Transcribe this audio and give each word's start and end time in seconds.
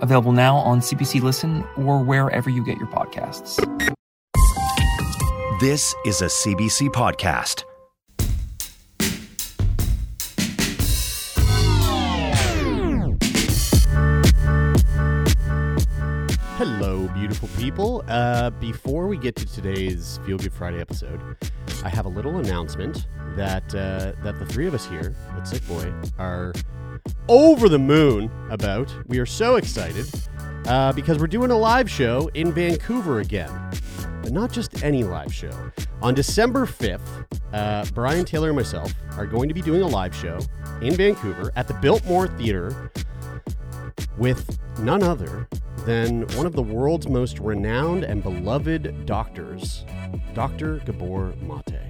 available 0.00 0.32
now 0.32 0.56
on 0.56 0.80
CBC 0.80 1.22
Listen 1.22 1.64
or 1.76 2.02
wherever 2.02 2.50
you 2.50 2.64
get 2.64 2.78
your 2.78 2.88
podcasts. 2.88 3.56
This 5.60 5.94
is 6.06 6.22
a 6.22 6.26
CBC 6.26 6.88
podcast. 6.88 7.64
Hello, 16.56 17.08
beautiful 17.08 17.48
people. 17.56 18.04
Uh, 18.08 18.50
before 18.50 19.06
we 19.06 19.16
get 19.16 19.34
to 19.36 19.46
today's 19.46 20.18
Feel 20.26 20.36
Good 20.36 20.52
Friday 20.52 20.80
episode, 20.80 21.20
I 21.84 21.88
have 21.88 22.06
a 22.06 22.08
little 22.10 22.38
announcement 22.38 23.06
that 23.36 23.74
uh, 23.74 24.12
that 24.22 24.38
the 24.38 24.46
three 24.46 24.66
of 24.66 24.74
us 24.74 24.86
here 24.86 25.14
at 25.36 25.48
Sick 25.48 25.66
Boy 25.66 25.90
are 26.18 26.52
over 27.28 27.68
the 27.68 27.78
moon 27.78 28.30
about. 28.50 28.94
We 29.06 29.18
are 29.18 29.26
so 29.26 29.56
excited 29.56 30.06
uh, 30.66 30.92
because 30.92 31.18
we're 31.18 31.26
doing 31.26 31.50
a 31.50 31.56
live 31.56 31.90
show 31.90 32.30
in 32.34 32.52
Vancouver 32.52 33.20
again, 33.20 33.50
but 34.22 34.32
not 34.32 34.52
just 34.52 34.82
any 34.82 35.04
live 35.04 35.32
show. 35.32 35.50
On 36.02 36.14
December 36.14 36.66
fifth, 36.66 37.24
uh, 37.52 37.84
Brian 37.94 38.24
Taylor 38.24 38.48
and 38.48 38.56
myself 38.56 38.92
are 39.16 39.26
going 39.26 39.48
to 39.48 39.54
be 39.54 39.62
doing 39.62 39.82
a 39.82 39.86
live 39.86 40.14
show 40.14 40.38
in 40.80 40.94
Vancouver 40.94 41.52
at 41.56 41.68
the 41.68 41.74
Biltmore 41.74 42.28
Theater 42.28 42.90
with 44.18 44.58
none 44.78 45.02
other 45.02 45.48
than 45.84 46.26
one 46.36 46.46
of 46.46 46.54
the 46.54 46.62
world's 46.62 47.08
most 47.08 47.38
renowned 47.38 48.04
and 48.04 48.22
beloved 48.22 49.06
doctors, 49.06 49.84
Dr. 50.34 50.78
Gabor 50.80 51.34
Mate. 51.40 51.80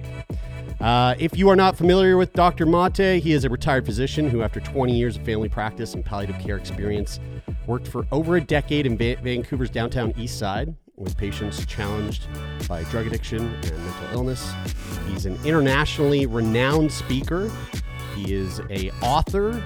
Uh, 0.81 1.13
if 1.19 1.37
you 1.37 1.47
are 1.47 1.55
not 1.55 1.77
familiar 1.77 2.17
with 2.17 2.33
Dr. 2.33 2.65
Mate, 2.65 3.21
he 3.21 3.33
is 3.33 3.45
a 3.45 3.49
retired 3.49 3.85
physician 3.85 4.27
who, 4.27 4.41
after 4.41 4.59
20 4.59 4.97
years 4.97 5.15
of 5.15 5.23
family 5.23 5.47
practice 5.47 5.93
and 5.93 6.03
palliative 6.03 6.39
care 6.39 6.57
experience, 6.57 7.19
worked 7.67 7.87
for 7.87 8.07
over 8.11 8.37
a 8.37 8.41
decade 8.41 8.87
in 8.87 8.97
Va- 8.97 9.17
Vancouver's 9.21 9.69
downtown 9.69 10.11
east 10.17 10.39
side 10.39 10.75
with 10.95 11.15
patients 11.17 11.63
challenged 11.67 12.27
by 12.67 12.83
drug 12.85 13.05
addiction 13.05 13.41
and 13.41 13.77
mental 13.85 14.07
illness. 14.13 14.51
He's 15.07 15.27
an 15.27 15.37
internationally 15.45 16.25
renowned 16.25 16.91
speaker. 16.91 17.51
He 18.15 18.33
is 18.33 18.59
a 18.71 18.89
author. 19.03 19.63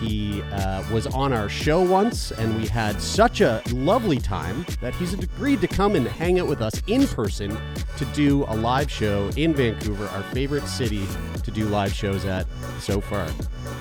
He 0.00 0.42
uh, 0.42 0.84
was 0.92 1.06
on 1.08 1.32
our 1.32 1.48
show 1.48 1.82
once, 1.82 2.30
and 2.32 2.56
we 2.56 2.66
had 2.66 3.00
such 3.00 3.40
a 3.40 3.62
lovely 3.72 4.18
time 4.18 4.64
that 4.80 4.94
he's 4.94 5.12
agreed 5.12 5.60
to 5.60 5.68
come 5.68 5.96
and 5.96 6.06
hang 6.06 6.38
out 6.38 6.46
with 6.46 6.62
us 6.62 6.80
in 6.86 7.06
person 7.08 7.56
to 7.96 8.04
do 8.06 8.44
a 8.48 8.54
live 8.54 8.90
show 8.90 9.28
in 9.36 9.52
Vancouver, 9.54 10.06
our 10.08 10.22
favorite 10.24 10.66
city 10.68 11.04
to 11.42 11.50
do 11.50 11.64
live 11.66 11.92
shows 11.92 12.24
at 12.24 12.46
so 12.80 13.00
far. 13.00 13.28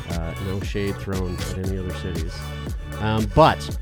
Uh, 0.09 0.33
no 0.45 0.59
shade 0.61 0.95
thrown 0.95 1.35
at 1.35 1.57
any 1.59 1.77
other 1.77 1.93
cities. 1.95 2.33
Um, 2.99 3.29
but 3.35 3.77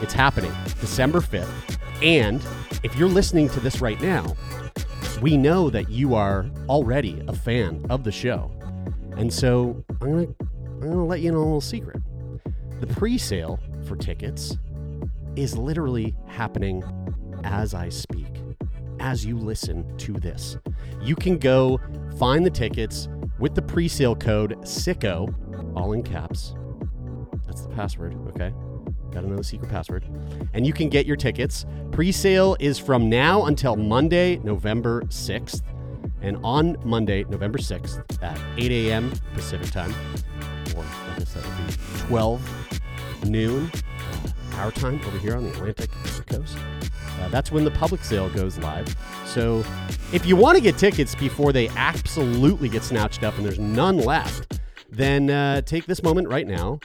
it's 0.00 0.14
happening 0.14 0.52
December 0.80 1.20
5th. 1.20 1.78
And 2.02 2.42
if 2.82 2.96
you're 2.96 3.08
listening 3.08 3.50
to 3.50 3.60
this 3.60 3.82
right 3.82 4.00
now, 4.00 4.34
we 5.20 5.36
know 5.36 5.68
that 5.68 5.90
you 5.90 6.14
are 6.14 6.46
already 6.68 7.22
a 7.28 7.34
fan 7.34 7.84
of 7.90 8.04
the 8.04 8.12
show. 8.12 8.50
And 9.16 9.32
so 9.32 9.84
I'm 10.00 10.12
going 10.12 10.26
to 10.26 10.49
I'm 10.80 10.86
going 10.86 10.98
to 10.98 11.04
let 11.04 11.20
you 11.20 11.30
know 11.30 11.38
a 11.38 11.40
little 11.40 11.60
secret. 11.60 12.02
The 12.80 12.86
pre 12.86 13.18
sale 13.18 13.60
for 13.86 13.96
tickets 13.96 14.56
is 15.36 15.56
literally 15.56 16.14
happening 16.26 16.82
as 17.44 17.74
I 17.74 17.90
speak, 17.90 18.40
as 18.98 19.24
you 19.24 19.36
listen 19.36 19.96
to 19.98 20.14
this. 20.14 20.56
You 21.02 21.16
can 21.16 21.36
go 21.36 21.78
find 22.18 22.46
the 22.46 22.50
tickets 22.50 23.08
with 23.38 23.54
the 23.54 23.60
pre 23.60 23.88
sale 23.88 24.16
code 24.16 24.56
SICKO, 24.66 25.74
all 25.76 25.92
in 25.92 26.02
caps. 26.02 26.54
That's 27.46 27.60
the 27.62 27.68
password, 27.68 28.16
okay? 28.28 28.54
Got 29.12 29.24
another 29.24 29.42
secret 29.42 29.70
password. 29.70 30.04
And 30.54 30.66
you 30.66 30.72
can 30.72 30.88
get 30.88 31.04
your 31.04 31.16
tickets. 31.16 31.66
Pre 31.90 32.10
sale 32.10 32.56
is 32.58 32.78
from 32.78 33.10
now 33.10 33.44
until 33.46 33.76
Monday, 33.76 34.36
November 34.38 35.02
6th. 35.02 35.62
And 36.22 36.38
on 36.44 36.76
Monday, 36.84 37.24
November 37.24 37.58
6th 37.58 38.22
at 38.22 38.38
8 38.56 38.70
a.m. 38.70 39.12
Pacific 39.34 39.70
time, 39.70 39.94
or 40.76 40.84
I 40.84 41.18
guess 41.18 41.34
that 41.34 41.44
would 41.46 41.66
be 41.66 41.74
12 42.06 42.70
noon, 43.24 43.70
our 44.54 44.70
time 44.70 45.00
over 45.04 45.18
here 45.18 45.36
on 45.36 45.44
the 45.44 45.50
Atlantic 45.50 45.90
coast. 46.26 46.56
Uh, 47.20 47.28
that's 47.28 47.52
when 47.52 47.64
the 47.64 47.70
public 47.70 48.02
sale 48.02 48.30
goes 48.30 48.58
live. 48.58 48.94
So 49.26 49.64
if 50.12 50.24
you 50.24 50.36
want 50.36 50.56
to 50.56 50.62
get 50.62 50.78
tickets 50.78 51.14
before 51.14 51.52
they 51.52 51.68
absolutely 51.70 52.68
get 52.68 52.82
snatched 52.82 53.22
up 53.22 53.36
and 53.36 53.44
there's 53.44 53.58
none 53.58 53.98
left, 53.98 54.60
then 54.90 55.30
uh, 55.30 55.60
take 55.62 55.86
this 55.86 56.02
moment 56.02 56.28
right 56.28 56.46
now. 56.46 56.80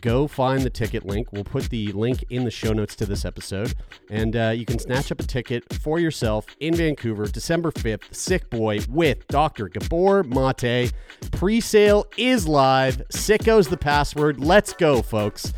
Go 0.00 0.26
find 0.26 0.62
the 0.62 0.70
ticket 0.70 1.04
link. 1.04 1.32
We'll 1.32 1.44
put 1.44 1.70
the 1.70 1.92
link 1.92 2.24
in 2.30 2.44
the 2.44 2.50
show 2.50 2.72
notes 2.72 2.94
to 2.96 3.06
this 3.06 3.24
episode. 3.24 3.74
And 4.10 4.36
uh, 4.36 4.52
you 4.54 4.64
can 4.64 4.78
snatch 4.78 5.10
up 5.10 5.20
a 5.20 5.24
ticket 5.24 5.64
for 5.82 5.98
yourself 5.98 6.46
in 6.60 6.74
Vancouver, 6.74 7.26
December 7.26 7.70
5th, 7.72 8.14
Sick 8.14 8.48
Boy 8.50 8.80
with 8.88 9.26
Dr. 9.28 9.68
Gabor 9.68 10.22
Mate. 10.24 10.92
Pre 11.32 11.60
sale 11.60 12.06
is 12.16 12.46
live. 12.46 13.02
Sicko's 13.10 13.68
the 13.68 13.76
password. 13.76 14.40
Let's 14.40 14.72
go, 14.72 15.02
folks. 15.02 15.52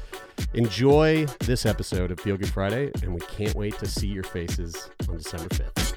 Enjoy 0.54 1.26
this 1.40 1.66
episode 1.66 2.10
of 2.10 2.18
Feel 2.18 2.36
Good 2.36 2.48
Friday, 2.48 2.90
and 3.02 3.12
we 3.12 3.20
can't 3.20 3.54
wait 3.54 3.78
to 3.78 3.86
see 3.86 4.08
your 4.08 4.24
faces 4.24 4.90
on 5.08 5.18
December 5.18 5.48
5th. 5.48 5.90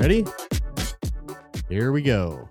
Ready? 0.00 0.24
Here 1.70 1.92
we 1.92 2.02
go. 2.02 2.48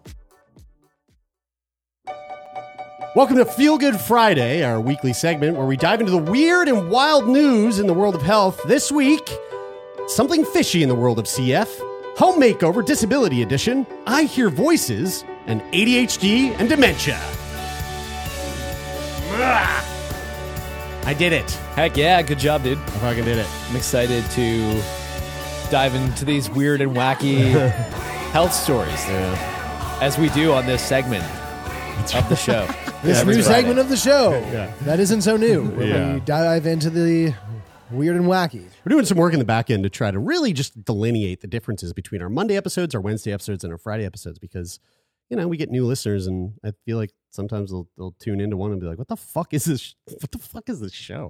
Welcome 3.17 3.35
to 3.35 3.43
Feel 3.43 3.77
Good 3.77 3.99
Friday, 3.99 4.63
our 4.63 4.79
weekly 4.79 5.11
segment 5.11 5.57
where 5.57 5.65
we 5.65 5.75
dive 5.75 5.99
into 5.99 6.13
the 6.13 6.31
weird 6.31 6.69
and 6.69 6.89
wild 6.89 7.27
news 7.27 7.79
in 7.79 7.87
the 7.87 7.93
world 7.93 8.15
of 8.15 8.21
health. 8.21 8.61
This 8.65 8.93
week, 8.93 9.29
something 10.07 10.45
fishy 10.45 10.83
in 10.83 10.89
the 10.89 10.95
world 10.95 11.19
of 11.19 11.25
CF, 11.25 11.67
home 12.17 12.39
makeover 12.39 12.85
disability 12.85 13.41
edition, 13.41 13.85
I 14.07 14.23
hear 14.23 14.49
voices, 14.49 15.25
and 15.47 15.61
ADHD 15.73 16.57
and 16.57 16.69
dementia. 16.69 17.19
I 21.03 21.13
did 21.17 21.33
it. 21.33 21.51
Heck 21.75 21.97
yeah, 21.97 22.21
good 22.21 22.39
job, 22.39 22.63
dude. 22.63 22.77
I 22.77 22.81
fucking 22.81 23.25
did 23.25 23.37
it. 23.39 23.47
I'm 23.69 23.75
excited 23.75 24.23
to 24.31 24.81
dive 25.69 25.93
into 25.93 26.23
these 26.23 26.49
weird 26.49 26.79
and 26.79 26.95
wacky 26.95 27.53
health 28.31 28.53
stories 28.53 29.03
as 30.01 30.17
we 30.17 30.29
do 30.29 30.53
on 30.53 30.65
this 30.65 30.81
segment 30.83 31.23
of 32.15 32.27
the 32.29 32.35
show. 32.35 32.67
This 33.01 33.19
Every 33.19 33.37
new 33.37 33.43
Friday. 33.43 33.59
segment 33.61 33.79
of 33.79 33.87
the 33.87 33.95
show 33.95 34.31
Yeah. 34.51 34.73
that 34.81 34.99
isn't 34.99 35.21
so 35.21 35.37
new. 35.37 35.63
Where 35.69 35.87
Yeah. 35.87 36.13
we 36.15 36.19
dive 36.19 36.65
into 36.65 36.89
the 36.89 37.33
weird 37.91 38.17
and 38.17 38.25
wacky. 38.25 38.65
We're 38.83 38.89
doing 38.89 39.05
some 39.05 39.17
work 39.17 39.31
in 39.31 39.39
the 39.39 39.45
back 39.45 39.69
end 39.69 39.83
to 39.83 39.89
try 39.89 40.11
to 40.11 40.19
really 40.19 40.51
just 40.51 40.83
delineate 40.83 41.39
the 41.39 41.47
differences 41.47 41.93
between 41.93 42.21
our 42.21 42.27
Monday 42.27 42.57
episodes, 42.57 42.93
our 42.93 42.99
Wednesday 42.99 43.31
episodes, 43.31 43.63
and 43.63 43.71
our 43.71 43.77
Friday 43.77 44.05
episodes 44.05 44.37
because, 44.37 44.81
you 45.29 45.37
know, 45.37 45.47
we 45.47 45.55
get 45.55 45.69
new 45.71 45.85
listeners 45.85 46.27
and 46.27 46.55
I 46.61 46.73
feel 46.83 46.97
like 46.97 47.13
sometimes 47.29 47.71
they'll, 47.71 47.87
they'll 47.97 48.15
tune 48.19 48.41
into 48.41 48.57
one 48.57 48.73
and 48.73 48.81
be 48.81 48.87
like, 48.87 48.97
what 48.97 49.07
the 49.07 49.15
fuck 49.15 49.53
is 49.53 49.63
this? 49.63 49.95
What 50.05 50.31
the 50.31 50.39
fuck 50.39 50.67
is 50.67 50.81
this 50.81 50.91
show? 50.91 51.29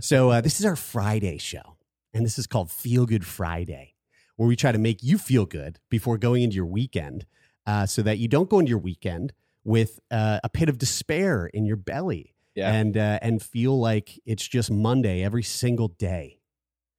so 0.00 0.30
uh, 0.30 0.40
this 0.40 0.58
is 0.58 0.66
our 0.66 0.74
Friday 0.74 1.38
show 1.38 1.76
and 2.14 2.26
this 2.26 2.36
is 2.36 2.48
called 2.48 2.68
Feel 2.68 3.06
Good 3.06 3.24
Friday 3.24 3.94
where 4.36 4.48
we 4.48 4.56
try 4.56 4.72
to 4.72 4.78
make 4.78 5.02
you 5.02 5.18
feel 5.18 5.46
good 5.46 5.78
before 5.90 6.18
going 6.18 6.42
into 6.42 6.54
your 6.56 6.66
weekend 6.66 7.26
uh, 7.66 7.86
so 7.86 8.02
that 8.02 8.18
you 8.18 8.28
don't 8.28 8.48
go 8.48 8.58
into 8.58 8.70
your 8.70 8.78
weekend 8.78 9.32
with 9.64 9.98
uh, 10.10 10.38
a 10.44 10.48
pit 10.48 10.68
of 10.68 10.78
despair 10.78 11.46
in 11.46 11.66
your 11.66 11.76
belly 11.76 12.34
Yeah. 12.54 12.72
and, 12.72 12.96
uh, 12.96 13.18
and 13.22 13.42
feel 13.42 13.78
like 13.80 14.20
it's 14.24 14.46
just 14.46 14.70
Monday 14.70 15.22
every 15.24 15.42
single 15.42 15.88
day. 15.88 16.38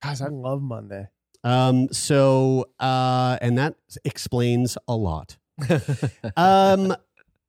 Guys, 0.04 0.22
I 0.22 0.28
love 0.28 0.62
Monday. 0.62 1.08
Um, 1.44 1.88
so, 1.94 2.66
uh, 2.80 3.38
and 3.42 3.58
that 3.58 3.76
explains 4.04 4.78
a 4.88 4.96
lot. 4.96 5.38
um, 6.36 6.94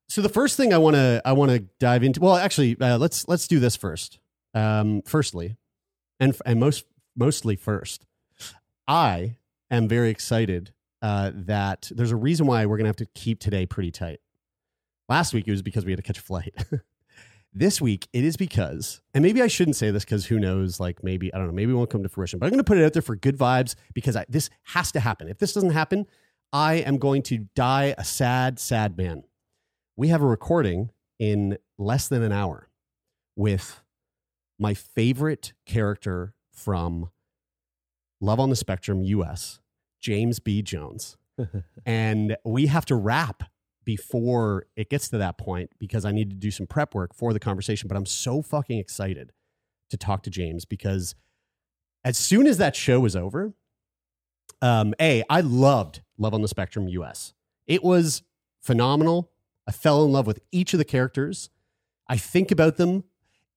so 0.09 0.23
the 0.23 0.29
first 0.29 0.57
thing 0.57 0.73
I 0.73 0.79
want 0.79 0.95
to 0.97 1.21
I 1.25 1.33
want 1.33 1.51
to 1.51 1.59
dive 1.81 2.03
into. 2.03 2.21
Well, 2.21 2.37
actually, 2.37 2.77
uh, 2.81 2.97
let's 2.99 3.27
let's 3.29 3.47
do 3.49 3.59
this 3.59 3.77
first. 3.77 4.19
Um, 4.55 5.03
firstly, 5.05 5.57
and 6.21 6.35
and 6.47 6.59
most 6.61 6.85
mostly 7.17 7.57
first, 7.57 8.07
I 8.87 9.37
am 9.71 9.89
very 9.89 10.11
excited 10.11 10.73
uh, 11.03 11.33
that 11.35 11.91
there's 11.95 12.11
a 12.11 12.17
reason 12.17 12.47
why 12.47 12.67
we're 12.67 12.77
gonna 12.77 12.89
have 12.89 12.97
to 12.97 13.07
keep 13.15 13.41
today 13.41 13.67
pretty 13.67 13.91
tight. 13.91 14.21
Last 15.09 15.33
week 15.33 15.49
it 15.49 15.51
was 15.51 15.63
because 15.63 15.85
we 15.85 15.93
had 15.93 15.99
to 15.99 16.03
catch 16.03 16.19
a 16.19 16.23
flight. 16.23 16.55
This 17.59 17.81
week, 17.81 18.09
it 18.13 18.25
is 18.25 18.37
because, 18.37 19.01
and 19.15 19.23
maybe 19.23 19.41
I 19.41 19.47
shouldn't 19.47 19.77
say 19.77 19.91
this 19.91 20.05
because 20.05 20.27
who 20.27 20.39
knows, 20.39 20.79
like 20.79 21.03
maybe, 21.03 21.33
I 21.33 21.39
don't 21.39 21.47
know, 21.47 21.53
maybe 21.53 21.73
it 21.73 21.75
won't 21.75 21.91
come 21.91 22.03
to 22.03 22.09
fruition, 22.09 22.39
but 22.39 22.47
I'm 22.47 22.51
going 22.51 22.59
to 22.59 22.65
put 22.65 22.79
it 22.79 22.85
out 22.85 22.93
there 22.93 23.03
for 23.03 23.17
good 23.17 23.39
vibes 23.39 23.75
because 23.95 24.17
I, 24.17 24.27
this 24.29 24.51
has 24.65 24.93
to 24.93 25.01
happen. 25.01 25.29
If 25.29 25.39
this 25.39 25.55
doesn't 25.55 25.71
happen, 25.71 26.07
I 26.53 26.75
am 26.75 26.99
going 26.99 27.23
to 27.25 27.49
die 27.57 27.95
a 27.97 28.05
sad, 28.05 28.59
sad 28.59 28.97
man. 28.97 29.25
We 29.97 30.09
have 30.09 30.23
a 30.23 30.27
recording 30.27 30.91
in 31.19 31.59
less 31.79 32.07
than 32.07 32.23
an 32.23 32.33
hour 32.33 32.69
with 33.35 33.81
my 34.59 34.75
favorite 34.75 35.55
character 35.65 36.35
from 36.53 37.11
Love 38.21 38.41
on 38.41 38.51
the 38.51 38.57
Spectrum 38.57 39.03
US, 39.03 39.61
James 40.01 40.39
B. 40.39 40.63
Jones. 40.63 41.17
and 41.87 42.37
we 42.45 42.67
have 42.67 42.85
to 42.87 42.97
wrap 42.97 43.45
before 43.85 44.67
it 44.77 44.91
gets 44.91 45.09
to 45.09 45.19
that 45.19 45.39
point 45.39 45.71
because 45.79 46.05
I 46.05 46.13
need 46.13 46.31
to 46.31 46.37
do 46.37 46.51
some 46.51 46.67
prep 46.67 46.95
work 46.95 47.15
for 47.15 47.33
the 47.33 47.41
conversation. 47.41 47.89
But 47.89 47.97
I'm 47.97 48.07
so 48.07 48.43
fucking 48.43 48.79
excited 48.79 49.33
to 49.91 49.97
talk 49.97 50.23
to 50.25 50.31
James 50.31 50.65
because 50.65 51.15
as 52.05 52.19
soon 52.19 52.47
as 52.47 52.59
that 52.59 52.77
show 52.77 53.01
was 53.01 53.17
over, 53.17 53.55
um, 54.61 54.95
A, 55.01 55.23
I 55.31 55.41
loved 55.41 56.03
Love 56.19 56.35
on 56.35 56.43
the 56.43 56.49
Spectrum 56.49 56.89
US. 56.89 57.33
It 57.67 57.85
was 57.85 58.23
phenomenal. 58.61 59.31
I 59.67 59.73
fell 59.73 60.05
in 60.05 60.13
love 60.13 60.27
with 60.27 60.41
each 60.51 60.75
of 60.75 60.79
the 60.79 60.85
characters. 60.85 61.51
I 62.09 62.17
think 62.17 62.51
about 62.51 62.77
them. 62.77 63.05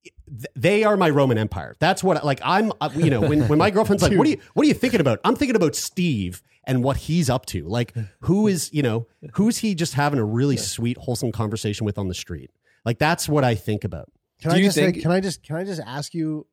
Th- 0.04 0.46
They 0.56 0.84
are 0.84 0.98
my 0.98 1.10
Roman 1.10 1.38
Empire. 1.38 1.76
That's 1.80 2.04
what 2.04 2.24
like 2.26 2.40
I'm. 2.44 2.72
uh, 2.82 2.90
You 2.96 3.10
know, 3.10 3.22
when, 3.22 3.48
when 3.48 3.60
my 3.60 3.70
girlfriend's 3.76 4.02
like, 4.04 4.18
"What 4.18 4.26
are 4.28 4.30
you 4.30 4.38
What 4.54 4.66
are 4.66 4.68
you 4.68 4.74
thinking 4.74 5.02
about?" 5.02 5.20
I'm 5.24 5.36
thinking 5.36 5.56
about 5.56 5.76
Steve 5.76 6.42
and 6.66 6.84
what 6.84 6.98
he's 6.98 7.30
up 7.30 7.46
to. 7.48 7.68
Like, 7.68 7.94
who 8.22 8.48
is 8.48 8.72
you 8.74 8.82
know 8.82 9.08
who's 9.34 9.58
he 9.58 9.76
just 9.76 9.94
having 9.96 10.20
a 10.20 10.26
really 10.26 10.58
sweet, 10.58 10.98
wholesome 10.98 11.32
conversation 11.32 11.86
with 11.86 11.98
on 11.98 12.08
the 12.08 12.14
street? 12.14 12.52
Like 12.86 12.98
that's 12.98 13.28
what 13.30 13.44
I 13.44 13.56
think 13.56 13.84
about. 13.84 14.12
Can 14.42 14.52
Do 14.52 14.58
I 14.58 14.62
just 14.62 14.76
think- 14.78 14.96
like, 14.96 15.02
can 15.04 15.12
I 15.12 15.20
just 15.20 15.44
can 15.44 15.56
I 15.56 15.64
just 15.64 15.82
ask 15.86 16.14
you 16.14 16.48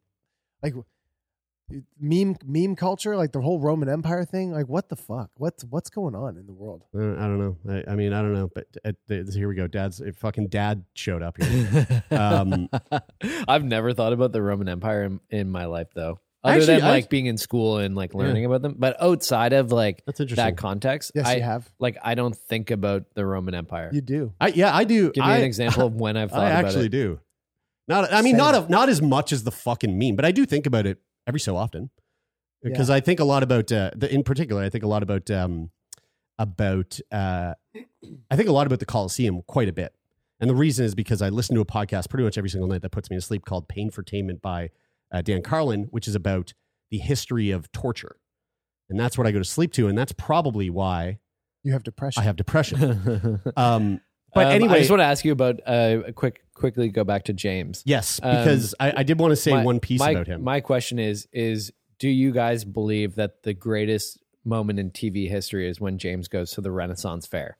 like 0.62 0.74
meme 2.00 2.36
meme 2.46 2.74
culture 2.76 3.16
like 3.16 3.32
the 3.32 3.40
whole 3.40 3.60
Roman 3.60 3.88
Empire 3.88 4.24
thing 4.24 4.52
like 4.52 4.68
what 4.68 4.88
the 4.88 4.96
fuck 4.96 5.30
what's 5.36 5.64
what's 5.64 5.90
going 5.90 6.14
on 6.14 6.36
in 6.36 6.46
the 6.46 6.52
world 6.52 6.84
Uh, 6.94 7.12
I 7.16 7.26
don't 7.26 7.38
know. 7.38 7.56
I, 7.68 7.92
I 7.92 7.94
mean, 7.94 8.12
I 8.12 8.22
don't 8.22 8.32
know. 8.34 8.50
But 8.54 8.66
uh, 8.84 8.92
th- 9.08 9.34
here 9.34 9.48
we 9.48 9.54
go. 9.54 9.66
Dad's 9.66 10.00
uh, 10.00 10.10
fucking 10.16 10.48
dad 10.48 10.84
showed 10.94 11.22
up 11.22 11.40
here. 11.42 12.02
Um, 12.10 12.68
I've 13.46 13.64
never 13.64 13.92
thought 13.92 14.12
about 14.12 14.32
the 14.32 14.40
Roman 14.42 14.68
Empire 14.68 15.04
in, 15.04 15.20
in 15.30 15.50
my 15.50 15.66
life, 15.66 15.88
though. 15.94 16.18
Other 16.42 16.54
Actually, 16.58 16.76
than 16.76 16.84
I- 16.84 16.90
like 16.90 17.10
being 17.10 17.26
in 17.26 17.36
school 17.36 17.78
and 17.78 17.94
like 17.96 18.14
learning 18.14 18.44
about 18.44 18.62
them, 18.62 18.76
but 18.78 19.00
outside 19.02 19.52
of 19.52 19.72
like 19.72 20.02
That's 20.06 20.20
interesting. 20.20 20.44
that 20.44 20.56
context, 20.56 21.12
yes 21.14 21.26
I 21.26 21.36
you 21.36 21.42
have 21.42 21.70
like 21.78 21.98
I 22.02 22.14
don't 22.14 22.34
think 22.36 22.70
about 22.70 23.04
the 23.14 23.26
Roman 23.26 23.54
Empire. 23.54 23.90
you 23.92 24.00
do 24.00 24.32
I, 24.40 24.48
yeah, 24.48 24.74
I 24.74 24.84
do. 24.84 25.10
Give 25.10 25.24
me 25.24 25.30
I, 25.30 25.36
an 25.38 25.44
example 25.44 25.86
of 25.86 25.94
when 25.94 26.16
I've 26.16 26.30
thought 26.36 26.40
I 26.44 26.50
about 26.50 26.64
actually 26.66 26.88
do. 26.88 27.20
Not, 27.88 28.12
I 28.12 28.22
mean, 28.22 28.32
Same. 28.34 28.38
not 28.38 28.54
of, 28.54 28.70
not 28.70 28.88
as 28.88 29.00
much 29.02 29.32
as 29.32 29.44
the 29.44 29.50
fucking 29.50 29.98
meme, 29.98 30.14
but 30.14 30.24
I 30.24 30.30
do 30.30 30.44
think 30.46 30.66
about 30.66 30.86
it 30.86 30.98
every 31.28 31.40
so 31.40 31.56
often. 31.56 31.90
Because 32.62 32.90
I 32.90 32.98
think 33.00 33.20
a 33.20 33.24
lot 33.24 33.44
about, 33.44 33.70
uh, 33.70 33.92
the, 33.94 34.12
in 34.12 34.24
particular, 34.24 34.62
I 34.62 34.68
think 34.68 34.82
a 34.82 34.88
lot 34.88 35.04
about, 35.04 35.30
um, 35.30 35.70
about, 36.40 36.98
uh, 37.12 37.54
I 38.30 38.36
think 38.36 38.48
a 38.48 38.52
lot 38.52 38.66
about 38.66 38.80
the 38.80 38.86
Coliseum 38.86 39.42
quite 39.46 39.68
a 39.68 39.72
bit, 39.72 39.94
and 40.40 40.50
the 40.50 40.54
reason 40.56 40.84
is 40.84 40.94
because 40.94 41.22
I 41.22 41.28
listen 41.28 41.54
to 41.54 41.60
a 41.60 41.64
podcast 41.64 42.08
pretty 42.10 42.24
much 42.24 42.36
every 42.36 42.50
single 42.50 42.68
night 42.68 42.82
that 42.82 42.90
puts 42.90 43.10
me 43.10 43.16
to 43.16 43.20
sleep 43.20 43.44
called 43.44 43.68
Painfotainment 43.68 44.40
by 44.40 44.70
uh, 45.12 45.22
Dan 45.22 45.42
Carlin, 45.42 45.86
which 45.90 46.08
is 46.08 46.14
about 46.16 46.52
the 46.90 46.98
history 46.98 47.50
of 47.52 47.70
torture, 47.70 48.16
and 48.90 48.98
that's 48.98 49.16
what 49.16 49.26
I 49.26 49.30
go 49.30 49.38
to 49.38 49.44
sleep 49.44 49.72
to, 49.74 49.86
and 49.86 49.96
that's 49.96 50.12
probably 50.12 50.68
why 50.70 51.18
you 51.62 51.72
have 51.72 51.84
depression. 51.84 52.20
I 52.20 52.24
have 52.24 52.36
depression. 52.36 53.40
um, 53.56 54.00
but 54.34 54.46
Um, 54.46 54.52
anyway, 54.52 54.74
I 54.74 54.78
just 54.78 54.90
want 54.90 55.00
to 55.00 55.04
ask 55.04 55.24
you 55.24 55.32
about 55.32 55.60
uh, 55.66 56.02
a 56.06 56.12
quick, 56.12 56.42
quickly 56.58 56.88
go 56.90 57.04
back 57.04 57.24
to 57.24 57.32
James. 57.32 57.82
yes, 57.86 58.20
um, 58.22 58.36
because 58.36 58.74
I, 58.78 58.92
I 58.98 59.02
did 59.02 59.18
want 59.18 59.32
to 59.32 59.36
say 59.36 59.52
My- 59.52 59.64
one 59.64 59.80
piece 59.80 60.00
my, 60.00 60.10
about 60.10 60.26
him. 60.26 60.42
My 60.44 60.60
question 60.60 60.98
is: 60.98 61.26
is 61.32 61.72
do 61.98 62.08
you 62.08 62.32
guys 62.32 62.64
believe 62.64 63.14
that 63.16 63.42
the 63.42 63.54
greatest 63.54 64.18
moment 64.44 64.78
in 64.78 64.90
TV 64.90 65.28
history 65.28 65.68
is 65.68 65.80
when 65.80 65.98
James 65.98 66.28
goes 66.28 66.52
to 66.52 66.60
the 66.60 66.70
Renaissance 66.70 67.26
Fair? 67.26 67.56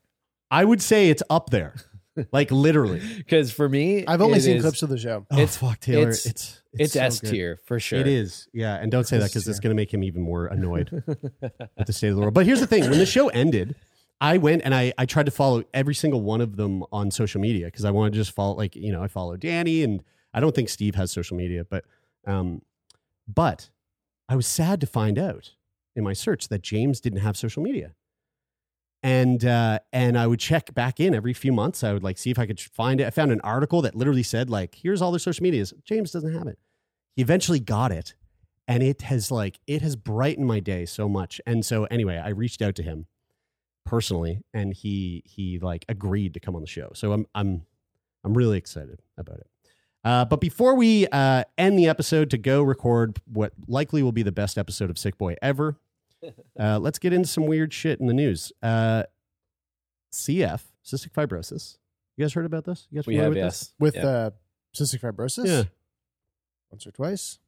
I 0.51 0.65
would 0.65 0.81
say 0.81 1.09
it's 1.09 1.21
up 1.29 1.49
there, 1.49 1.75
like 2.31 2.49
literally. 2.51 3.01
Because 3.17 3.51
for 3.51 3.67
me, 3.69 4.05
I've 4.07 4.21
only 4.21 4.39
seen 4.39 4.57
is- 4.57 4.63
clips 4.63 4.81
of 4.83 4.89
the 4.89 4.97
show 4.97 5.25
Oh 5.31 5.35
It's- 5.35 5.57
fuck, 5.57 5.79
Taylor! 5.79 6.09
it's- 6.09 6.25
It's 6.25 6.61
It's, 6.73 6.93
so 6.93 7.01
S 7.01 7.19
tier 7.19 7.59
for 7.65 7.79
sure. 7.79 7.99
It 7.99 8.05
is, 8.07 8.47
yeah. 8.53 8.75
And 8.75 8.91
don't 8.91 9.05
say 9.07 9.17
that 9.17 9.29
because 9.31 9.47
it's 9.47 9.59
going 9.63 9.71
to 9.71 9.75
make 9.75 9.91
him 9.93 10.03
even 10.03 10.21
more 10.21 10.45
annoyed 10.45 11.03
at 11.77 11.87
the 11.87 11.93
state 11.93 12.09
of 12.09 12.15
the 12.15 12.21
world. 12.21 12.33
But 12.35 12.45
here's 12.45 12.59
the 12.59 12.67
thing: 12.67 12.83
when 12.89 12.99
the 12.99 13.05
show 13.07 13.29
ended, 13.29 13.75
I 14.21 14.37
went 14.37 14.63
and 14.65 14.75
I 14.75 14.93
I 14.97 15.05
tried 15.05 15.27
to 15.27 15.31
follow 15.31 15.63
every 15.73 15.95
single 15.95 16.21
one 16.21 16.41
of 16.41 16.57
them 16.57 16.83
on 16.91 17.11
social 17.11 17.39
media 17.39 17.65
because 17.67 17.85
I 17.85 17.91
wanted 17.91 18.13
to 18.13 18.19
just 18.19 18.31
follow, 18.31 18.55
like 18.55 18.75
you 18.75 18.91
know, 18.91 19.01
I 19.01 19.07
follow 19.07 19.37
Danny, 19.37 19.83
and 19.83 20.03
I 20.33 20.39
don't 20.39 20.53
think 20.53 20.69
Steve 20.69 20.95
has 20.95 21.11
social 21.11 21.37
media, 21.37 21.65
but 21.69 21.85
um, 22.27 22.61
but 23.27 23.69
I 24.27 24.35
was 24.35 24.45
sad 24.45 24.81
to 24.81 24.87
find 24.87 25.17
out 25.17 25.53
in 25.95 26.03
my 26.03 26.13
search 26.13 26.49
that 26.49 26.61
James 26.61 26.99
didn't 26.99 27.19
have 27.19 27.37
social 27.37 27.63
media. 27.63 27.93
And 29.01 29.45
uh, 29.45 29.79
and 29.93 30.17
I 30.17 30.27
would 30.27 30.41
check 30.41 30.73
back 30.73 30.99
in 30.99 31.15
every 31.15 31.33
few 31.33 31.53
months. 31.53 31.83
I 31.85 31.93
would 31.93 32.03
like 32.03 32.17
see 32.17 32.31
if 32.31 32.37
I 32.37 32.45
could 32.45 32.59
find 32.59 32.99
it. 32.99 33.07
I 33.07 33.11
found 33.11 33.31
an 33.31 33.39
article 33.41 33.81
that 33.83 33.95
literally 33.95 34.23
said 34.23 34.49
like, 34.49 34.75
"Here's 34.75 35.01
all 35.01 35.11
their 35.11 35.19
social 35.19 35.43
medias." 35.43 35.73
James 35.85 36.11
doesn't 36.11 36.33
have 36.33 36.47
it. 36.47 36.59
He 37.15 37.21
eventually 37.21 37.61
got 37.61 37.93
it, 37.93 38.15
and 38.67 38.83
it 38.83 39.03
has 39.03 39.31
like 39.31 39.61
it 39.67 39.81
has 39.81 39.95
brightened 39.95 40.47
my 40.47 40.59
day 40.59 40.85
so 40.85 41.07
much. 41.07 41.39
And 41.45 41.65
so 41.65 41.85
anyway, 41.85 42.17
I 42.17 42.29
reached 42.29 42.61
out 42.61 42.75
to 42.75 42.83
him 42.83 43.07
personally, 43.85 44.41
and 44.53 44.73
he 44.73 45.23
he 45.25 45.59
like 45.59 45.85
agreed 45.89 46.33
to 46.35 46.39
come 46.39 46.55
on 46.55 46.61
the 46.61 46.67
show. 46.67 46.91
So 46.93 47.11
I'm 47.13 47.25
I'm 47.35 47.63
I'm 48.23 48.33
really 48.33 48.57
excited 48.57 49.01
about 49.17 49.37
it. 49.39 49.47
Uh, 50.03 50.23
but 50.25 50.39
before 50.39 50.75
we 50.75 51.07
uh, 51.07 51.43
end 51.57 51.77
the 51.77 51.87
episode 51.87 52.29
to 52.29 52.37
go 52.37 52.63
record 52.63 53.19
what 53.31 53.51
likely 53.67 54.01
will 54.01 54.11
be 54.13 54.23
the 54.23 54.31
best 54.31 54.57
episode 54.57 54.89
of 54.89 54.97
Sick 54.97 55.17
Boy 55.17 55.35
ever, 55.41 55.77
uh, 56.59 56.79
let's 56.79 56.99
get 56.99 57.11
into 57.13 57.27
some 57.27 57.45
weird 57.47 57.73
shit 57.73 57.99
in 57.99 58.07
the 58.07 58.13
news. 58.13 58.51
Uh, 58.63 59.03
CF, 60.13 60.61
cystic 60.85 61.11
fibrosis. 61.11 61.77
You 62.17 62.23
guys 62.25 62.33
heard 62.33 62.45
about 62.45 62.65
this? 62.65 62.87
You 62.91 62.97
guys 62.99 63.07
We 63.07 63.15
familiar 63.15 63.23
have 63.23 63.29
with 63.33 63.37
yes. 63.43 63.59
this? 63.59 63.73
with 63.79 63.95
Yeah. 63.95 64.07
uh 64.07 64.29
cystic 64.75 64.99
fibrosis 65.01 65.45
Yeah. 65.47 65.63
once 66.71 66.85
or 66.87 66.91
twice 66.91 67.39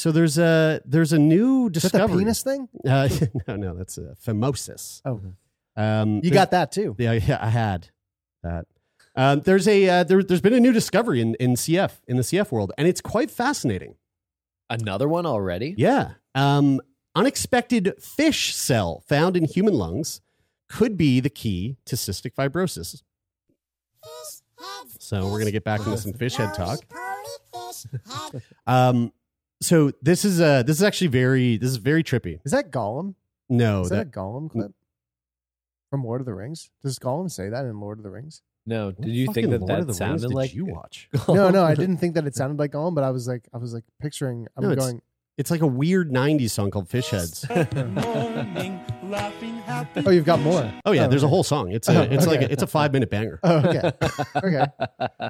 So 0.00 0.12
there's 0.12 0.38
a 0.38 0.80
there's 0.86 1.12
a 1.12 1.18
new 1.18 1.68
is 1.68 1.82
that 1.82 1.92
the 1.92 2.08
penis 2.08 2.42
thing 2.42 2.70
Uh, 2.88 3.06
no, 3.46 3.56
no, 3.56 3.74
that's 3.74 3.98
a 3.98 4.16
phimosis. 4.26 5.02
oh 5.04 5.20
Um, 5.76 6.22
you 6.24 6.30
got 6.30 6.52
that 6.52 6.72
too 6.72 6.96
Yeah, 6.98 7.12
yeah, 7.12 7.36
I 7.38 7.50
had 7.50 7.90
that. 8.42 8.64
Um, 9.14 9.42
there's 9.42 9.68
a 9.68 9.86
uh, 9.90 10.04
there, 10.04 10.22
there's 10.22 10.40
been 10.40 10.54
a 10.54 10.60
new 10.60 10.72
discovery 10.72 11.20
in, 11.20 11.34
in 11.34 11.52
CF 11.52 11.92
in 12.08 12.16
the 12.16 12.22
CF 12.22 12.50
world, 12.50 12.72
and 12.78 12.88
it's 12.88 13.02
quite 13.02 13.30
fascinating. 13.30 13.96
Another 14.70 15.06
one 15.06 15.26
already? 15.26 15.74
Yeah, 15.76 16.12
um, 16.34 16.80
unexpected 17.14 17.92
fish 18.00 18.54
cell 18.54 19.04
found 19.06 19.36
in 19.36 19.44
human 19.44 19.74
lungs 19.74 20.22
could 20.70 20.96
be 20.96 21.20
the 21.20 21.28
key 21.28 21.76
to 21.84 21.96
cystic 21.96 22.32
fibrosis. 22.32 23.02
So 24.98 25.28
we're 25.28 25.40
gonna 25.40 25.50
get 25.50 25.64
back 25.64 25.80
into 25.80 25.98
some 25.98 26.14
fish 26.14 26.36
head 26.36 26.54
talk. 26.54 26.80
Um, 28.66 29.12
so 29.60 29.92
this 30.02 30.24
is 30.24 30.40
uh 30.40 30.62
this 30.62 30.76
is 30.76 30.82
actually 30.82 31.08
very 31.08 31.56
this 31.56 31.70
is 31.70 31.76
very 31.76 32.02
trippy. 32.02 32.40
is 32.44 32.52
that 32.52 32.70
Gollum 32.70 33.14
No, 33.48 33.82
is 33.82 33.88
that, 33.90 33.96
that, 33.96 34.06
a 34.06 34.10
Gollum 34.20 34.50
clip 34.50 34.72
from 35.90 36.04
Lord 36.04 36.20
of 36.20 36.26
the 36.26 36.34
Rings 36.34 36.70
does 36.82 36.98
Gollum 36.98 37.30
say 37.30 37.48
that 37.48 37.64
in 37.64 37.80
Lord 37.80 37.98
of 37.98 38.04
the 38.04 38.10
Rings 38.10 38.42
No. 38.66 38.86
what 38.86 39.00
Did 39.00 39.14
you 39.14 39.32
think 39.32 39.50
that 39.50 39.60
Lord 39.60 39.70
of 39.80 39.86
that 39.86 39.92
the 39.92 39.92
Rings 39.92 39.98
sounded 39.98 40.28
did 40.28 40.34
like 40.34 40.54
you 40.54 40.66
watch? 40.66 41.08
no 41.28 41.50
no 41.50 41.64
I 41.64 41.74
didn't 41.74 41.98
think 41.98 42.14
that 42.14 42.26
it 42.26 42.34
sounded 42.34 42.58
like 42.58 42.72
Gollum 42.72 42.94
but 42.94 43.04
I 43.04 43.10
was 43.10 43.26
like 43.28 43.48
I 43.52 43.58
was 43.58 43.74
like 43.74 43.84
picturing 44.00 44.46
I'm 44.56 44.64
No, 44.64 44.70
it's- 44.70 44.84
going 44.86 45.02
It's 45.38 45.50
like 45.50 45.62
a 45.62 45.66
weird 45.66 46.10
'90s 46.12 46.50
song 46.50 46.70
called 46.70 46.88
Fish 46.88 47.08
Heads. 47.10 47.46
oh 50.06 50.10
you've 50.10 50.24
got 50.24 50.40
more 50.40 50.70
Oh 50.84 50.92
yeah, 50.92 51.06
Oh, 51.06 51.08
there's 51.08 51.22
a 51.22 51.28
whole 51.28 51.42
song. 51.42 51.72
It's 51.72 51.88
a 51.88 51.98
Oh, 52.00 52.02
it's 52.02 52.26
like 52.26 52.42
a, 52.42 52.52
it's 52.52 52.62
a 52.62 52.66
five 52.66 52.92
minute 52.92 53.10
banger. 53.10 53.40
oh 53.42 53.56
okay 53.68 53.92
okay 54.44 54.66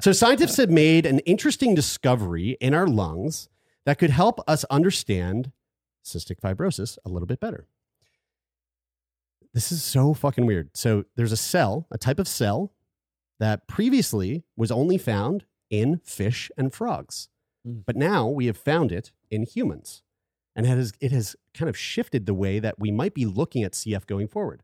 So 0.01 0.11
scientists 0.11 0.57
have 0.57 0.69
made 0.69 1.05
an 1.05 1.19
interesting 1.19 1.75
discovery 1.75 2.57
in 2.61 2.73
our 2.73 2.87
lungs 2.87 3.47
that 3.85 3.97
could 3.97 4.09
help 4.09 4.39
us 4.47 4.63
understand 4.65 5.51
cystic 6.03 6.39
fibrosis 6.39 6.97
a 7.05 7.09
little 7.09 7.27
bit 7.27 7.39
better. 7.39 7.67
This 9.53 9.71
is 9.71 9.83
so 9.83 10.13
fucking 10.13 10.45
weird. 10.45 10.69
So 10.73 11.05
there's 11.15 11.31
a 11.31 11.37
cell, 11.37 11.87
a 11.91 11.97
type 11.97 12.19
of 12.19 12.27
cell 12.27 12.71
that 13.39 13.67
previously 13.67 14.43
was 14.55 14.71
only 14.71 14.97
found 14.97 15.45
in 15.69 15.99
fish 16.03 16.49
and 16.57 16.73
frogs. 16.73 17.27
Hmm. 17.65 17.79
But 17.85 17.95
now 17.95 18.27
we 18.27 18.45
have 18.45 18.57
found 18.57 18.91
it 18.91 19.11
in 19.29 19.43
humans. 19.43 20.03
And 20.55 20.65
it 20.65 20.69
has, 20.69 20.93
it 20.99 21.11
has 21.11 21.35
kind 21.53 21.69
of 21.69 21.77
shifted 21.77 22.25
the 22.25 22.33
way 22.33 22.59
that 22.59 22.77
we 22.77 22.91
might 22.91 23.13
be 23.13 23.25
looking 23.25 23.63
at 23.63 23.71
CF 23.71 24.05
going 24.05 24.27
forward. 24.27 24.63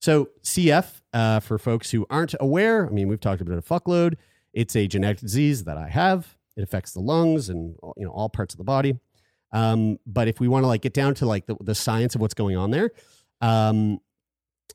So, 0.00 0.30
CF, 0.42 1.02
uh, 1.12 1.40
for 1.40 1.58
folks 1.58 1.90
who 1.90 2.06
aren't 2.08 2.34
aware, 2.40 2.86
I 2.86 2.90
mean, 2.90 3.06
we've 3.08 3.20
talked 3.20 3.42
about 3.42 3.52
it 3.52 3.58
a 3.58 3.62
fuckload. 3.62 4.14
It's 4.54 4.74
a 4.74 4.86
genetic 4.86 5.18
disease 5.18 5.64
that 5.64 5.76
I 5.76 5.88
have. 5.88 6.38
It 6.60 6.64
affects 6.64 6.92
the 6.92 7.00
lungs 7.00 7.48
and 7.48 7.74
you 7.96 8.04
know 8.04 8.10
all 8.10 8.28
parts 8.28 8.52
of 8.52 8.58
the 8.58 8.64
body. 8.64 8.98
Um, 9.52 9.98
but 10.06 10.28
if 10.28 10.40
we 10.40 10.46
want 10.46 10.64
to 10.64 10.68
like 10.68 10.82
get 10.82 10.92
down 10.92 11.14
to 11.14 11.26
like 11.26 11.46
the, 11.46 11.56
the 11.60 11.74
science 11.74 12.14
of 12.14 12.20
what's 12.20 12.34
going 12.34 12.56
on 12.56 12.70
there, 12.70 12.90
um, 13.40 13.98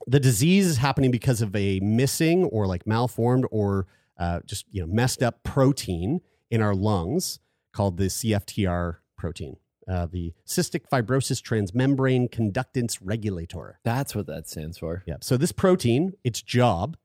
the 0.07 0.19
disease 0.19 0.65
is 0.65 0.77
happening 0.77 1.11
because 1.11 1.41
of 1.43 1.55
a 1.55 1.79
missing 1.79 2.43
or 2.45 2.65
like 2.65 2.87
malformed 2.87 3.45
or 3.51 3.85
uh, 4.17 4.39
just 4.45 4.65
you 4.71 4.81
know 4.81 4.91
messed 4.91 5.21
up 5.21 5.43
protein 5.43 6.21
in 6.49 6.59
our 6.59 6.73
lungs 6.73 7.39
called 7.71 7.97
the 7.97 8.05
CFTR 8.05 8.97
protein, 9.15 9.57
uh, 9.87 10.07
the 10.07 10.33
cystic 10.47 10.89
fibrosis 10.91 11.39
transmembrane 11.41 12.29
conductance 12.29 12.97
regulator. 12.99 13.79
That's 13.83 14.15
what 14.15 14.25
that 14.25 14.49
stands 14.49 14.79
for. 14.79 15.03
Yeah. 15.05 15.17
So 15.21 15.37
this 15.37 15.51
protein, 15.51 16.13
its 16.23 16.41
job 16.41 16.97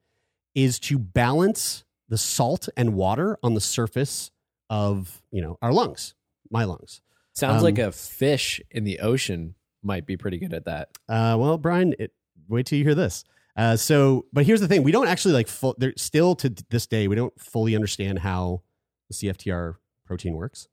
is 0.54 0.78
to 0.80 0.98
balance 0.98 1.84
the 2.08 2.18
salt 2.18 2.68
and 2.76 2.94
water 2.94 3.38
on 3.42 3.54
the 3.54 3.60
surface 3.60 4.30
of 4.70 5.20
you 5.30 5.42
know 5.42 5.58
our 5.60 5.72
lungs, 5.72 6.14
my 6.50 6.64
lungs. 6.64 7.02
Sounds 7.34 7.58
Um, 7.58 7.64
like 7.64 7.78
a 7.78 7.92
fish 7.92 8.60
in 8.70 8.84
the 8.84 9.00
ocean 9.00 9.54
might 9.82 10.06
be 10.06 10.16
pretty 10.16 10.38
good 10.38 10.54
at 10.54 10.64
that. 10.64 10.88
Uh, 11.08 11.36
well, 11.38 11.58
Brian, 11.58 11.94
it, 11.98 12.12
wait 12.48 12.66
till 12.66 12.78
you 12.78 12.84
hear 12.84 12.94
this. 12.94 13.24
Uh, 13.56 13.76
so, 13.76 14.26
but 14.32 14.46
here's 14.46 14.60
the 14.60 14.68
thing: 14.68 14.82
we 14.82 14.92
don't 14.92 15.08
actually 15.08 15.34
like 15.34 15.48
full. 15.48 15.74
There 15.76 15.92
still 15.96 16.34
to 16.36 16.48
this 16.70 16.86
day, 16.86 17.08
we 17.08 17.16
don't 17.16 17.38
fully 17.38 17.74
understand 17.74 18.20
how 18.20 18.62
the 19.08 19.14
CFTR 19.14 19.76
protein 20.06 20.34
works. 20.34 20.68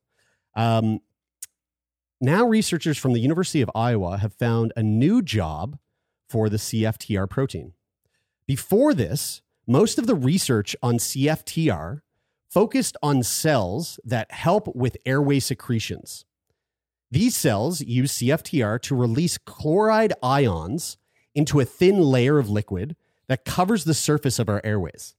Um, 0.54 1.00
now, 2.20 2.46
researchers 2.46 2.98
from 2.98 3.12
the 3.12 3.20
University 3.20 3.60
of 3.62 3.70
Iowa 3.74 4.18
have 4.18 4.32
found 4.34 4.72
a 4.76 4.82
new 4.82 5.22
job 5.22 5.78
for 6.28 6.48
the 6.48 6.56
CFTR 6.56 7.28
protein. 7.30 7.72
Before 8.46 8.92
this, 8.94 9.42
most 9.66 9.98
of 9.98 10.06
the 10.06 10.14
research 10.14 10.74
on 10.82 10.98
CFTR 10.98 12.00
focused 12.50 12.96
on 13.02 13.22
cells 13.22 14.00
that 14.04 14.30
help 14.32 14.74
with 14.74 14.96
airway 15.04 15.40
secretions. 15.40 16.24
These 17.10 17.36
cells 17.36 17.80
use 17.80 18.18
CFTR 18.18 18.80
to 18.82 18.94
release 18.94 19.38
chloride 19.38 20.12
ions 20.22 20.98
into 21.34 21.60
a 21.60 21.64
thin 21.64 22.00
layer 22.00 22.38
of 22.38 22.50
liquid 22.50 22.96
that 23.28 23.44
covers 23.44 23.84
the 23.84 23.94
surface 23.94 24.38
of 24.38 24.48
our 24.48 24.60
airways. 24.64 25.14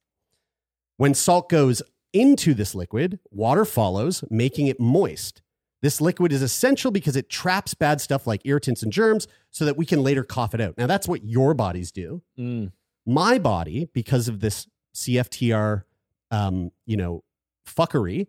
When 0.98 1.14
salt 1.14 1.50
goes 1.50 1.82
into 2.14 2.54
this 2.54 2.76
liquid, 2.76 3.20
water 3.32 3.66
follows, 3.66 4.24
making 4.30 4.68
it 4.68 4.80
moist. 4.80 5.42
This 5.82 6.02
liquid 6.02 6.34
is 6.34 6.42
essential 6.42 6.92
because 6.92 7.16
it 7.16 7.30
traps 7.30 7.74
bad 7.74 8.02
stuff 8.02 8.28
like 8.28 8.42
irritants 8.44 8.84
and 8.84 8.92
germs 8.92 9.28
so 9.50 9.64
that 9.66 9.78
we 9.78 9.86
can 9.86 10.04
later 10.04 10.24
cough 10.24 10.54
it 10.54 10.60
out. 10.60 10.78
Now, 10.78 10.88
that's 10.88 11.08
what 11.08 11.24
your 11.24 11.54
bodies 11.54 11.92
do. 11.92 12.22
Mm. 12.38 12.74
My 13.06 13.40
body, 13.40 13.88
because 13.94 14.28
of 14.28 14.42
this 14.42 14.68
CFTR, 14.94 15.84
um, 16.32 16.72
you 16.86 16.98
know, 16.98 17.24
fuckery, 17.66 18.28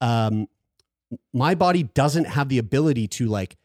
um, 0.00 0.48
my 1.32 1.54
body 1.54 1.82
doesn't 1.82 2.26
have 2.26 2.48
the 2.48 2.58
ability 2.58 3.08
to 3.08 3.26
like 3.26 3.56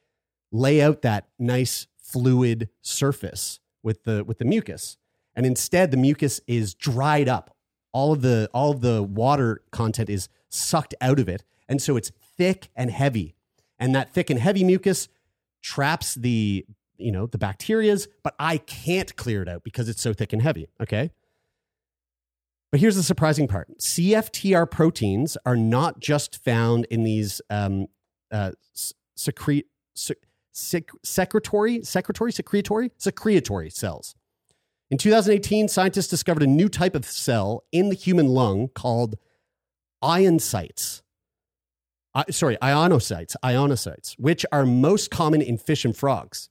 lay 0.52 0.82
out 0.82 1.02
that 1.04 1.28
nice 1.38 1.88
fluid 1.98 2.70
surface 2.82 3.60
with 3.84 4.04
the 4.04 4.24
with 4.24 4.40
the 4.40 4.46
mucus. 4.46 4.98
And 5.36 5.46
instead 5.46 5.92
the 5.92 5.98
mucus 5.98 6.42
is 6.48 6.74
dried 6.74 7.30
up. 7.30 7.56
All 7.92 8.12
of 8.12 8.22
the 8.22 8.50
all 8.54 8.72
of 8.72 8.82
the 8.82 9.04
water 9.04 9.62
content 9.72 10.10
is 10.10 10.28
sucked 10.50 10.96
out 11.02 11.20
of 11.20 11.30
it. 11.30 11.44
And 11.68 11.82
so 11.82 11.98
it's 11.98 12.12
thick 12.38 12.70
and 12.76 12.90
heavy. 12.90 13.36
And 13.78 13.94
that 13.96 14.14
thick 14.14 14.30
and 14.30 14.40
heavy 14.40 14.64
mucus 14.64 15.08
traps 15.62 16.16
the 16.16 16.66
you 16.98 17.12
know 17.12 17.26
the 17.26 17.38
bacterias 17.38 18.08
but 18.24 18.36
i 18.40 18.58
can't 18.58 19.16
clear 19.16 19.42
it 19.42 19.50
out 19.50 19.64
because 19.64 19.90
it's 19.90 20.02
so 20.02 20.14
thick 20.14 20.32
and 20.32 20.42
heavy 20.42 20.68
okay 20.80 21.12
but 22.76 22.82
here's 22.82 22.98
the 22.98 23.04
surprising 23.04 23.48
part 23.48 23.70
CFTR 23.80 24.70
proteins 24.70 25.38
are 25.46 25.56
not 25.56 26.02
just 26.02 26.44
found 26.44 26.84
in 26.92 27.04
these 27.04 27.42
um, 27.50 27.88
uh, 28.34 28.52
secrete, 29.16 29.68
sec, 29.94 30.18
sec, 30.52 30.90
secretory, 31.02 31.84
secretory, 31.84 32.34
secretory, 32.34 32.92
secretory 32.98 33.70
cells. 33.70 34.14
In 34.92 34.98
2018, 34.98 35.70
scientists 35.70 36.10
discovered 36.10 36.44
a 36.44 36.48
new 36.48 36.68
type 36.68 36.96
of 36.96 37.06
cell 37.06 37.64
in 37.72 37.88
the 37.88 37.96
human 37.96 38.28
lung 38.28 38.68
called 38.68 39.16
ionocytes. 40.04 41.02
Uh, 42.14 42.26
sorry, 42.30 42.58
ionocytes, 42.58 43.38
ionocytes, 43.42 44.16
which 44.20 44.46
are 44.52 44.66
most 44.66 45.10
common 45.10 45.42
in 45.42 45.58
fish 45.58 45.86
and 45.86 45.96
frogs. 45.96 46.50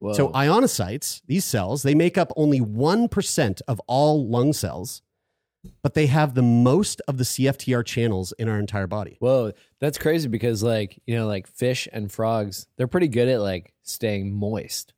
Whoa. 0.00 0.12
So 0.12 0.28
ionocytes, 0.28 1.22
these 1.26 1.46
cells, 1.46 1.84
they 1.84 1.94
make 1.94 2.18
up 2.18 2.34
only 2.36 2.60
1% 2.60 3.62
of 3.66 3.80
all 3.86 4.28
lung 4.28 4.52
cells, 4.52 5.00
but 5.82 5.94
they 5.94 6.06
have 6.06 6.34
the 6.34 6.42
most 6.42 7.00
of 7.08 7.18
the 7.18 7.24
CFTR 7.24 7.84
channels 7.84 8.32
in 8.38 8.48
our 8.48 8.58
entire 8.58 8.86
body. 8.86 9.16
Whoa, 9.20 9.52
that's 9.80 9.98
crazy 9.98 10.28
because 10.28 10.62
like, 10.62 11.00
you 11.06 11.16
know, 11.16 11.26
like 11.26 11.46
fish 11.46 11.88
and 11.92 12.10
frogs, 12.10 12.66
they're 12.76 12.86
pretty 12.88 13.08
good 13.08 13.28
at 13.28 13.40
like 13.40 13.72
staying 13.82 14.34
moist. 14.34 14.92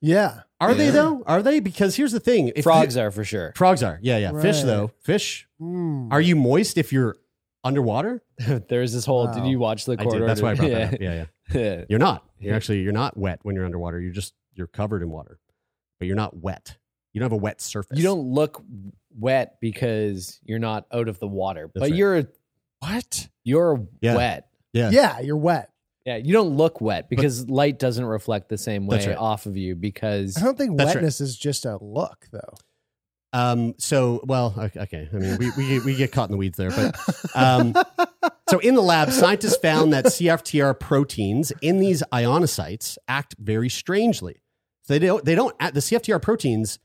Yeah. 0.00 0.42
Are 0.60 0.74
they 0.74 0.90
though? 0.90 1.22
Are 1.26 1.42
they? 1.42 1.60
Because 1.60 1.96
here's 1.96 2.12
the 2.12 2.20
thing. 2.20 2.52
If 2.54 2.64
Frogs 2.64 2.96
you- 2.96 3.02
are 3.02 3.10
for 3.10 3.24
sure. 3.24 3.52
Frogs 3.56 3.82
are. 3.82 3.98
Yeah, 4.02 4.18
yeah. 4.18 4.40
Fish 4.40 4.56
Right. 4.58 4.66
though. 4.66 4.90
Fish. 5.00 5.48
Hmm. 5.58 6.12
Are 6.12 6.20
you 6.20 6.36
moist 6.36 6.78
if 6.78 6.92
you're 6.92 7.16
underwater? 7.64 8.22
There's 8.68 8.92
this 8.92 9.04
whole 9.04 9.26
did 9.28 9.42
Wow. 9.42 9.48
you 9.48 9.58
watch 9.58 9.84
the 9.86 9.92
I 9.92 9.96
corridor? 9.96 10.20
did. 10.20 10.28
That's 10.28 10.42
why 10.42 10.50
I 10.52 10.54
brought 10.54 10.70
yeah. 10.70 10.78
that 10.86 10.94
up. 10.94 11.00
Yeah, 11.00 11.24
yeah. 11.52 11.60
yeah. 11.60 11.84
You're 11.88 11.98
not. 11.98 12.24
You're 12.38 12.54
actually 12.54 12.80
you're 12.80 12.92
not 12.92 13.16
wet 13.16 13.40
when 13.42 13.54
you're 13.56 13.64
underwater. 13.64 14.00
You're 14.00 14.12
just 14.12 14.34
you're 14.54 14.66
covered 14.66 15.02
in 15.02 15.10
water, 15.10 15.38
but 15.98 16.06
you're 16.06 16.16
not 16.16 16.36
wet. 16.36 16.76
You 17.16 17.20
don't 17.20 17.30
have 17.30 17.38
a 17.38 17.42
wet 17.42 17.62
surface. 17.62 17.96
You 17.96 18.04
don't 18.04 18.30
look 18.34 18.62
wet 19.18 19.56
because 19.62 20.38
you're 20.44 20.58
not 20.58 20.84
out 20.92 21.08
of 21.08 21.18
the 21.18 21.26
water, 21.26 21.62
That's 21.72 21.80
but 21.84 21.90
right. 21.90 21.94
you're 21.94 22.24
What? 22.80 23.28
you're 23.42 23.86
Yeah. 24.02 24.16
wet. 24.16 24.48
Yeah. 24.74 24.90
Yeah, 24.90 25.20
you're 25.20 25.38
wet. 25.38 25.70
Yeah, 26.04 26.16
you 26.16 26.34
don't 26.34 26.58
look 26.58 26.82
wet 26.82 27.08
because 27.08 27.48
light 27.48 27.78
doesn't 27.78 28.04
reflect 28.04 28.50
the 28.50 28.58
same 28.58 28.86
way 28.86 28.96
That's 28.98 29.06
right. 29.06 29.16
off 29.16 29.46
of 29.46 29.56
you 29.56 29.74
because 29.74 30.36
I 30.36 30.42
don't 30.42 30.58
think 30.58 30.76
That's 30.76 30.88
right. 30.88 30.96
wetness 30.96 31.22
is 31.22 31.38
just 31.38 31.64
a 31.64 31.78
look, 31.82 32.26
though. 32.30 32.52
Um. 33.32 33.72
So, 33.78 34.20
well, 34.24 34.54
okay. 34.58 34.80
okay. 34.80 35.08
I 35.10 35.16
mean, 35.16 35.38
we 35.38 35.50
we 35.56 35.68
get, 35.70 35.84
we 35.86 35.94
get 35.96 36.12
caught 36.12 36.28
in 36.28 36.32
the 36.32 36.36
weeds 36.36 36.58
there, 36.58 36.70
but 36.70 36.96
um. 37.34 37.74
so 38.50 38.58
in 38.58 38.74
the 38.74 38.82
lab, 38.82 39.10
scientists 39.10 39.56
found 39.56 39.94
that 39.94 40.04
CFTR 40.04 40.78
proteins 40.78 41.50
in 41.62 41.80
these 41.80 42.02
ionocytes 42.12 42.98
act 43.08 43.34
very 43.38 43.70
strangely. 43.70 44.42
They 44.86 44.98
don't. 44.98 45.24
They 45.24 45.34
don't. 45.34 45.56
Act, 45.60 45.72
the 45.74 45.80
CFTR 45.80 46.20
proteins 46.20 46.78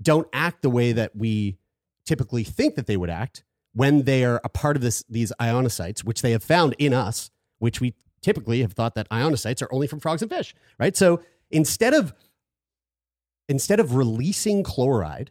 don't 0.00 0.28
act 0.32 0.62
the 0.62 0.70
way 0.70 0.92
that 0.92 1.16
we 1.16 1.58
typically 2.06 2.44
think 2.44 2.74
that 2.76 2.86
they 2.86 2.96
would 2.96 3.10
act 3.10 3.44
when 3.74 4.04
they 4.04 4.24
are 4.24 4.40
a 4.44 4.48
part 4.48 4.76
of 4.76 4.82
this 4.82 5.04
these 5.08 5.32
ionocytes, 5.40 6.04
which 6.04 6.22
they 6.22 6.32
have 6.32 6.42
found 6.42 6.74
in 6.78 6.94
us, 6.94 7.30
which 7.58 7.80
we 7.80 7.94
typically 8.22 8.60
have 8.62 8.72
thought 8.72 8.94
that 8.94 9.08
ionocytes 9.10 9.62
are 9.62 9.72
only 9.72 9.86
from 9.86 10.00
frogs 10.00 10.22
and 10.22 10.30
fish, 10.30 10.54
right? 10.78 10.96
So 10.96 11.22
instead 11.50 11.94
of 11.94 12.12
instead 13.48 13.80
of 13.80 13.94
releasing 13.94 14.62
chloride, 14.62 15.30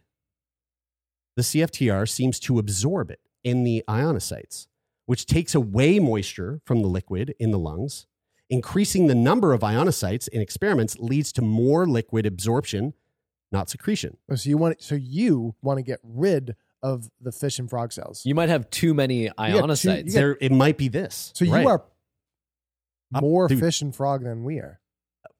the 1.36 1.42
CFTR 1.42 2.08
seems 2.08 2.40
to 2.40 2.58
absorb 2.58 3.10
it 3.10 3.20
in 3.44 3.64
the 3.64 3.84
ionocytes, 3.88 4.66
which 5.06 5.26
takes 5.26 5.54
away 5.54 5.98
moisture 5.98 6.60
from 6.64 6.82
the 6.82 6.88
liquid 6.88 7.34
in 7.38 7.50
the 7.50 7.58
lungs. 7.58 8.06
Increasing 8.50 9.06
the 9.06 9.14
number 9.14 9.52
of 9.52 9.60
ionocytes 9.60 10.26
in 10.28 10.40
experiments 10.40 10.98
leads 10.98 11.32
to 11.32 11.42
more 11.42 11.86
liquid 11.86 12.24
absorption, 12.24 12.94
not 13.52 13.70
secretion. 13.70 14.16
Oh, 14.30 14.34
So 14.36 14.48
you 14.50 14.58
want 14.58 14.82
so 14.82 14.94
you 14.94 15.54
want 15.62 15.78
to 15.78 15.82
get 15.82 16.00
rid 16.02 16.54
of 16.82 17.10
the 17.20 17.32
fish 17.32 17.58
and 17.58 17.68
frog 17.68 17.92
cells. 17.92 18.22
you 18.24 18.34
might 18.34 18.48
have 18.48 18.68
too 18.70 18.94
many 18.94 19.28
got 19.28 19.36
two- 19.48 19.54
ionocytes. 19.54 20.06
you 20.06 20.12
There, 20.12 20.38
it 20.40 20.52
might 20.52 20.76
be 20.78 20.88
this. 20.88 21.32
so 21.34 21.44
you 21.44 21.52
Right. 21.52 21.66
are 21.66 21.82
Uh, 23.14 23.20
more 23.20 23.48
dude. 23.48 23.58
fish 23.60 23.80
and 23.82 23.94
frog 23.96 24.22
than 24.22 24.44
we 24.44 24.58
are. 24.58 24.80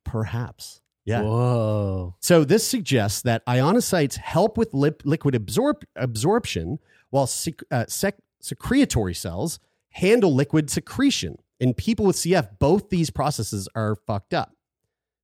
perhaps. 0.05 0.81
Yeah. 1.05 1.23
Whoa. 1.23 2.15
So 2.21 2.45
this 2.45 2.67
suggests 2.67 3.23
that 3.23 3.45
ionocytes 3.47 4.17
help 4.17 4.57
with 4.59 4.73
lip, 4.75 5.03
liquid 5.05 5.35
absorb, 5.35 5.85
absorption, 5.97 6.79
while 7.11 7.27
sec, 7.27 7.55
uh, 7.71 7.85
sec, 7.89 8.17
secretory 8.41 9.15
cells 9.15 9.59
handle 9.91 10.35
liquid 10.35 10.71
secretion. 10.71 11.39
In 11.61 11.75
people 11.75 12.07
with 12.07 12.17
CF, 12.17 12.59
both 12.59 12.89
these 12.91 13.11
processes 13.11 13.69
are 13.75 13.97
fucked 13.97 14.33
up. 14.35 14.55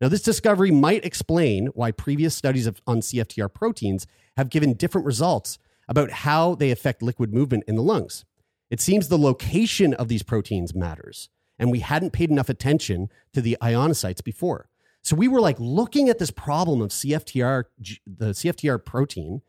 Now, 0.04 0.10
this 0.10 0.20
discovery 0.20 0.70
might 0.70 1.02
explain 1.02 1.68
why 1.68 1.90
previous 1.90 2.34
studies 2.34 2.66
of, 2.66 2.78
on 2.86 3.00
CFTR 3.00 3.54
proteins 3.54 4.06
have 4.36 4.50
given 4.50 4.74
different 4.74 5.06
results 5.06 5.58
about 5.88 6.10
how 6.10 6.54
they 6.54 6.70
affect 6.70 7.00
liquid 7.00 7.32
movement 7.32 7.64
in 7.66 7.74
the 7.74 7.82
lungs. 7.82 8.26
It 8.68 8.82
seems 8.82 9.08
the 9.08 9.16
location 9.16 9.94
of 9.94 10.08
these 10.08 10.22
proteins 10.22 10.74
matters, 10.74 11.30
and 11.58 11.70
we 11.70 11.78
hadn't 11.78 12.12
paid 12.12 12.28
enough 12.28 12.50
attention 12.50 13.08
to 13.32 13.40
the 13.40 13.56
ionocytes 13.62 14.22
before. 14.22 14.68
So 15.00 15.16
we 15.16 15.26
were 15.26 15.40
like 15.40 15.56
looking 15.58 16.10
at 16.10 16.18
this 16.18 16.30
problem 16.30 16.82
of 16.82 16.90
CFTR, 16.90 17.64
the 18.06 18.32
CFTR 18.32 18.84
protein, 18.84 19.40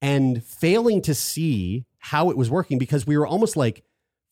and 0.00 0.40
failing 0.44 1.02
to 1.02 1.16
see 1.16 1.84
how 1.98 2.30
it 2.30 2.36
was 2.36 2.48
working 2.48 2.78
because 2.78 3.08
we 3.08 3.18
were 3.18 3.26
almost 3.26 3.56
like 3.56 3.82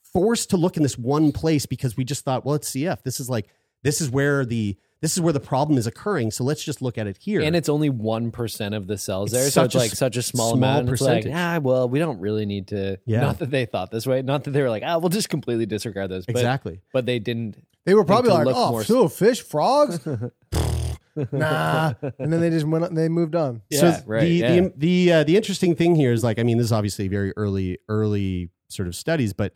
forced 0.05 0.50
to 0.50 0.57
look 0.57 0.77
in 0.77 0.85
this 0.85 0.97
one 0.97 1.33
place 1.33 1.67
because 1.67 1.97
we 1.97 2.05
just 2.05 2.25
thought, 2.25 2.45
well, 2.45 2.55
it's 2.55 2.71
CF. 2.71 3.03
This 3.03 3.19
is 3.19 3.29
like 3.29 3.49
this 3.83 4.00
is 4.00 4.09
where 4.09 4.45
the 4.45 4.77
this 5.00 5.14
is 5.14 5.21
where 5.21 5.33
the 5.33 5.40
problem 5.40 5.78
is 5.78 5.87
occurring. 5.87 6.31
So 6.31 6.43
let's 6.45 6.64
just 6.64 6.83
look 6.83 6.99
at 6.99 7.07
it 7.07 7.17
here. 7.19 7.40
And 7.40 7.55
it's 7.55 7.69
only 7.69 7.88
one 7.88 8.31
percent 8.31 8.75
of 8.75 8.87
the 8.87 8.99
cells 8.99 9.33
It's 9.33 9.40
there, 9.40 9.50
so 9.50 9.64
it's 9.64 9.75
like 9.75 9.93
such 9.93 10.17
a 10.17 10.23
small, 10.23 10.50
small 10.50 10.59
amount. 10.59 10.88
It's 10.90 11.00
like, 11.00 11.25
percentage. 11.25 11.38
ah, 11.38 11.59
well, 11.62 11.88
we 11.88 11.99
don't 11.99 12.19
really 12.21 12.47
need 12.47 12.69
to. 12.69 12.99
Yeah. 13.07 13.21
Not 13.21 13.38
that 13.38 13.50
they 13.50 13.67
thought 13.67 13.90
this 13.90 14.07
way. 14.07 14.23
Not 14.23 14.45
that 14.45 14.50
they 14.50 14.62
were 14.62 14.71
like, 14.71 14.83
ah, 14.85 14.99
we'll 14.99 15.09
just 15.09 15.28
completely 15.28 15.67
disregard 15.67 16.11
those. 16.11 16.26
But, 16.26 16.37
exactly. 16.37 16.81
But 16.93 17.07
they 17.07 17.19
didn't. 17.19 17.57
They 17.85 17.95
were 17.95 18.05
probably 18.05 18.33
like, 18.33 18.55
"Oh, 18.55 18.73
more- 18.73 18.85
so 18.85 19.09
fish, 19.09 19.40
frogs." 19.40 20.05
nah, 21.33 21.95
and 22.19 22.33
then 22.33 22.40
they 22.40 22.50
just 22.50 22.67
went. 22.67 22.95
They 22.95 23.09
moved 23.09 23.35
on. 23.35 23.62
Yeah, 23.71 23.81
so 23.81 24.02
right, 24.07 24.21
the 24.21 24.28
yeah. 24.28 24.55
the 24.61 24.73
the 24.76 25.12
uh, 25.12 25.25
the 25.25 25.37
interesting 25.37 25.75
thing 25.75 25.95
here 25.95 26.12
is 26.12 26.23
like 26.23 26.38
I 26.38 26.43
mean 26.43 26.59
this 26.59 26.67
is 26.67 26.73
obviously 26.73 27.09
very 27.09 27.33
early 27.37 27.78
early 27.88 28.50
sort 28.69 28.88
of 28.88 28.95
studies, 28.95 29.33
but 29.33 29.55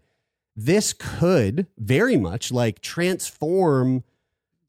this 0.56 0.92
could 0.92 1.66
very 1.76 2.16
much 2.16 2.50
like 2.52 2.80
transform 2.80 4.04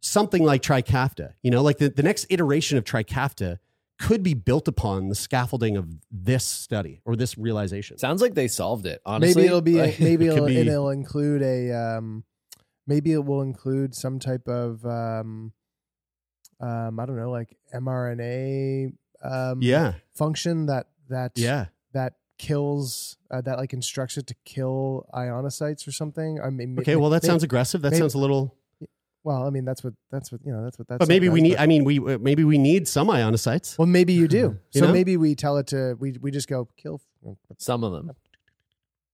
something 0.04 0.44
like 0.44 0.62
Trikafta. 0.62 1.34
You 1.42 1.52
know, 1.52 1.62
like 1.62 1.78
the, 1.78 1.90
the 1.90 2.04
next 2.04 2.28
iteration 2.30 2.78
of 2.78 2.84
Trikafta 2.84 3.60
could 4.00 4.24
be 4.24 4.34
built 4.34 4.68
upon 4.68 5.08
the 5.08 5.16
scaffolding 5.16 5.78
of 5.78 5.88
this 6.12 6.46
study 6.46 7.02
or 7.06 7.16
this 7.16 7.38
realization. 7.38 7.98
Sounds 7.98 8.22
like 8.22 8.34
they 8.34 8.48
solved 8.48 8.86
it. 8.86 9.02
Honestly, 9.06 9.44
maybe 9.44 9.48
it'll 9.48 9.62
be. 9.62 9.82
Like- 9.82 10.00
a, 10.00 10.04
maybe 10.04 10.28
it 10.28 10.34
it'll, 10.34 10.48
be- 10.48 10.58
it'll 10.58 10.90
include 10.90 11.42
a. 11.42 11.72
Um, 11.72 12.24
maybe 12.86 13.14
it 13.14 13.24
will 13.24 13.42
include 13.42 13.96
some 13.96 14.20
type 14.20 14.48
of. 14.48 14.86
Um, 14.86 15.54
um, 16.60 17.00
I 17.00 17.06
don't 17.06 17.18
know, 17.18 17.32
like 17.32 17.56
mRNA. 17.74 18.94
Um, 19.24 19.60
yeah, 19.62 19.94
function 20.14 20.66
that 20.66 20.88
that 21.10 21.32
yeah. 21.36 21.68
that 21.94 22.16
kills 22.38 23.18
uh, 23.32 23.42
that 23.42 23.58
like 23.58 23.74
instructs 23.74 24.18
it 24.18 24.28
to 24.28 24.36
kill 24.44 25.08
ionocytes 25.14 25.88
or 25.88 25.92
something. 25.92 26.42
I 26.42 26.50
mean, 26.50 26.78
Okay, 26.80 26.96
well 26.98 27.10
that 27.12 27.24
sounds 27.24 27.44
aggressive. 27.44 27.82
That 27.82 27.92
maybe- 27.92 28.00
sounds 28.00 28.16
a 28.16 28.20
little. 28.20 28.56
Well. 29.24 29.46
I 29.46 29.50
mean, 29.50 29.66
that's 29.66 29.84
what 29.84 29.94
that's 30.12 30.32
what 30.32 30.42
you 30.46 30.52
know. 30.52 30.64
That's 30.64 30.78
what 30.78 30.88
that's. 30.88 31.00
But 31.00 31.08
maybe 31.08 31.30
we 31.30 31.42
need. 31.42 31.52
what- 31.52 31.62
I 31.62 31.68
mean, 31.68 31.84
we 31.84 32.00
uh, 32.00 32.18
maybe 32.20 32.44
we 32.44 32.58
need 32.58 32.88
some 32.88 33.08
ionocytes. 33.08 33.78
well, 33.78 33.86
maybe 33.88 34.14
you 34.14 34.28
do. 34.28 34.58
You 34.74 34.80
so 34.82 34.88
know? 34.88 34.94
maybe 34.94 35.18
we 35.18 35.36
tell 35.36 35.58
it 35.58 35.68
to. 35.68 35.96
We 36.00 36.14
we 36.22 36.32
just 36.32 36.48
go 36.48 36.68
kill 36.78 37.02
some 37.58 37.84
of 37.84 37.92
them. 37.94 38.12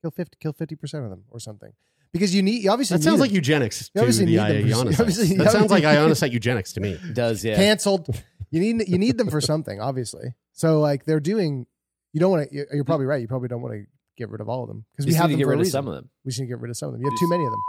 kill 0.02 0.12
fifty 0.12 0.38
kill 0.40 0.54
fifty 0.54 0.76
percent 0.76 1.04
of 1.04 1.10
them 1.10 1.24
or 1.30 1.40
something 1.40 1.72
because 2.12 2.34
you 2.34 2.42
need 2.42 2.64
you 2.64 2.72
obviously 2.72 2.98
That 2.98 3.04
sounds 3.04 3.18
need 3.18 3.22
like 3.26 3.32
it. 3.32 3.36
eugenics 3.36 3.92
You 3.94 4.00
to 4.00 4.02
obviously 4.02 4.26
the 4.26 4.32
need 4.32 4.38
them 4.38 4.62
for- 4.62 4.68
you 4.68 4.76
ionocytes. 4.76 5.00
obviously- 5.00 5.38
that 5.38 5.52
sounds 5.52 5.70
like 5.72 5.84
obviously- 5.86 6.30
ionocyte 6.30 6.34
eugenics 6.40 6.74
to 6.74 6.80
me. 6.80 6.98
Does 7.14 7.44
yeah. 7.46 7.56
canceled. 7.56 8.08
You 8.52 8.60
need 8.62 8.88
you 8.88 8.98
need 8.98 9.18
them 9.18 9.30
for 9.30 9.42
something, 9.42 9.80
obviously. 9.80 10.34
So 10.54 10.80
like 10.80 11.06
they're 11.06 11.20
doing. 11.20 11.68
You 12.14 12.20
don't 12.20 12.32
want 12.32 12.50
to. 12.50 12.66
You're 12.74 12.84
probably 12.84 13.06
right. 13.06 13.22
You 13.22 13.28
probably 13.28 13.48
don't 13.50 13.62
want 13.62 13.76
to 13.76 13.86
get 14.18 14.30
rid 14.30 14.42
of 14.42 14.50
all 14.50 14.64
of 14.64 14.70
them 14.70 14.86
because 14.92 15.06
we 15.06 15.14
have 15.14 15.30
to 15.30 15.36
get 15.38 15.46
rid 15.46 15.60
of 15.60 15.68
some 15.68 15.88
of 15.88 15.94
them. 15.94 16.10
We 16.26 16.32
should 16.32 16.48
get 16.48 16.60
rid 16.60 16.72
of 16.72 16.78
some 16.78 16.88
of 16.90 16.94
them. 16.94 17.02
You 17.04 17.10
have 17.12 17.20
too 17.20 17.30
many 17.30 17.46
of 17.46 17.52
them. 17.52 17.60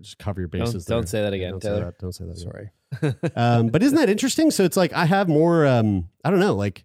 Just 0.00 0.18
cover 0.18 0.40
your 0.40 0.48
bases. 0.48 0.84
don't 0.84 1.02
there. 1.02 1.06
say 1.06 1.22
that 1.22 1.32
again, 1.32 1.52
Don't 1.52 1.62
say 1.62 1.80
that. 1.80 1.98
Don't 1.98 2.12
say 2.12 2.24
that. 2.24 2.38
again. 2.38 2.70
Sorry. 3.02 3.32
um, 3.36 3.68
but 3.68 3.82
isn't 3.82 3.96
that 3.96 4.08
interesting? 4.08 4.50
So 4.50 4.64
it's 4.64 4.76
like 4.76 4.92
I 4.92 5.04
have 5.04 5.28
more. 5.28 5.66
Um, 5.66 6.08
I 6.24 6.30
don't 6.30 6.40
know. 6.40 6.54
Like, 6.54 6.84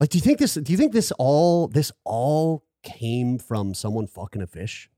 like, 0.00 0.10
do 0.10 0.18
you 0.18 0.22
think 0.22 0.38
this? 0.38 0.54
Do 0.54 0.72
you 0.72 0.78
think 0.78 0.92
this 0.92 1.12
all? 1.12 1.68
This 1.68 1.92
all 2.04 2.64
came 2.82 3.38
from 3.38 3.74
someone 3.74 4.06
fucking 4.06 4.42
a 4.42 4.46
fish? 4.46 4.90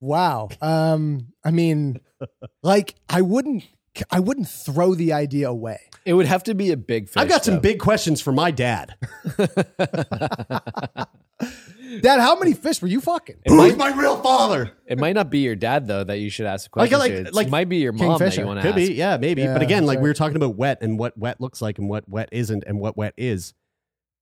Wow. 0.00 0.48
Um, 0.60 1.28
I 1.44 1.52
mean, 1.52 2.00
like 2.62 2.96
I 3.08 3.22
wouldn't 3.22 3.64
I 4.10 4.20
wouldn't 4.20 4.48
throw 4.48 4.94
the 4.94 5.12
idea 5.12 5.48
away. 5.48 5.80
It 6.04 6.14
would 6.14 6.26
have 6.26 6.42
to 6.44 6.54
be 6.54 6.72
a 6.72 6.76
big 6.76 7.08
fish. 7.08 7.22
I've 7.22 7.28
got 7.28 7.44
some 7.44 7.60
big 7.60 7.78
questions 7.78 8.20
for 8.20 8.32
my 8.32 8.50
dad. 8.50 8.96
Dad, 12.00 12.20
how 12.20 12.38
many 12.38 12.54
fish 12.54 12.80
were 12.80 12.88
you 12.88 13.00
fucking? 13.02 13.36
It 13.44 13.50
Who's 13.50 13.76
might, 13.76 13.76
my 13.76 14.00
real 14.00 14.16
father? 14.22 14.72
it 14.86 14.98
might 14.98 15.12
not 15.14 15.28
be 15.30 15.40
your 15.40 15.54
dad 15.56 15.86
though 15.86 16.02
that 16.04 16.18
you 16.20 16.30
should 16.30 16.46
ask 16.46 16.74
a 16.74 16.78
Like- 16.78 16.90
question. 16.90 16.98
like- 17.16 17.24
to. 17.24 17.28
It 17.28 17.34
like 17.34 17.48
might 17.50 17.68
be 17.68 17.76
your 17.78 17.92
mom 17.92 18.18
that 18.18 18.36
you 18.36 18.46
want 18.46 18.58
to 18.60 18.62
Could 18.62 18.78
ask. 18.80 18.88
be, 18.88 18.94
yeah, 18.94 19.16
maybe. 19.18 19.42
Yeah, 19.42 19.52
but 19.52 19.60
again, 19.62 19.84
like 19.84 19.98
that's 19.98 20.02
we 20.02 20.08
were 20.08 20.14
talking 20.14 20.36
about 20.36 20.56
wet 20.56 20.78
and 20.80 20.98
what 20.98 21.16
wet 21.18 21.40
looks 21.40 21.60
like 21.60 21.78
and 21.78 21.88
what 21.90 22.08
wet 22.08 22.28
isn't 22.32 22.64
and 22.66 22.80
what 22.80 22.96
wet 22.96 23.12
is, 23.18 23.52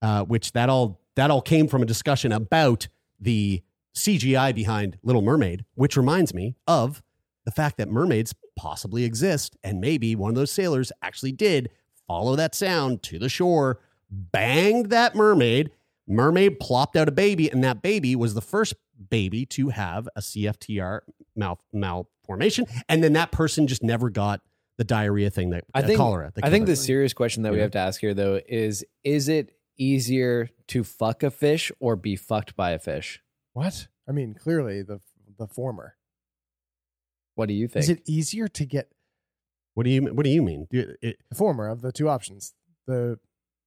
uh, 0.02 0.24
which 0.24 0.50
that 0.52 0.68
all 0.68 1.00
that 1.14 1.30
all 1.30 1.42
came 1.42 1.68
from 1.68 1.82
a 1.82 1.86
discussion 1.86 2.32
about 2.32 2.88
the 3.20 3.62
CGI 3.94 4.52
behind 4.52 4.98
Little 5.04 5.22
Mermaid, 5.22 5.64
which 5.74 5.96
reminds 5.96 6.32
me 6.34 6.56
of 6.66 7.02
the 7.44 7.50
fact 7.52 7.76
that 7.78 7.88
mermaids 7.88 8.34
possibly 8.56 9.04
exist, 9.04 9.56
and 9.62 9.80
maybe 9.80 10.14
one 10.16 10.28
of 10.30 10.34
those 10.34 10.50
sailors 10.50 10.90
actually 11.02 11.32
did 11.32 11.70
follow 12.08 12.34
that 12.36 12.54
sound 12.54 13.02
to 13.04 13.18
the 13.18 13.28
shore, 13.28 13.78
banged 14.10 14.86
that 14.90 15.14
mermaid. 15.14 15.70
Mermaid 16.10 16.58
plopped 16.58 16.96
out 16.96 17.08
a 17.08 17.12
baby, 17.12 17.50
and 17.50 17.62
that 17.62 17.82
baby 17.82 18.16
was 18.16 18.34
the 18.34 18.40
first 18.40 18.74
baby 19.08 19.46
to 19.46 19.68
have 19.68 20.08
a 20.16 20.20
CFTR 20.20 21.00
mal- 21.36 21.60
malformation, 21.72 22.66
and 22.88 23.02
then 23.02 23.12
that 23.14 23.30
person 23.30 23.66
just 23.66 23.82
never 23.82 24.10
got 24.10 24.40
the 24.76 24.84
diarrhea 24.84 25.30
thing 25.30 25.50
that 25.50 25.64
I 25.72 25.80
uh, 25.80 25.86
think 25.86 25.98
cholera. 25.98 26.32
I 26.42 26.50
think 26.50 26.66
the 26.66 26.72
her. 26.72 26.76
serious 26.76 27.12
question 27.12 27.42
that 27.44 27.52
we 27.52 27.60
have 27.60 27.70
to 27.72 27.78
ask 27.78 28.00
here 28.00 28.14
though 28.14 28.40
is 28.48 28.84
is 29.04 29.28
it 29.28 29.52
easier 29.76 30.48
to 30.68 30.84
fuck 30.84 31.22
a 31.22 31.30
fish 31.30 31.70
or 31.80 31.96
be 31.96 32.16
fucked 32.16 32.56
by 32.56 32.70
a 32.70 32.78
fish? 32.78 33.20
What? 33.52 33.88
I 34.08 34.12
mean, 34.12 34.34
clearly 34.34 34.82
the 34.82 35.00
the 35.38 35.46
former. 35.46 35.96
What 37.34 37.46
do 37.48 37.54
you 37.54 37.68
think? 37.68 37.84
Is 37.84 37.88
it 37.90 38.02
easier 38.06 38.48
to 38.48 38.64
get 38.64 38.90
What 39.74 39.84
do 39.84 39.90
you 39.90 40.02
What 40.02 40.24
do 40.24 40.30
you 40.30 40.42
mean? 40.42 40.66
Do- 40.70 40.94
it- 41.00 41.18
the 41.28 41.36
former 41.36 41.68
of 41.68 41.82
the 41.82 41.92
two 41.92 42.08
options? 42.08 42.54
The 42.86 43.18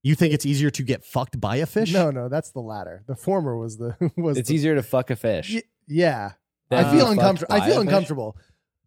you 0.03 0.15
think 0.15 0.33
it's 0.33 0.45
easier 0.45 0.69
to 0.69 0.83
get 0.83 1.03
fucked 1.03 1.39
by 1.39 1.55
a 1.57 1.65
fish? 1.65 1.91
no, 1.91 2.11
no, 2.11 2.29
that's 2.29 2.51
the 2.51 2.59
latter. 2.59 3.03
The 3.07 3.15
former 3.15 3.57
was 3.57 3.77
the 3.77 3.95
was. 4.17 4.37
it's 4.37 4.49
the, 4.49 4.55
easier 4.55 4.75
to 4.75 4.83
fuck 4.83 5.09
a 5.09 5.15
fish. 5.15 5.55
Y- 5.55 5.63
yeah, 5.87 6.33
than 6.69 6.85
I 6.85 6.91
feel 6.91 7.07
uncomfortable. 7.09 7.53
I 7.53 7.67
feel 7.67 7.81
uncomfortable. 7.81 8.37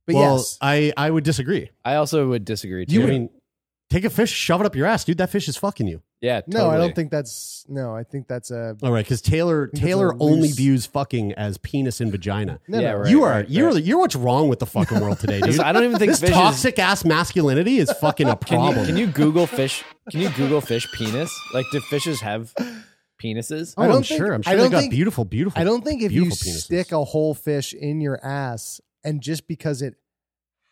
But 0.06 0.14
well, 0.14 0.36
yes, 0.36 0.58
I 0.60 0.92
I 0.96 1.10
would 1.10 1.24
disagree. 1.24 1.70
I 1.84 1.96
also 1.96 2.28
would 2.28 2.44
disagree 2.44 2.86
too. 2.86 2.94
You 2.94 3.02
I 3.02 3.06
mean 3.06 3.30
take 3.90 4.04
a 4.04 4.10
fish, 4.10 4.30
shove 4.30 4.60
it 4.60 4.66
up 4.66 4.76
your 4.76 4.86
ass, 4.86 5.04
dude. 5.04 5.18
That 5.18 5.30
fish 5.30 5.48
is 5.48 5.56
fucking 5.56 5.88
you. 5.88 6.02
Yeah, 6.20 6.40
no, 6.46 6.70
I 6.70 6.78
don't 6.78 6.94
think 6.94 7.10
that's 7.10 7.64
no. 7.68 7.94
I 7.94 8.02
think 8.02 8.26
that's 8.26 8.50
a 8.50 8.76
All 8.82 8.90
right, 8.90 9.04
because 9.04 9.20
Taylor 9.20 9.68
that's 9.72 9.80
Taylor 9.84 10.10
a 10.10 10.18
only 10.18 10.48
loose- 10.48 10.56
views 10.56 10.86
fucking 10.86 11.32
as 11.34 11.58
penis 11.58 12.00
and 12.00 12.10
vagina. 12.10 12.58
no, 12.68 12.80
Yeah, 12.80 12.92
no. 12.92 12.96
right, 12.98 13.10
you 13.10 13.22
are 13.24 13.30
right, 13.30 13.50
you're 13.50 13.72
right. 13.72 13.82
you're 13.82 13.98
what's 13.98 14.16
wrong 14.16 14.48
with 14.48 14.58
the 14.58 14.66
fucking 14.66 15.00
world 15.00 15.18
today, 15.20 15.40
dude. 15.44 15.60
I 15.60 15.72
don't 15.72 15.84
even 15.84 15.98
think 15.98 16.12
this 16.12 16.20
fish 16.20 16.30
is- 16.30 16.34
toxic 16.36 16.78
ass 16.78 17.04
masculinity 17.04 17.78
is 17.78 17.92
fucking 17.92 18.28
a 18.28 18.36
Can 18.36 18.56
problem. 18.58 18.80
you, 18.80 18.86
can 18.86 18.96
you 18.96 19.06
Google 19.08 19.46
fish? 19.46 19.84
Can 20.10 20.20
you 20.20 20.30
Google 20.30 20.60
fish 20.60 20.86
penis? 20.92 21.30
Like, 21.52 21.66
do 21.72 21.80
fishes 21.80 22.20
have 22.22 22.54
penises? 23.22 23.74
Oh, 23.76 23.82
I 23.82 23.86
don't 23.86 23.96
I'm 23.98 24.02
think- 24.02 24.18
sure. 24.18 24.32
I'm 24.32 24.42
sure 24.42 24.56
they 24.56 24.62
don't 24.62 24.70
got 24.70 24.80
think- 24.80 24.92
beautiful, 24.92 25.24
beautiful. 25.24 25.60
I 25.60 25.64
don't 25.64 25.84
think 25.84 26.02
if 26.02 26.12
you 26.12 26.22
beautiful 26.22 26.52
penises. 26.52 26.62
stick 26.64 26.92
a 26.92 27.04
whole 27.04 27.34
fish 27.34 27.74
in 27.74 28.00
your 28.00 28.24
ass 28.24 28.80
and 29.04 29.20
just 29.20 29.46
because 29.48 29.82
it 29.82 29.94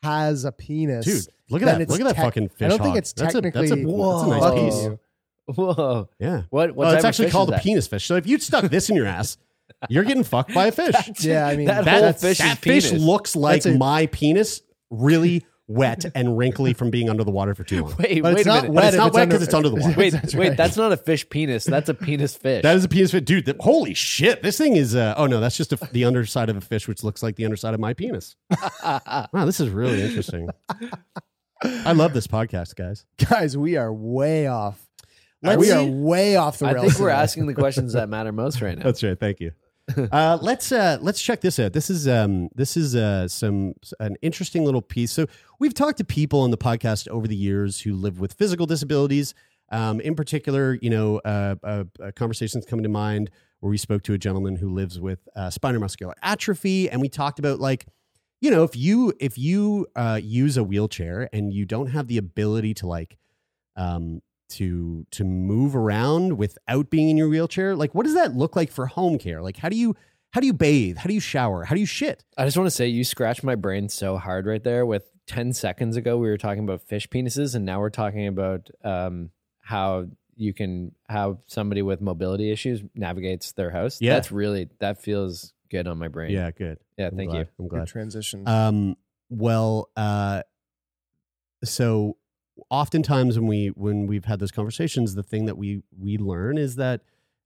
has 0.02 0.44
a 0.44 0.52
penis, 0.52 1.04
dude. 1.04 1.26
Look 1.50 1.62
at 1.62 1.66
then 1.66 1.74
that! 1.76 1.80
it's 1.82 1.90
Look 1.92 2.00
at 2.00 2.04
that 2.06 2.16
tec- 2.16 2.24
fucking 2.24 2.48
fish. 2.48 2.66
I 2.66 2.68
don't 2.68 2.78
think 2.78 2.90
hog. 2.90 2.98
it's 2.98 3.12
that's 3.12 3.34
a, 3.34 3.42
technically 3.42 3.68
that's 3.68 3.80
a, 3.80 3.84
that's 3.84 4.22
a 4.22 4.26
nice 4.28 4.40
fucking 4.42 4.64
piece. 4.70 4.82
you. 4.84 5.00
Whoa! 5.54 6.08
Yeah. 6.18 6.42
What? 6.50 6.70
What 6.70 6.76
well, 6.76 6.94
it's 6.94 7.04
actually 7.04 7.30
called 7.30 7.50
a 7.52 7.58
penis 7.58 7.86
fish. 7.86 8.04
So 8.06 8.16
if 8.16 8.26
you 8.26 8.38
stuck 8.38 8.64
this 8.70 8.88
in 8.90 8.96
your 8.96 9.06
ass, 9.06 9.36
you're 9.88 10.04
getting 10.04 10.24
fucked 10.24 10.54
by 10.54 10.66
a 10.66 10.72
fish. 10.80 10.94
Yeah, 11.20 11.46
I 11.46 11.56
mean 11.56 11.66
That 11.66 11.84
that 11.84 12.02
whole 12.02 12.12
fish 12.12 12.38
that 12.38 12.52
is 12.54 12.58
fish 12.58 12.90
penis. 12.90 13.02
looks 13.02 13.36
like 13.36 13.64
a- 13.66 13.72
my 13.76 14.06
penis, 14.06 14.62
really 14.90 15.44
wet 15.66 16.04
and 16.14 16.36
wrinkly 16.36 16.74
from 16.74 16.90
being 16.90 17.08
under 17.08 17.24
the 17.24 17.30
water 17.30 17.54
for 17.54 17.64
too 17.64 17.82
long. 17.84 17.94
Wait, 17.98 18.22
But 18.22 18.34
wait 18.34 18.40
it's 18.40 18.46
a 18.46 18.48
not 18.48 18.62
minute. 18.64 18.74
But 18.74 18.74
wet 18.74 18.88
it's 18.88 18.96
not 18.98 19.06
it's 19.08 19.14
wet 19.14 19.22
under- 19.22 19.32
because 19.34 19.42
it's 19.46 19.54
under 19.54 19.68
the 19.70 19.76
water. 19.76 19.94
Wait, 19.98 20.10
That's 20.12 20.34
wait, 20.34 20.48
right. 20.48 20.56
that's 20.58 20.76
not 20.76 20.92
a 20.92 20.96
fish 20.98 21.28
penis. 21.30 21.64
That's 21.64 21.88
a 21.88 21.94
penis 21.94 22.36
fish. 22.36 22.62
That 22.62 22.76
is 22.76 22.84
a 22.84 22.88
penis 22.88 23.10
fish, 23.12 23.22
dude. 23.22 23.46
that- 23.46 23.56
holy 23.60 23.94
shit! 23.94 24.42
This 24.42 24.58
thing 24.58 24.76
is. 24.76 24.94
Uh, 24.94 25.14
oh 25.16 25.26
no, 25.26 25.40
that's 25.40 25.56
just 25.56 25.72
a, 25.72 25.76
the 25.92 26.04
underside 26.04 26.48
of 26.50 26.56
a 26.56 26.60
fish, 26.60 26.86
which 26.88 27.02
looks 27.04 27.22
like 27.22 27.36
the 27.36 27.44
underside 27.44 27.72
of 27.74 27.80
my 27.80 27.92
penis. 27.94 28.36
wow, 28.82 29.30
this 29.46 29.58
is 29.60 29.68
really 29.70 30.02
interesting. 30.02 30.48
I 31.62 31.92
love 31.92 32.12
this 32.12 32.26
podcast, 32.26 32.76
guys. 32.76 33.06
guys, 33.30 33.56
we 33.56 33.76
are 33.76 33.92
way 33.92 34.46
off. 34.46 34.86
Let's 35.44 35.60
we 35.60 35.70
are 35.70 35.84
way 35.84 36.36
off 36.36 36.58
the 36.58 36.66
rails. 36.66 36.76
I 36.76 36.80
think 36.80 36.98
we're 36.98 37.08
today. 37.08 37.22
asking 37.22 37.46
the 37.46 37.54
questions 37.54 37.92
that 37.92 38.08
matter 38.08 38.32
most 38.32 38.60
right 38.62 38.76
now. 38.76 38.84
That's 38.84 39.02
right. 39.02 39.18
Thank 39.18 39.40
you. 39.40 39.52
uh, 40.10 40.38
let's 40.42 40.72
uh, 40.72 40.98
let's 41.00 41.20
check 41.20 41.40
this 41.40 41.58
out. 41.58 41.72
This 41.72 41.90
is 41.90 42.08
um, 42.08 42.48
this 42.54 42.76
is 42.76 42.96
uh, 42.96 43.28
some 43.28 43.74
an 44.00 44.16
interesting 44.22 44.64
little 44.64 44.82
piece. 44.82 45.12
So 45.12 45.26
we've 45.58 45.74
talked 45.74 45.98
to 45.98 46.04
people 46.04 46.40
on 46.40 46.50
the 46.50 46.56
podcast 46.56 47.08
over 47.08 47.28
the 47.28 47.36
years 47.36 47.80
who 47.80 47.94
live 47.94 48.18
with 48.18 48.32
physical 48.32 48.66
disabilities. 48.66 49.34
Um, 49.70 50.00
in 50.00 50.14
particular, 50.14 50.78
you 50.80 50.90
know, 50.90 51.18
uh, 51.24 51.56
uh, 51.62 51.84
uh, 52.00 52.12
conversations 52.14 52.64
come 52.64 52.82
to 52.82 52.88
mind 52.88 53.30
where 53.60 53.70
we 53.70 53.78
spoke 53.78 54.02
to 54.04 54.12
a 54.12 54.18
gentleman 54.18 54.56
who 54.56 54.68
lives 54.68 55.00
with 55.00 55.26
uh, 55.34 55.50
spinal 55.50 55.80
muscular 55.80 56.14
atrophy, 56.22 56.88
and 56.90 57.00
we 57.00 57.08
talked 57.08 57.38
about 57.38 57.60
like, 57.60 57.86
you 58.40 58.50
know, 58.50 58.62
if 58.62 58.76
you 58.76 59.12
if 59.20 59.38
you 59.38 59.86
uh, 59.96 60.20
use 60.22 60.56
a 60.56 60.64
wheelchair 60.64 61.28
and 61.32 61.52
you 61.52 61.64
don't 61.64 61.88
have 61.88 62.08
the 62.08 62.18
ability 62.18 62.74
to 62.74 62.86
like 62.86 63.16
um, 63.76 64.20
to 64.50 65.06
to 65.10 65.24
move 65.24 65.74
around 65.74 66.36
without 66.38 66.90
being 66.90 67.08
in 67.08 67.16
your 67.16 67.28
wheelchair 67.28 67.74
like 67.74 67.94
what 67.94 68.04
does 68.04 68.14
that 68.14 68.34
look 68.36 68.54
like 68.56 68.70
for 68.70 68.86
home 68.86 69.18
care 69.18 69.40
like 69.42 69.56
how 69.56 69.68
do 69.68 69.76
you 69.76 69.96
how 70.32 70.40
do 70.40 70.46
you 70.46 70.52
bathe 70.52 70.96
how 70.98 71.06
do 71.08 71.14
you 71.14 71.20
shower 71.20 71.64
how 71.64 71.74
do 71.74 71.80
you 71.80 71.86
shit 71.86 72.24
I 72.36 72.44
just 72.44 72.56
want 72.56 72.66
to 72.66 72.70
say 72.70 72.88
you 72.88 73.04
scratched 73.04 73.42
my 73.42 73.54
brain 73.54 73.88
so 73.88 74.16
hard 74.18 74.46
right 74.46 74.62
there. 74.62 74.84
With 74.84 75.04
ten 75.26 75.52
seconds 75.54 75.96
ago, 75.96 76.18
we 76.18 76.28
were 76.28 76.36
talking 76.36 76.62
about 76.64 76.82
fish 76.82 77.08
penises, 77.08 77.54
and 77.54 77.64
now 77.64 77.80
we're 77.80 77.88
talking 77.90 78.26
about 78.26 78.68
um, 78.84 79.30
how 79.60 80.06
you 80.36 80.52
can 80.52 80.92
how 81.08 81.38
somebody 81.46 81.80
with 81.80 82.00
mobility 82.02 82.50
issues 82.50 82.82
navigates 82.94 83.52
their 83.52 83.70
house. 83.70 83.98
Yeah. 84.00 84.14
that's 84.14 84.30
really 84.32 84.68
that 84.80 85.00
feels 85.00 85.52
good 85.70 85.86
on 85.86 85.96
my 85.98 86.08
brain. 86.08 86.30
yeah 86.32 86.50
good 86.50 86.78
yeah. 86.98 87.06
I'm 87.06 87.16
Thank 87.16 87.30
glad. 87.30 87.38
you. 87.38 87.46
i'm 87.60 87.68
Good 87.68 87.76
glad 87.76 87.88
transition. 87.88 88.46
um 88.48 88.96
well 89.30 89.88
uh 89.96 90.42
so 91.64 92.16
oftentimes 92.70 93.38
when 93.38 93.48
we 93.48 93.68
when 93.68 94.06
we've 94.06 94.24
had 94.24 94.38
those 94.38 94.52
conversations 94.52 95.14
the 95.14 95.22
thing 95.22 95.46
that 95.46 95.58
we 95.58 95.82
we 95.98 96.16
learn 96.18 96.56
is 96.56 96.76
that 96.76 97.00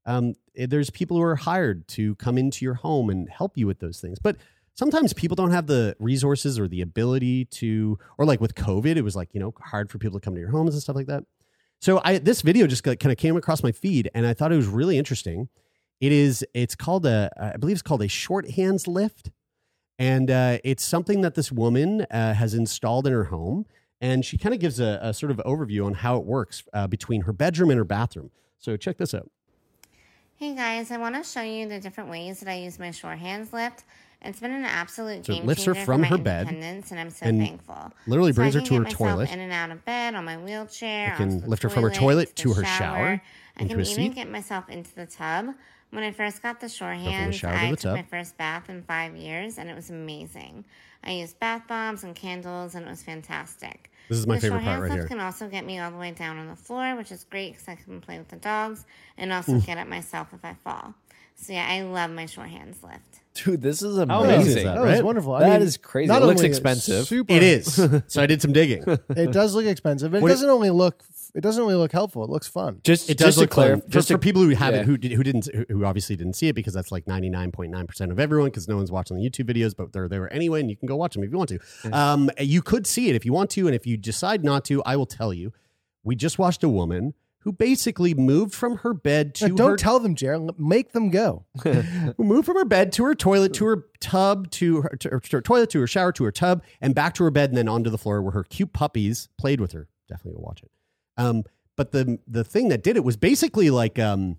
um 0.07 0.35
eh, 0.57 0.67
there's 0.69 0.91
people 0.91 1.17
who 1.17 1.23
are 1.23 1.37
hired 1.37 1.87
to 1.89 2.15
come 2.17 2.37
into 2.37 2.65
your 2.65 2.75
home 2.75 3.09
and 3.09 3.29
help 3.29 3.57
you 3.57 3.67
with 3.67 3.79
those 3.79 4.01
things 4.01 4.19
but 4.19 4.37
sometimes 4.79 5.13
people 5.13 5.35
don't 5.35 5.51
have 5.51 5.67
the 5.67 5.97
resources 5.99 6.57
or 6.57 6.69
the 6.69 6.81
ability 6.81 7.45
to, 7.47 7.99
or 8.17 8.25
like 8.25 8.41
with 8.41 8.55
COVID, 8.55 8.97
it 8.97 9.03
was 9.03 9.17
like 9.17 9.35
you 9.35 9.41
know 9.41 9.53
hard 9.61 9.91
for 9.91 9.99
people 9.99 10.19
to 10.21 10.25
come 10.25 10.35
to 10.35 10.41
your 10.41 10.51
homes 10.51 10.73
and 10.73 10.83
stuff 10.83 10.97
like 10.97 11.09
that. 11.09 11.25
So 11.81 12.01
I 12.05 12.19
this 12.19 12.43
video 12.43 12.67
just 12.67 12.85
kind 12.85 13.05
of 13.05 13.17
came 13.17 13.37
across 13.37 13.63
my 13.63 13.73
feed, 13.73 14.09
and 14.15 14.25
I 14.25 14.33
thought 14.35 14.53
it 14.53 14.57
was 14.57 14.69
really 14.69 14.97
interesting. 14.97 15.49
It 16.01 16.13
is 16.13 16.47
it's 16.55 16.77
called 16.77 17.05
a 17.05 17.31
I 17.37 17.57
believe 17.57 17.75
it's 17.75 17.83
called 17.83 18.03
a 18.03 18.09
SureHands 18.09 18.87
lift, 18.87 19.31
and 19.99 20.31
uh, 20.31 20.59
it's 20.63 20.85
something 20.85 21.23
that 21.23 21.35
this 21.35 21.51
woman 21.51 22.03
uh, 22.03 22.35
has 22.35 22.55
installed 22.55 23.07
in 23.07 23.13
her 23.13 23.25
home, 23.25 23.67
and 24.01 24.25
she 24.25 24.39
kind 24.39 24.55
of 24.55 24.61
gives 24.61 24.81
a, 24.81 24.99
a 25.03 25.13
sort 25.15 25.31
of 25.31 25.39
overview 25.39 25.85
on 25.87 25.95
how 25.95 26.17
it 26.17 26.25
works 26.25 26.63
uh, 26.73 26.87
between 26.87 27.23
her 27.23 27.33
bedroom 27.33 27.71
and 27.71 27.79
her 27.79 27.85
bathroom. 27.85 28.31
So 28.59 28.77
check 28.77 28.97
this 28.99 29.15
out. 29.15 29.31
Hey 30.37 30.55
guys, 30.55 30.91
I 30.91 30.99
want 30.99 31.17
to 31.17 31.25
show 31.25 31.43
you 31.43 31.69
the 31.69 31.81
different 31.81 32.11
ways 32.11 32.41
that 32.41 32.49
I 32.49 32.57
use 32.59 32.79
my 32.79 32.89
SureHands 32.89 33.53
lift. 33.53 33.85
It's 34.23 34.41
been 34.41 34.53
an 34.53 34.65
absolute 34.65 35.25
So 35.25 35.35
game 35.35 35.47
lifts 35.47 35.65
her 35.65 35.75
changer 35.75 35.87
from 35.87 36.01
for 36.01 36.03
my 36.03 36.09
her 36.09 36.19
bed 36.19 36.49
independence, 36.49 36.91
and 36.91 37.01
I'm 37.01 37.11
so 37.11 37.27
and 37.27 37.41
thankful. 37.41 37.93
literally 38.07 38.33
brings 38.33 38.57
I 38.57 38.61
her 38.61 38.67
to 38.67 38.75
her 38.83 38.85
toilet. 38.85 39.33
in 39.33 39.39
and 39.39 39.53
out 39.53 39.71
of 39.71 39.85
bed 39.85 40.15
on 40.15 40.25
my 40.25 40.37
wheelchair. 40.37 41.13
It 41.13 41.17
can 41.17 41.41
lift 41.49 41.63
her 41.63 41.69
from 41.69 41.85
her 41.85 41.91
toilet, 41.91 42.35
to 42.37 42.53
her 42.53 42.65
shower, 42.65 43.23
I 43.57 43.61
can 43.61 43.73
even 43.73 43.85
seat. 43.85 44.15
get 44.15 44.31
myself 44.31 44.69
into 44.69 44.95
the 44.95 45.07
tub. 45.07 45.55
When 45.91 46.05
I 46.05 46.11
first 46.13 46.43
got 46.43 46.61
the 46.61 46.69
short 46.69 46.99
from 46.99 47.05
the 47.07 47.49
I 47.49 47.71
took 47.71 47.81
tub. 47.81 47.97
my 47.97 48.03
first 48.03 48.37
bath 48.37 48.69
in 48.69 48.83
five 48.83 49.17
years, 49.17 49.57
and 49.59 49.71
it 49.71 49.75
was 49.75 49.89
amazing. 49.91 50.65
I 51.05 51.13
used 51.13 51.39
bath 51.39 51.63
bombs 51.69 52.05
and 52.05 52.15
candles, 52.15 52.75
and 52.75 52.87
it 52.87 52.91
was 52.91 53.03
fantastic. 53.03 53.91
This 54.09 54.19
is 54.19 54.27
my 54.27 54.37
the 54.37 54.41
favorite 54.41 54.59
short 54.59 54.65
part 54.65 54.73
hands 54.79 54.83
right 54.83 54.91
lift 54.99 55.09
here. 55.09 55.17
can 55.19 55.21
also 55.25 55.49
get 55.49 55.65
me 55.67 55.79
all 55.79 55.91
the 55.91 55.97
way 55.99 56.13
down 56.13 56.39
on 56.39 56.49
the 56.49 56.57
floor, 56.57 56.97
which 56.97 57.13
is 57.13 57.25
great 57.25 57.53
because 57.53 57.69
I 57.69 57.75
can 57.77 58.01
play 58.01 58.19
with 58.19 58.29
the 58.29 58.37
dogs 58.37 58.85
and 59.17 59.33
also 59.33 59.53
Mm. 59.53 59.67
get 59.67 59.79
up 59.79 59.87
myself 59.89 60.29
if 60.33 60.45
I 60.45 60.55
fall. 60.55 60.95
So 61.37 61.53
yeah, 61.53 61.67
I 61.69 61.83
love 61.83 62.11
my 62.11 62.25
SureHands 62.25 62.83
lift. 62.83 63.21
Dude, 63.35 63.63
this 63.63 63.81
is 63.83 63.97
amazing. 63.99 64.25
amazing 64.25 64.47
is 64.49 64.55
that, 64.65 64.75
That 64.75 64.81
was 64.81 64.91
right? 64.95 65.05
wonderful. 65.05 65.35
I 65.35 65.41
That 65.41 65.59
mean, 65.61 65.69
is 65.69 65.77
crazy. 65.77 66.09
not 66.09 66.23
It 66.23 66.25
looks 66.27 66.41
expensive. 66.41 67.07
Super, 67.07 67.33
It 67.33 67.43
is. 67.45 67.75
so 68.09 68.23
I 68.23 68.27
did 68.27 68.43
some 68.43 68.53
digging. 68.53 68.83
It 69.11 69.31
does 69.33 69.55
look 69.55 69.67
expensive. 69.67 70.11
But 70.11 70.17
it 70.19 70.23
What 70.23 70.31
it- 70.33 70.35
doesn't 70.35 70.51
only 70.51 70.71
look. 70.71 71.05
It 71.39 71.43
doesn't 71.43 71.63
really 71.63 71.77
look 71.77 71.93
helpful. 71.93 72.25
It 72.25 72.31
looks 72.31 72.49
fun. 72.49 72.81
Just, 72.83 73.09
It 73.09 73.17
does 73.17 73.29
just 73.29 73.37
to 73.37 73.41
look 73.43 73.51
fun. 73.51 73.65
clarify, 73.65 73.85
For, 73.87 73.91
just 73.93 74.09
for 74.09 74.15
to, 74.15 74.19
people 74.19 74.43
who 74.43 74.51
haven't, 74.51 74.81
yeah. 74.81 74.85
who 74.87 74.97
did, 74.99 75.13
who 75.13 75.23
didn't, 75.23 75.49
who- 75.55 75.65
who 75.69 75.85
obviously 75.85 76.17
didn't 76.17 76.35
see 76.35 76.49
it 76.49 76.55
because 76.55 76.75
that's 76.75 76.91
like 76.91 77.07
ninety 77.07 77.31
nine 77.31 77.53
point 77.53 77.71
nine 77.71 77.87
percent 77.87 78.11
of 78.11 78.19
everyone 78.19 78.51
because 78.51 78.67
no 78.67 78.77
one's 78.77 78.91
watching 78.91 79.17
the 79.17 79.23
YouTube 79.23 79.49
videos, 79.49 79.75
but 79.77 79.93
they're 79.93 80.09
there 80.09 80.31
anyway, 80.35 80.59
and 80.61 80.69
you 80.69 80.77
can 80.77 80.87
go 80.89 80.97
watch 80.97 81.15
them 81.15 81.23
if 81.23 81.31
you 81.31 81.39
want 81.39 81.51
to. 81.51 81.59
Um, 81.97 82.29
you 82.41 82.61
could 82.61 82.87
see 82.89 83.09
it 83.09 83.15
if 83.15 83.25
you 83.25 83.33
want 83.33 83.51
to, 83.51 83.67
and 83.69 83.75
if 83.75 83.87
you 83.87 83.97
decide 83.97 84.43
not 84.45 84.65
to, 84.67 84.83
I 84.85 84.97
will 84.97 85.07
tell 85.07 85.33
you. 85.33 85.53
We 86.03 86.17
just 86.17 86.39
watched 86.41 86.65
a 86.65 86.69
woman 86.69 87.15
who 87.43 87.53
basically 87.53 88.15
moved 88.15 88.53
from 88.53 88.79
her 88.79 88.93
bed 88.93 89.35
to 89.37 89.49
No, 89.49 89.55
don't 89.55 89.71
her 89.71 89.77
tell 89.77 90.01
them, 90.01 90.17
Jared. 90.17 90.59
Make 90.59 90.91
them 90.93 91.09
go. 91.11 91.45
who 91.63 91.85
moved 92.19 92.47
from 92.47 92.57
her 92.57 92.65
bed 92.65 92.93
to 92.95 93.05
her 93.05 93.15
toilet 93.15 93.55
to 93.55 93.65
her 93.67 93.85
tub 94.01 94.51
to 94.53 94.83
her, 94.83 94.97
to 94.99 95.09
her, 95.11 95.21
to 95.21 95.37
her 95.37 95.41
toilet 95.41 95.71
to 95.71 95.79
her 95.81 95.87
shower 95.87 96.11
to 96.13 96.25
her 96.25 96.33
tub 96.33 96.65
and 96.81 96.97
back 96.97 97.15
to 97.15 97.23
her 97.25 97.31
bed 97.31 97.51
and 97.51 97.57
then 97.57 97.69
onto 97.69 97.91
the 97.91 97.99
floor 97.99 98.23
where 98.23 98.33
her 98.33 98.43
cute 98.43 98.73
puppies 98.73 99.29
played 99.39 99.61
with 99.61 99.71
her. 99.71 99.89
Definitely 100.09 100.41
go 100.41 100.45
watch 100.47 100.63
it. 100.65 100.71
Um, 101.19 101.45
but 101.77 101.93
the 101.93 102.19
the 102.27 102.45
thing 102.45 102.69
that 102.69 102.83
did 102.83 102.97
it 102.97 103.05
was 103.05 103.17
basically 103.17 103.71
like 103.71 103.99
um, 103.99 104.37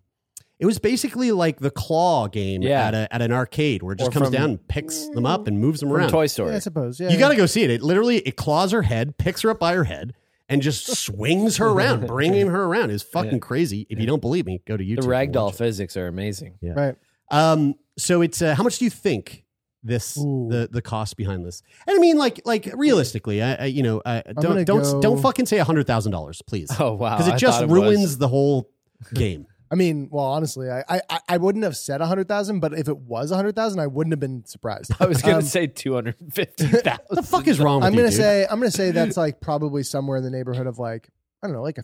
it 0.59 0.65
was 0.65 0.79
basically 0.79 1.31
like 1.31 1.59
the 1.59 1.71
claw 1.71 2.27
game 2.27 2.61
Yeah. 2.61 2.87
at 2.87 2.93
a, 2.93 3.13
at 3.13 3.21
an 3.21 3.31
arcade 3.31 3.81
where 3.83 3.93
it 3.93 3.99
just 3.99 4.09
Or 4.09 4.11
comes 4.13 4.25
from- 4.27 4.33
down 4.33 4.49
and 4.51 4.67
picks 4.67 5.07
them 5.09 5.25
up 5.25 5.47
and 5.47 5.59
moves 5.59 5.79
them 5.79 5.89
from 5.89 5.97
around. 5.99 6.09
Toy 6.09 6.23
Yeah, 6.23 6.27
Story. 6.27 6.55
I 6.55 6.59
suppose. 6.59 6.99
Yeah, 6.99 7.09
You 7.09 7.17
got 7.17 7.29
to 7.29 7.35
go 7.37 7.45
see 7.45 7.63
it. 7.63 7.69
It 7.69 7.81
literally 7.81 8.17
it 8.17 8.35
claws 8.35 8.71
her 8.71 8.81
head, 8.81 9.17
picks 9.17 9.41
her 9.43 9.49
up 9.51 9.59
by 9.59 9.73
her 9.75 9.85
head, 9.85 10.13
and 10.49 10.61
just 10.61 10.87
swings 11.05 11.57
her 11.57 11.67
around, 11.67 12.07
bringing 12.07 12.47
her 12.47 12.63
around. 12.65 12.89
Is 12.91 13.03
fucking 13.03 13.33
Yeah. 13.33 13.37
crazy. 13.39 13.87
If 13.89 13.99
you 13.99 14.05
don't 14.07 14.21
believe 14.21 14.45
me, 14.45 14.61
go 14.65 14.75
to 14.75 14.83
YouTube. 14.83 15.01
the 15.01 15.07
ragdoll 15.07 15.53
physics 15.55 15.95
are 15.95 16.07
amazing. 16.07 16.55
Yeah. 16.61 16.73
right. 16.73 16.95
Um, 17.31 17.75
so 17.97 18.21
it's 18.21 18.41
uh, 18.41 18.55
how 18.55 18.63
much 18.63 18.79
do 18.79 18.85
you 18.85 18.91
think 18.91 19.45
this 19.83 20.17
Ooh. 20.17 20.47
the 20.49 20.67
the 20.71 20.81
cost 20.81 21.15
behind 21.17 21.45
this? 21.45 21.61
And 21.87 21.95
I 21.95 21.99
mean, 21.99 22.17
like 22.17 22.41
like 22.45 22.69
realistically, 22.75 23.41
I, 23.41 23.53
I 23.55 23.65
you 23.65 23.83
know 23.83 23.99
uh, 24.05 24.21
don't 24.39 24.65
don't 24.65 24.81
go- 24.83 25.01
don't 25.01 25.21
fucking 25.21 25.45
say 25.45 25.57
a 25.59 25.63
hundred 25.63 25.87
thousand 25.87 26.11
dollars, 26.11 26.41
please, 26.41 26.69
Oh 26.79 26.93
wow! 26.93 27.17
because 27.17 27.31
I 27.31 27.35
it 27.35 27.39
just 27.39 27.59
thought 27.59 27.69
ruins 27.69 27.99
was- 28.01 28.17
the 28.17 28.27
whole 28.27 28.69
game. 29.13 29.45
I 29.71 29.75
mean, 29.75 30.09
well, 30.11 30.25
honestly, 30.25 30.67
I 30.69 30.83
I, 30.89 31.01
I- 31.09 31.19
I 31.29 31.37
wouldn't 31.37 31.63
have 31.63 31.77
said 31.77 32.01
a 32.01 32.07
hundred 32.07 32.27
thousand, 32.27 32.59
but 32.59 32.73
if 32.73 32.87
it 32.87 32.97
was 32.97 33.29
a 33.31 33.35
hundred 33.35 33.55
thousand, 33.55 33.79
I 33.79 33.85
wouldn't 33.87 34.11
have 34.11 34.19
been 34.19 34.43
surprised. 34.45 34.91
I 34.99 35.05
was 35.05 35.21
gonna 35.21 35.37
Um, 35.37 35.41
say 35.43 35.67
two 35.67 35.93
hundred 35.93 36.15
fifty 36.31 36.65
thousand. 36.65 37.05
The 37.11 37.21
fuck 37.23 37.47
is 37.47 37.59
wrong 37.59 37.77
with 37.81 37.85
I'm 37.87 37.93
you, 37.93 37.99
gonna 37.99 38.09
dude? 38.09 38.17
say 38.17 38.47
I'm 38.49 38.59
gonna 38.59 38.71
say 38.71 38.89
that's 38.91 39.15
like 39.15 39.39
probably 39.41 39.83
somewhere 39.83 40.17
in 40.17 40.23
the 40.23 40.31
neighborhood 40.31 40.65
of 40.67 40.79
like 40.79 41.09
I 41.43 41.47
don't 41.47 41.55
know, 41.55 41.61
like 41.61 41.77
a 41.77 41.83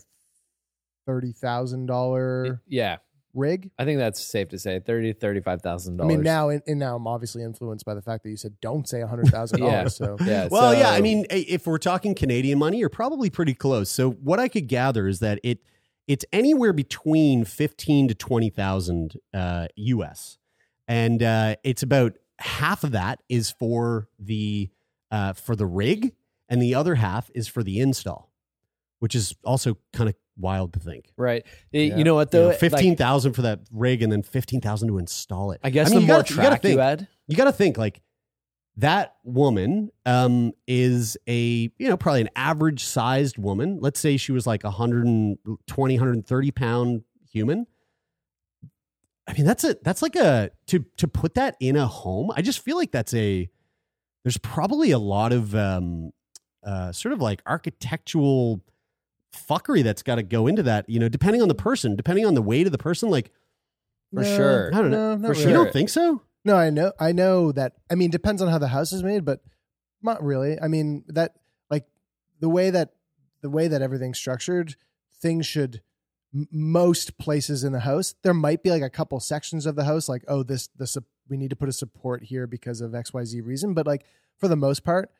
thirty 1.06 1.32
thousand 1.32 1.86
dollar 1.86 2.60
Yeah, 2.66 2.96
rig. 3.36 3.70
I 3.78 3.84
think 3.84 3.98
that's 3.98 4.20
safe 4.24 4.48
to 4.48 4.58
say 4.58 4.80
thirty 4.80 5.12
thirty-five 5.12 5.62
thousand 5.62 5.94
I 5.94 5.96
dollars. 6.04 6.12
I 6.14 6.16
mean, 6.16 6.24
now 6.24 6.48
and, 6.48 6.62
and 6.66 6.78
now 6.78 6.96
I'm 6.96 7.06
obviously 7.06 7.42
influenced 7.42 7.84
by 7.84 7.94
the 7.94 8.02
fact 8.02 8.24
that 8.24 8.30
you 8.30 8.36
said 8.36 8.54
don't 8.60 8.88
say 8.88 9.02
a 9.02 9.06
hundred 9.06 9.28
thousand 9.28 9.58
Yeah. 9.62 9.70
dollars. 9.76 9.96
So 9.96 10.16
yeah. 10.24 10.48
Well, 10.50 10.74
yeah, 10.74 10.90
I 10.90 10.96
so- 10.96 11.02
mean, 11.02 11.26
i- 11.30 11.44
if 11.48 11.66
we're 11.66 11.78
talking 11.78 12.14
Canadian 12.14 12.58
money, 12.58 12.78
you're 12.78 12.88
probably 12.88 13.30
pretty 13.30 13.54
close. 13.54 13.90
So 13.90 14.10
what 14.10 14.40
I 14.40 14.48
could 14.48 14.66
gather 14.68 15.06
is 15.06 15.20
that 15.20 15.38
it 15.44 15.60
it's 16.08 16.24
anywhere 16.32 16.72
between 16.72 17.44
fifteen 17.44 18.08
to 18.08 18.14
twenty 18.14 18.50
thousand 18.50 19.18
uh, 19.34 19.68
US, 19.76 20.38
and 20.88 21.22
uh, 21.22 21.56
it's 21.64 21.82
about 21.82 22.14
half 22.38 22.84
of 22.84 22.92
that 22.92 23.20
is 23.28 23.50
for 23.50 24.08
the 24.18 24.70
uh, 25.10 25.32
for 25.32 25.56
the 25.56 25.66
rig, 25.66 26.12
and 26.48 26.60
the 26.62 26.74
other 26.74 26.94
half 26.96 27.30
is 27.34 27.48
for 27.48 27.62
the 27.62 27.80
install, 27.80 28.30
which 29.00 29.14
is 29.14 29.34
also 29.44 29.78
kind 29.92 30.08
of 30.08 30.14
wild 30.38 30.72
to 30.74 30.80
think. 30.80 31.12
right. 31.16 31.44
Yeah. 31.72 31.96
You 31.96 32.04
know 32.04 32.14
what 32.16 32.28
You 32.32 32.38
though? 32.38 32.42
know, 32.44 32.48
Like, 32.50 32.58
fifteen 32.58 32.96
thousand 32.96 33.32
for 33.34 33.42
that 33.42 33.60
rig, 33.70 34.02
and 34.02 34.10
then 34.12 34.22
fifteen 34.22 34.60
thousand 34.60 34.88
to 34.88 34.98
install 34.98 35.52
it. 35.52 35.60
I 35.64 35.70
guess 35.70 35.88
mean, 35.90 35.96
the 35.96 36.00
you 36.02 36.06
more 36.08 36.16
gotta- 36.18 36.30
you 36.32 36.36
gotta 36.36 36.48
track 36.48 36.64
you, 36.64 36.68
think- 36.70 36.80
add, 36.80 37.08
you 37.28 37.36
got 37.36 37.44
to 37.44 37.52
think 37.52 37.78
like 37.78 38.00
that 38.78 39.14
woman 39.24 39.90
um, 40.04 40.52
is 40.66 41.16
a 41.26 41.70
you 41.78 41.88
know 41.88 41.96
probably 41.96 42.20
an 42.20 42.28
average 42.36 42.84
sized 42.84 43.38
woman 43.38 43.78
let's 43.80 43.98
say 43.98 44.16
she 44.18 44.32
was 44.32 44.46
like 44.46 44.64
a 44.64 44.68
120 44.68 45.94
130 45.94 46.50
pound 46.50 47.02
human 47.32 47.66
i 49.26 49.32
mean 49.32 49.46
that's 49.46 49.64
a 49.64 49.76
that's 49.82 50.02
like 50.02 50.14
a 50.14 50.50
to 50.66 50.84
to 50.98 51.08
put 51.08 51.34
that 51.34 51.56
in 51.58 51.74
a 51.76 51.86
home 51.86 52.30
i 52.36 52.42
just 52.42 52.60
feel 52.60 52.76
like 52.76 52.92
that's 52.92 53.14
a 53.14 53.48
there's 54.24 54.36
probably 54.38 54.90
a 54.90 54.98
lot 54.98 55.32
of 55.32 55.54
um 55.54 56.10
uh 56.62 56.92
sort 56.92 57.12
of 57.14 57.20
like 57.22 57.40
architectural 57.46 58.60
fuckery 59.36 59.82
that's 59.82 60.02
got 60.02 60.16
to 60.16 60.22
go 60.22 60.46
into 60.46 60.62
that 60.62 60.88
you 60.88 60.98
know 60.98 61.08
depending 61.08 61.42
on 61.42 61.48
the 61.48 61.54
person 61.54 61.96
depending 61.96 62.24
on 62.26 62.34
the 62.34 62.42
weight 62.42 62.66
of 62.66 62.72
the 62.72 62.78
person 62.78 63.10
like 63.10 63.30
For 64.12 64.24
sure. 64.24 64.70
I 64.74 64.78
don't 64.82 64.90
know. 64.90 65.14
No, 65.14 65.16
not 65.16 65.28
For 65.28 65.34
sure. 65.34 65.48
you 65.48 65.54
don't 65.54 65.72
think 65.72 65.88
so 65.88 66.22
No, 66.44 66.56
I 66.56 66.70
know, 66.70 66.92
I 67.00 67.10
know 67.10 67.50
that. 67.52 67.72
I 67.90 67.96
mean, 67.96 68.10
depends 68.10 68.40
on 68.40 68.48
how 68.48 68.58
the 68.58 68.68
house 68.68 68.92
is 68.92 69.02
made, 69.02 69.24
but 69.24 69.40
not 70.00 70.22
really. 70.22 70.60
I 70.60 70.68
mean, 70.68 71.04
that 71.08 71.34
like 71.70 71.86
the 72.38 72.48
way 72.48 72.70
that 72.70 72.90
the 73.42 73.50
way 73.50 73.66
that 73.68 73.82
everything's 73.82 74.18
structured, 74.18 74.76
things 75.20 75.44
should 75.44 75.82
most 76.52 77.18
places 77.18 77.64
in 77.64 77.72
the 77.72 77.80
house. 77.80 78.14
There 78.22 78.34
might 78.34 78.62
be 78.62 78.70
like 78.70 78.82
a 78.82 78.90
couple 78.90 79.18
sections 79.20 79.66
of 79.66 79.74
the 79.74 79.84
house, 79.84 80.08
like 80.08 80.22
oh, 80.28 80.42
this 80.44 80.68
this 80.76 80.96
we 81.28 81.36
need 81.36 81.50
to 81.50 81.56
put 81.56 81.68
a 81.68 81.72
support 81.72 82.22
here 82.22 82.46
because 82.46 82.80
of 82.80 82.94
X 82.94 83.12
Y 83.12 83.24
Z 83.24 83.40
reason. 83.40 83.74
But 83.74 83.86
like 83.86 84.04
for 84.38 84.46
the 84.46 84.56
most 84.56 84.84
part, 84.84 85.10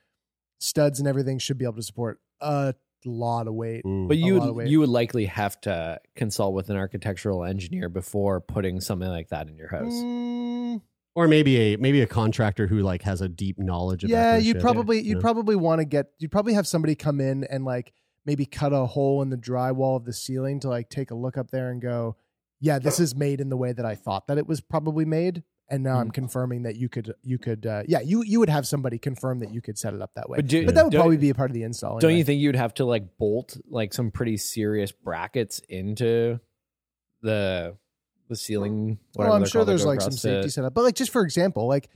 studs 0.58 0.98
and 1.00 1.08
everything 1.08 1.38
should 1.38 1.58
be 1.58 1.64
able 1.64 1.74
to 1.76 1.82
support 1.82 2.20
a 2.40 2.74
lot 3.06 3.46
of 3.48 3.54
weight. 3.54 3.84
Mm. 3.84 4.08
but 4.08 4.18
you 4.18 4.38
would, 4.38 4.54
weight. 4.54 4.68
you 4.68 4.80
would 4.80 4.88
likely 4.88 5.26
have 5.26 5.60
to 5.62 6.00
consult 6.14 6.54
with 6.54 6.70
an 6.70 6.76
architectural 6.76 7.44
engineer 7.44 7.88
before 7.88 8.40
putting 8.40 8.80
something 8.80 9.08
like 9.08 9.28
that 9.28 9.48
in 9.48 9.56
your 9.56 9.68
house. 9.68 9.92
Mm, 9.92 10.80
or 11.14 11.26
maybe 11.28 11.56
a 11.74 11.76
maybe 11.78 12.02
a 12.02 12.06
contractor 12.06 12.66
who 12.66 12.80
like 12.80 13.02
has 13.02 13.20
a 13.20 13.28
deep 13.28 13.58
knowledge 13.58 14.04
of 14.04 14.10
yeah 14.10 14.36
you'd 14.36 14.56
shit. 14.56 14.62
probably 14.62 15.00
Yeah. 15.00 15.10
you'd 15.14 15.20
probably 15.20 15.56
want 15.56 15.80
to 15.80 15.84
get 15.84 16.06
you'd 16.18 16.30
probably 16.30 16.52
have 16.52 16.66
somebody 16.66 16.94
come 16.94 17.20
in 17.20 17.44
and 17.44 17.64
like 17.64 17.92
maybe 18.24 18.44
cut 18.44 18.72
a 18.72 18.86
hole 18.86 19.22
in 19.22 19.30
the 19.30 19.36
drywall 19.36 19.96
of 19.96 20.04
the 20.04 20.12
ceiling 20.12 20.60
to 20.60 20.68
like 20.68 20.88
take 20.88 21.10
a 21.10 21.14
look 21.14 21.38
up 21.38 21.50
there 21.50 21.70
and 21.70 21.80
go 21.80 22.16
yeah 22.60 22.78
this 22.78 23.00
is 23.00 23.14
made 23.14 23.40
in 23.40 23.48
the 23.48 23.56
way 23.56 23.72
that 23.72 23.86
i 23.86 23.94
thought 23.94 24.26
that 24.26 24.36
it 24.38 24.46
was 24.46 24.60
probably 24.60 25.04
made 25.04 25.42
and 25.68 25.82
now 25.82 25.94
Hmm. 25.94 26.00
i'm 26.02 26.10
confirming 26.10 26.62
that 26.62 26.76
you 26.76 26.88
could 26.88 27.12
you 27.22 27.38
could 27.38 27.66
uh, 27.66 27.82
yeah 27.88 28.00
you 28.00 28.22
you 28.22 28.38
would 28.40 28.48
have 28.48 28.66
somebody 28.66 28.98
confirm 28.98 29.40
that 29.40 29.52
you 29.52 29.60
could 29.60 29.76
set 29.78 29.94
it 29.94 30.00
up 30.02 30.12
that 30.14 30.28
way. 30.30 30.36
But 30.36 30.46
do- 30.46 30.66
but 30.66 30.74
that 30.74 30.84
would 30.84 30.94
probably 30.94 31.16
be 31.16 31.30
a 31.30 31.34
part 31.34 31.50
of 31.50 31.54
the 31.54 31.62
install 31.64 31.98
Don't 31.98 32.16
you 32.16 32.24
think 32.24 32.40
you'd 32.40 32.56
have 32.56 32.74
to 32.74 32.84
like 32.84 33.18
bolt 33.18 33.56
like 33.68 33.92
some 33.92 34.10
pretty 34.10 34.36
serious 34.36 34.92
brackets 34.92 35.60
into 35.68 36.40
the 37.22 37.76
the 38.28 38.36
ceiling? 38.36 38.98
well 39.14 39.32
i'm 39.32 39.44
sure 39.46 39.64
there's 39.64 39.84
like 39.86 40.00
some 40.00 40.12
safety 40.12 40.42
the- 40.42 40.50
setup. 40.50 40.74
But 40.74 40.84
like 40.84 40.94
just 40.94 41.10
for 41.12 41.22
example 41.22 41.66
like 41.66 41.88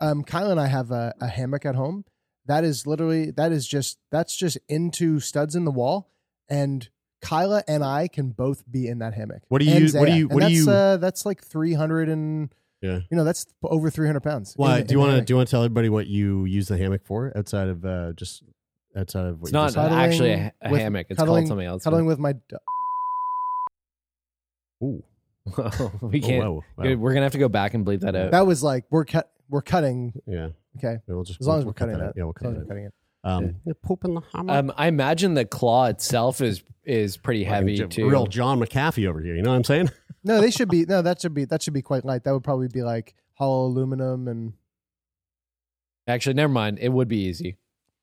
um 0.00 0.24
kyle 0.24 0.50
and 0.50 0.60
i 0.60 0.66
have 0.66 0.90
a, 0.90 1.14
a 1.20 1.28
hammock 1.28 1.64
at 1.66 1.74
home 1.74 2.04
that 2.46 2.64
is 2.64 2.86
literally 2.86 3.30
that 3.32 3.52
is 3.52 3.66
just 3.68 3.98
that's 4.10 4.36
just 4.36 4.58
into 4.68 5.20
studs 5.20 5.54
in 5.54 5.64
the 5.64 5.70
wall. 5.70 6.10
And 6.48 6.88
kyla 7.20 7.62
and 7.68 7.84
i 7.84 8.08
can 8.08 8.30
both 8.30 8.64
be 8.68 8.88
in 8.88 8.98
that 8.98 9.14
hammock. 9.14 9.42
What 9.48 9.60
do 9.60 9.64
you- 9.66 9.76
And 9.76 9.92
what 9.94 10.06
do 10.06 10.12
you- 10.12 10.28
And 10.28 10.34
what 10.40 10.48
do 10.48 10.52
you- 10.52 10.68
uh, 10.68 10.96
that's 10.96 11.24
like 11.24 11.40
300 11.40 12.08
and 12.08 12.52
Yeah. 12.82 12.98
you 13.10 13.16
know 13.16 13.22
that's 13.24 13.46
over 13.62 13.88
300 13.90 14.20
pounds 14.20 14.54
Why 14.56 14.80
in- 14.80 14.86
do 14.86 14.92
you 14.94 14.98
want 14.98 15.12
to 15.16 15.22
do 15.24 15.32
you 15.32 15.36
want 15.36 15.48
to 15.48 15.50
tell 15.52 15.62
everybody 15.62 15.88
what 15.88 16.08
you 16.08 16.44
use 16.46 16.66
the 16.68 16.76
hammock 16.76 17.04
for 17.04 17.32
outside 17.36 17.68
of 17.68 17.84
uh, 17.84 18.12
just 18.14 18.42
outside 18.96 19.26
of 19.26 19.40
what 19.40 19.46
It's 19.48 19.52
you 19.52 19.58
not 19.58 19.64
just? 19.66 19.76
Cuddling 19.76 20.00
actually 20.00 20.30
a, 20.32 20.52
a 20.62 20.70
with- 20.70 20.80
hammock. 20.80 21.06
It's 21.08 21.18
cuddling- 21.18 21.42
called 21.44 21.48
something 21.48 21.66
else. 21.66 21.84
cuddling 21.84 22.06
with 22.06 22.18
my 22.18 22.32
d- 22.32 22.40
Ooh. 24.82 25.02
we 26.02 26.22
Oh, 26.22 26.26
can't. 26.26 26.44
wow, 26.44 26.62
wow. 26.76 26.84
Dude, 26.84 27.00
We're 27.00 27.12
gonna 27.14 27.24
have 27.24 27.32
to 27.32 27.38
go 27.38 27.48
back 27.48 27.74
and 27.74 27.84
bleep 27.86 28.00
that 28.00 28.14
out. 28.14 28.30
that 28.32 28.46
was 28.46 28.62
like 28.62 28.84
we're 28.90 29.04
cut 29.04 29.30
we're 29.48 29.62
cutting. 29.62 30.12
Yeah. 30.26 30.48
Okay. 30.78 30.98
We'll 31.06 31.24
just 31.24 31.40
As 31.40 31.46
long 31.46 31.54
we'll- 31.56 31.58
as 31.60 31.64
we're 31.64 31.66
we'll 31.68 31.72
cut 31.74 31.78
cutting 31.88 31.98
that. 31.98 32.14
that. 32.14 32.18
Yeah, 32.18 32.24
we'll 32.24 32.34
As 32.36 32.42
cut 32.42 32.44
long 32.46 32.54
it. 32.54 32.58
as 32.58 32.62
we're 32.62 32.68
cutting 32.68 32.84
it. 32.86 32.92
Um, 33.24 33.54
the 33.66 33.74
poop 33.76 34.04
in 34.04 34.14
the 34.14 34.22
hammer. 34.34 34.52
Um, 34.52 34.72
I 34.76 34.88
imagine 34.88 35.34
the 35.34 35.44
claw 35.44 35.86
itself 35.86 36.40
is 36.40 36.62
is 36.84 37.16
pretty 37.16 37.44
heavy 37.44 37.76
Like, 37.76 37.90
too. 37.90 38.08
Real 38.10 38.26
John 38.26 38.58
McAfee 38.58 39.06
over 39.08 39.20
here. 39.20 39.36
You 39.36 39.42
know 39.42 39.50
what 39.50 39.56
I'm 39.56 39.64
saying? 39.64 39.90
No, 40.24 40.40
they 40.40 40.50
should 40.50 40.68
be. 40.68 40.84
No, 40.84 41.02
that 41.02 41.20
should 41.20 41.34
be. 41.34 41.44
That 41.44 41.62
should 41.62 41.74
be 41.74 41.82
quite 41.82 42.04
light. 42.04 42.24
That 42.24 42.32
would 42.32 42.44
probably 42.44 42.68
be 42.68 42.82
like 42.82 43.14
hollow 43.34 43.66
aluminum 43.66 44.28
and. 44.28 44.52
Actually, 46.06 46.34
never 46.34 46.52
mind. 46.52 46.78
It 46.80 46.88
would 46.90 47.08
be 47.08 47.18
easy. 47.24 47.56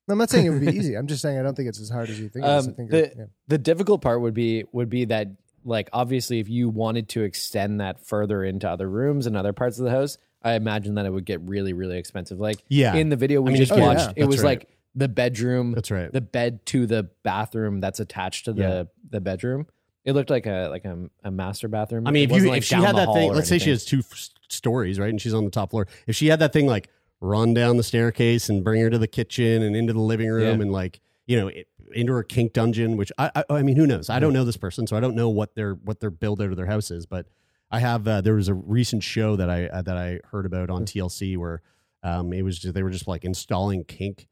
No, 0.08 0.12
I'm 0.12 0.18
not 0.18 0.30
saying 0.30 0.46
it 0.46 0.50
would 0.50 0.60
be 0.60 0.68
easy. 0.76 0.94
I'm 0.96 1.06
just 1.06 1.22
saying 1.22 1.38
I 1.38 1.42
don't 1.42 1.54
think 1.54 1.68
it's 1.68 1.80
as 1.80 1.90
hard 1.90 2.08
as 2.08 2.18
you 2.18 2.28
think. 2.28 2.44
I 2.44 2.56
Um, 2.56 2.74
think 2.74 2.90
the 2.90 3.12
yeah. 3.16 3.24
the 3.48 3.58
difficult 3.58 4.02
part 4.02 4.20
would 4.20 4.34
be 4.34 4.64
would 4.72 4.88
be 4.88 5.04
that 5.06 5.28
like 5.64 5.88
obviously 5.92 6.40
if 6.40 6.48
you 6.48 6.68
wanted 6.70 7.08
to 7.10 7.22
extend 7.22 7.80
that 7.80 8.04
further 8.06 8.42
into 8.42 8.68
other 8.68 8.88
rooms 8.88 9.26
and 9.26 9.36
other 9.36 9.52
parts 9.52 9.78
of 9.78 9.84
the 9.84 9.90
house, 9.90 10.16
I 10.42 10.54
imagine 10.54 10.94
that 10.94 11.04
it 11.06 11.10
would 11.10 11.26
get 11.26 11.40
really 11.42 11.72
really 11.74 11.98
expensive. 11.98 12.40
Like 12.40 12.64
Yeah. 12.68 12.94
in 12.94 13.10
the 13.10 13.16
video 13.16 13.42
we 13.42 13.50
I 13.50 13.52
mean, 13.52 13.60
just 13.62 13.72
if 13.72 13.78
you- 13.78 13.84
watched, 13.84 14.00
yeah, 14.00 14.10
it 14.10 14.20
that's 14.20 14.26
was 14.28 14.38
right. 14.42 14.58
like 14.60 14.68
the 14.94 15.08
bedroom, 15.08 15.72
That's 15.72 15.90
right. 15.90 16.10
the 16.12 16.20
bed 16.22 16.64
to 16.66 16.86
the 16.86 17.10
bathroom 17.22 17.80
that's 17.80 18.00
attached 18.00 18.46
to 18.46 18.52
the 18.54 18.62
Yeah. 18.62 18.82
the 19.10 19.20
bedroom. 19.20 19.66
It 20.04 20.12
looked 20.14 20.30
like 20.30 20.46
a 20.46 20.68
like 20.70 20.84
a, 20.84 21.10
a 21.24 21.30
master 21.30 21.68
bathroom. 21.68 22.06
I 22.06 22.10
mean, 22.10 22.22
It 22.22 22.24
if 22.24 22.30
wasn't, 22.30 22.44
you 22.46 22.50
like, 22.52 22.58
if 22.58 22.64
she 22.64 22.74
down 22.74 22.84
had 22.84 22.94
the 22.94 23.00
that 23.00 23.06
hall 23.06 23.14
thing, 23.14 23.30
or 23.30 23.34
let's 23.34 23.48
say 23.48 23.58
she 23.58 23.70
anything. 23.70 23.72
has 23.74 23.84
two 23.84 23.98
f- 23.98 24.28
stories, 24.48 24.98
right, 24.98 25.10
and 25.10 25.20
she's 25.20 25.34
on 25.34 25.44
the 25.44 25.50
top 25.50 25.70
floor. 25.70 25.86
If 26.06 26.16
she 26.16 26.28
had 26.28 26.38
that 26.40 26.52
thing 26.52 26.66
like 26.66 26.88
run 27.20 27.52
down 27.52 27.76
the 27.76 27.82
staircase 27.82 28.48
and 28.48 28.64
bring 28.64 28.80
her 28.80 28.88
to 28.88 28.96
the 28.98 29.06
kitchen 29.06 29.62
and 29.62 29.76
into 29.76 29.92
the 29.92 30.00
living 30.00 30.30
room 30.30 30.56
Yeah. 30.56 30.62
and 30.62 30.72
like 30.72 31.00
you 31.26 31.38
know 31.38 31.48
it, 31.48 31.68
into 31.92 32.12
her 32.12 32.22
kink 32.22 32.52
dungeon, 32.54 32.96
which 32.96 33.12
I, 33.18 33.30
I 33.34 33.44
I 33.50 33.62
mean, 33.62 33.76
who 33.76 33.86
knows? 33.86 34.08
I 34.08 34.20
don't 34.20 34.32
know 34.32 34.44
this 34.44 34.56
person, 34.56 34.86
so 34.86 34.96
I 34.96 35.00
don't 35.00 35.14
know 35.14 35.28
what 35.28 35.54
their 35.54 35.74
what 35.74 36.00
their 36.00 36.10
build 36.10 36.40
out 36.40 36.50
of 36.50 36.56
their 36.56 36.66
house 36.66 36.90
is. 36.90 37.04
But 37.04 37.26
I 37.70 37.80
have 37.80 38.08
uh, 38.08 38.20
there 38.22 38.34
was 38.34 38.48
a 38.48 38.54
recent 38.54 39.02
show 39.02 39.36
that 39.36 39.50
I 39.50 39.66
uh, 39.66 39.82
that 39.82 39.96
I 39.98 40.20
heard 40.30 40.46
about 40.46 40.70
on 40.70 40.84
TLC 40.86 41.36
where 41.36 41.60
um 42.02 42.32
it 42.32 42.40
was 42.42 42.58
just, 42.58 42.72
they 42.74 42.82
were 42.82 42.90
just 42.90 43.06
like 43.06 43.24
installing 43.24 43.84
kink 43.84 44.28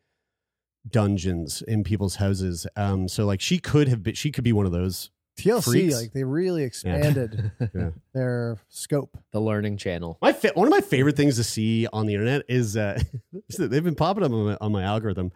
dungeons 0.89 1.63
in 1.63 1.85
people's 1.85 2.17
houses. 2.17 2.67
Um, 2.77 3.09
so 3.09 3.27
like 3.27 3.41
she 3.41 3.59
could 3.59 3.89
have 3.89 4.03
been, 4.03 4.15
she 4.15 4.31
could 4.31 4.45
be 4.45 4.53
one 4.53 4.67
of 4.67 4.73
those. 4.73 5.11
TLC, 5.39 5.65
freaks. 5.65 5.95
like 6.01 6.13
they 6.13 6.25
really 6.25 6.63
expanded 6.65 7.51
Yeah. 7.75 7.91
their 8.15 8.59
scope. 8.69 9.17
the 9.33 9.41
learning 9.41 9.77
channel. 9.79 10.19
My 10.21 10.33
fa- 10.33 10.53
one 10.55 10.67
of 10.67 10.71
my 10.73 10.81
favorite 10.81 11.17
things 11.17 11.37
to 11.37 11.45
see 11.45 11.87
on 11.93 12.07
the 12.07 12.15
internet 12.15 12.43
is 12.49 12.77
uh, 12.77 13.01
they've 13.59 13.83
been 13.85 13.95
popping 13.95 14.25
up 14.25 14.33
on 14.33 14.45
my, 14.47 14.57
on 14.61 14.73
my 14.73 14.83
algorithm. 14.83 15.33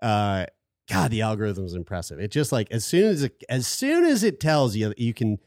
Uh, 0.00 0.46
God, 0.88 1.10
the 1.10 1.22
algorithm 1.22 1.64
is 1.64 1.74
impressive. 1.74 2.18
It 2.20 2.30
just 2.30 2.52
like 2.52 2.68
as 2.70 2.84
soon 2.84 3.04
as 3.10 3.22
it, 3.24 3.42
as 3.48 3.66
soon 3.66 4.04
as 4.04 4.22
it 4.24 4.40
tells 4.40 4.74
you 4.76 4.88
that 4.88 4.98
you 4.98 5.12
can, 5.12 5.38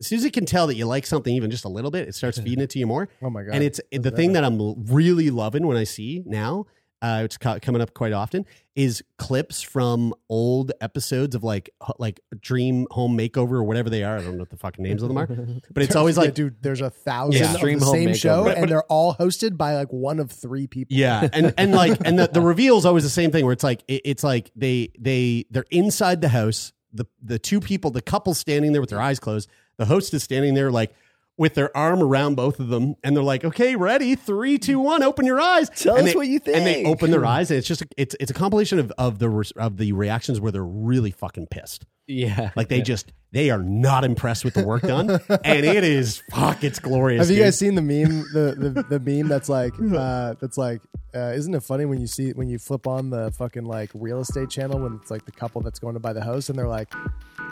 as 0.00 0.06
soon 0.06 0.18
as 0.18 0.24
it 0.24 0.32
can 0.32 0.44
tell 0.46 0.66
that 0.66 0.74
you 0.76 0.86
like 0.86 1.06
something 1.06 1.34
even 1.34 1.50
just 1.50 1.64
a 1.64 1.68
little 1.68 1.90
bit, 1.90 2.08
it 2.08 2.14
starts 2.14 2.38
feeding 2.42 2.60
it 2.60 2.70
to 2.70 2.78
you 2.78 2.86
more. 2.86 3.08
Oh 3.22 3.30
my 3.30 3.42
god! 3.44 3.54
And 3.54 3.64
it's 3.64 3.80
the 3.92 4.10
thing 4.10 4.32
that 4.34 4.44
I'm 4.44 4.84
really 4.86 5.30
loving 5.30 5.66
when 5.66 5.76
I 5.76 5.84
see 5.84 6.22
now. 6.26 6.66
Uh, 7.02 7.22
it's 7.24 7.38
co- 7.38 7.58
coming 7.60 7.80
up 7.80 7.94
quite 7.94 8.12
often. 8.12 8.44
Is 8.76 9.02
clips 9.18 9.62
from 9.62 10.14
old 10.28 10.72
episodes 10.80 11.34
of 11.34 11.42
like 11.42 11.70
like 11.98 12.20
Dream 12.40 12.86
Home 12.90 13.16
Makeover 13.16 13.52
or 13.52 13.62
whatever 13.64 13.88
they 13.90 14.04
are. 14.04 14.16
I 14.18 14.22
don't 14.22 14.32
know 14.34 14.40
what 14.40 14.50
the 14.50 14.56
fucking 14.56 14.82
names 14.82 15.02
of 15.02 15.08
them 15.08 15.18
are, 15.18 15.26
but 15.72 15.82
it's 15.82 15.96
always 15.96 16.16
like 16.18 16.34
dude, 16.34 16.62
there's 16.62 16.80
a 16.82 16.90
thousand 16.90 17.40
Yeah. 17.40 17.48
of 17.50 17.54
Extreme 17.56 17.78
the 17.80 17.84
Home 17.86 17.94
same 17.94 18.08
Makeover. 18.10 18.16
show, 18.20 18.44
But- 18.44 18.54
but- 18.54 18.58
and 18.58 18.70
they're 18.70 18.84
all 18.84 19.14
hosted 19.14 19.56
by 19.56 19.74
like 19.74 19.88
one 19.92 20.18
of 20.20 20.30
three 20.30 20.66
people. 20.66 20.96
Yeah, 20.96 21.28
and 21.32 21.54
and 21.58 21.72
like 21.72 21.98
and 22.04 22.18
the, 22.18 22.26
the 22.28 22.40
reveal 22.40 22.76
is 22.78 22.84
always 22.86 23.04
the 23.04 23.10
same 23.10 23.30
thing 23.32 23.44
where 23.44 23.52
it's 23.52 23.64
like 23.64 23.82
it, 23.88 24.02
it's 24.04 24.22
like 24.24 24.50
they 24.54 24.90
they 24.98 25.46
they're 25.50 25.64
inside 25.70 26.20
the 26.20 26.28
house. 26.28 26.72
The 26.92 27.06
the 27.22 27.38
two 27.38 27.60
people, 27.60 27.90
the 27.90 28.02
couple 28.02 28.34
standing 28.34 28.72
there 28.72 28.80
with 28.80 28.90
their 28.90 29.00
eyes 29.00 29.20
closed. 29.20 29.48
The 29.78 29.86
host 29.86 30.12
is 30.12 30.22
standing 30.22 30.54
there 30.54 30.70
like 30.70 30.92
with 31.40 31.54
their 31.54 31.74
arm 31.74 32.02
around 32.02 32.34
both 32.34 32.60
of 32.60 32.68
them, 32.68 32.94
and 33.02 33.16
they're 33.16 33.24
like, 33.24 33.44
"Okay, 33.46 33.74
ready? 33.74 34.14
Three, 34.14 34.58
two, 34.58 34.78
one. 34.78 35.02
Open 35.02 35.24
your 35.24 35.40
eyes. 35.40 35.70
Tell 35.70 35.96
And 35.96 36.06
us 36.06 36.12
they- 36.12 36.16
what 36.18 36.28
you 36.28 36.38
think. 36.38 36.54
And 36.58 36.66
they 36.66 36.84
open 36.84 37.10
their 37.10 37.24
eyes, 37.24 37.50
and 37.50 37.56
it's 37.56 37.66
just 37.66 37.82
it's 37.96 38.14
it's 38.20 38.30
a 38.30 38.34
compilation 38.34 38.78
of 38.78 38.92
of 38.98 39.18
the 39.20 39.52
of 39.56 39.78
the 39.78 39.92
reactions 39.92 40.38
where 40.38 40.52
they're 40.52 40.62
really 40.62 41.10
fucking 41.10 41.46
pissed. 41.46 41.86
Yeah, 42.10 42.50
Like 42.56 42.68
they 42.68 42.78
yeah. 42.78 42.82
just 42.84 43.12
they 43.32 43.50
are 43.50 43.62
not 43.62 44.04
impressed 44.04 44.44
with 44.44 44.54
the 44.54 44.64
work 44.64 44.82
done, 44.82 45.08
and 45.08 45.64
it 45.64 45.84
is 45.84 46.20
fuck. 46.30 46.64
It's 46.64 46.80
glorious. 46.80 47.20
Have 47.20 47.30
you 47.30 47.36
dude. 47.36 47.44
guys 47.44 47.58
seen 47.58 47.76
the 47.76 47.82
meme? 47.82 48.24
The 48.32 48.56
the, 48.58 48.98
the 48.98 49.00
meme 49.00 49.28
that's 49.28 49.48
like 49.48 49.72
uh, 49.80 50.34
that's 50.40 50.58
like 50.58 50.80
uh, 51.14 51.32
isn't 51.34 51.54
it 51.54 51.62
funny 51.62 51.84
when 51.84 52.00
you 52.00 52.08
see 52.08 52.32
when 52.32 52.48
you 52.48 52.58
flip 52.58 52.86
on 52.88 53.10
the 53.10 53.30
fucking 53.32 53.64
like 53.64 53.90
real 53.94 54.20
estate 54.20 54.50
channel 54.50 54.80
when 54.80 54.94
it's 54.94 55.10
like 55.10 55.24
the 55.24 55.32
couple 55.32 55.60
that's 55.60 55.78
going 55.78 55.94
to 55.94 56.00
buy 56.00 56.12
the 56.12 56.24
house 56.24 56.48
and 56.48 56.58
they're 56.58 56.68
like 56.68 56.92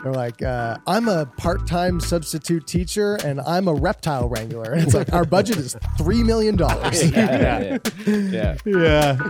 they're 0.03 0.11
like 0.13 0.41
uh, 0.41 0.77
I'm 0.85 1.07
a 1.07 1.25
part 1.25 1.65
time 1.65 2.01
substitute 2.01 2.67
teacher 2.67 3.15
and 3.23 3.39
I'm 3.41 3.67
a 3.69 3.73
reptile 3.73 4.27
wrangler 4.27 4.73
and 4.73 4.81
it's 4.85 4.93
like 4.93 5.13
our 5.13 5.23
budget 5.25 5.57
is 5.57 5.77
three 5.97 6.23
million 6.23 6.57
dollars. 6.57 7.09
yeah, 7.13 7.77
yeah, 8.05 8.07
yeah. 8.07 8.55
Yeah. 8.65 9.29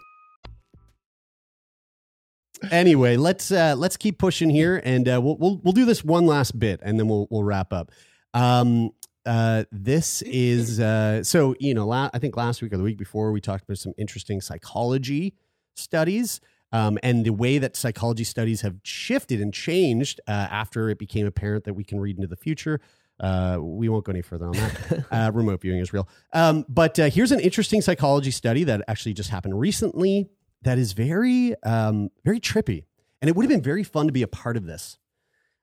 Anyway, 2.69 3.17
let's 3.17 3.51
uh, 3.51 3.75
let's 3.77 3.97
keep 3.97 4.17
pushing 4.17 4.49
here, 4.49 4.81
and 4.83 5.07
uh, 5.07 5.19
we'll 5.21 5.37
we'll 5.37 5.61
we'll 5.63 5.73
do 5.73 5.85
this 5.85 6.03
one 6.03 6.25
last 6.25 6.57
bit, 6.59 6.79
and 6.83 6.99
then 6.99 7.07
we'll 7.07 7.27
we'll 7.29 7.43
wrap 7.43 7.73
up. 7.73 7.91
Um, 8.33 8.91
uh, 9.25 9.65
this 9.71 10.21
is 10.23 10.79
uh, 10.79 11.23
so 11.23 11.55
you 11.59 11.73
know, 11.73 11.87
la- 11.87 12.09
I 12.13 12.19
think 12.19 12.37
last 12.37 12.61
week 12.61 12.73
or 12.73 12.77
the 12.77 12.83
week 12.83 12.97
before 12.97 13.31
we 13.31 13.41
talked 13.41 13.63
about 13.63 13.77
some 13.77 13.93
interesting 13.97 14.41
psychology 14.41 15.33
studies. 15.75 16.41
Um, 16.73 16.97
and 17.03 17.25
the 17.25 17.33
way 17.33 17.57
that 17.57 17.75
psychology 17.75 18.23
studies 18.23 18.61
have 18.61 18.77
shifted 18.83 19.41
and 19.41 19.53
changed 19.53 20.21
uh, 20.25 20.31
after 20.31 20.89
it 20.89 20.97
became 20.97 21.27
apparent 21.27 21.65
that 21.65 21.73
we 21.73 21.83
can 21.83 21.99
read 21.99 22.15
into 22.15 22.27
the 22.27 22.37
future. 22.37 22.79
Uh, 23.19 23.57
we 23.59 23.89
won't 23.89 24.05
go 24.05 24.11
any 24.11 24.21
further 24.21 24.47
on 24.47 24.53
that. 24.53 25.05
uh, 25.11 25.31
remote 25.33 25.61
viewing 25.61 25.79
is 25.79 25.91
real. 25.91 26.07
Um, 26.33 26.65
but 26.69 26.97
uh, 26.97 27.09
here's 27.09 27.33
an 27.33 27.41
interesting 27.41 27.81
psychology 27.81 28.31
study 28.31 28.63
that 28.63 28.83
actually 28.87 29.13
just 29.13 29.29
happened 29.29 29.59
recently 29.59 30.29
that 30.63 30.77
is 30.77 30.93
very, 30.93 31.55
um, 31.63 32.09
very 32.23 32.39
trippy. 32.39 32.85
And 33.21 33.29
it 33.29 33.35
would 33.35 33.43
have 33.43 33.49
been 33.49 33.61
very 33.61 33.83
fun 33.83 34.07
to 34.07 34.13
be 34.13 34.23
a 34.23 34.27
part 34.27 34.57
of 34.57 34.65
this. 34.65 34.97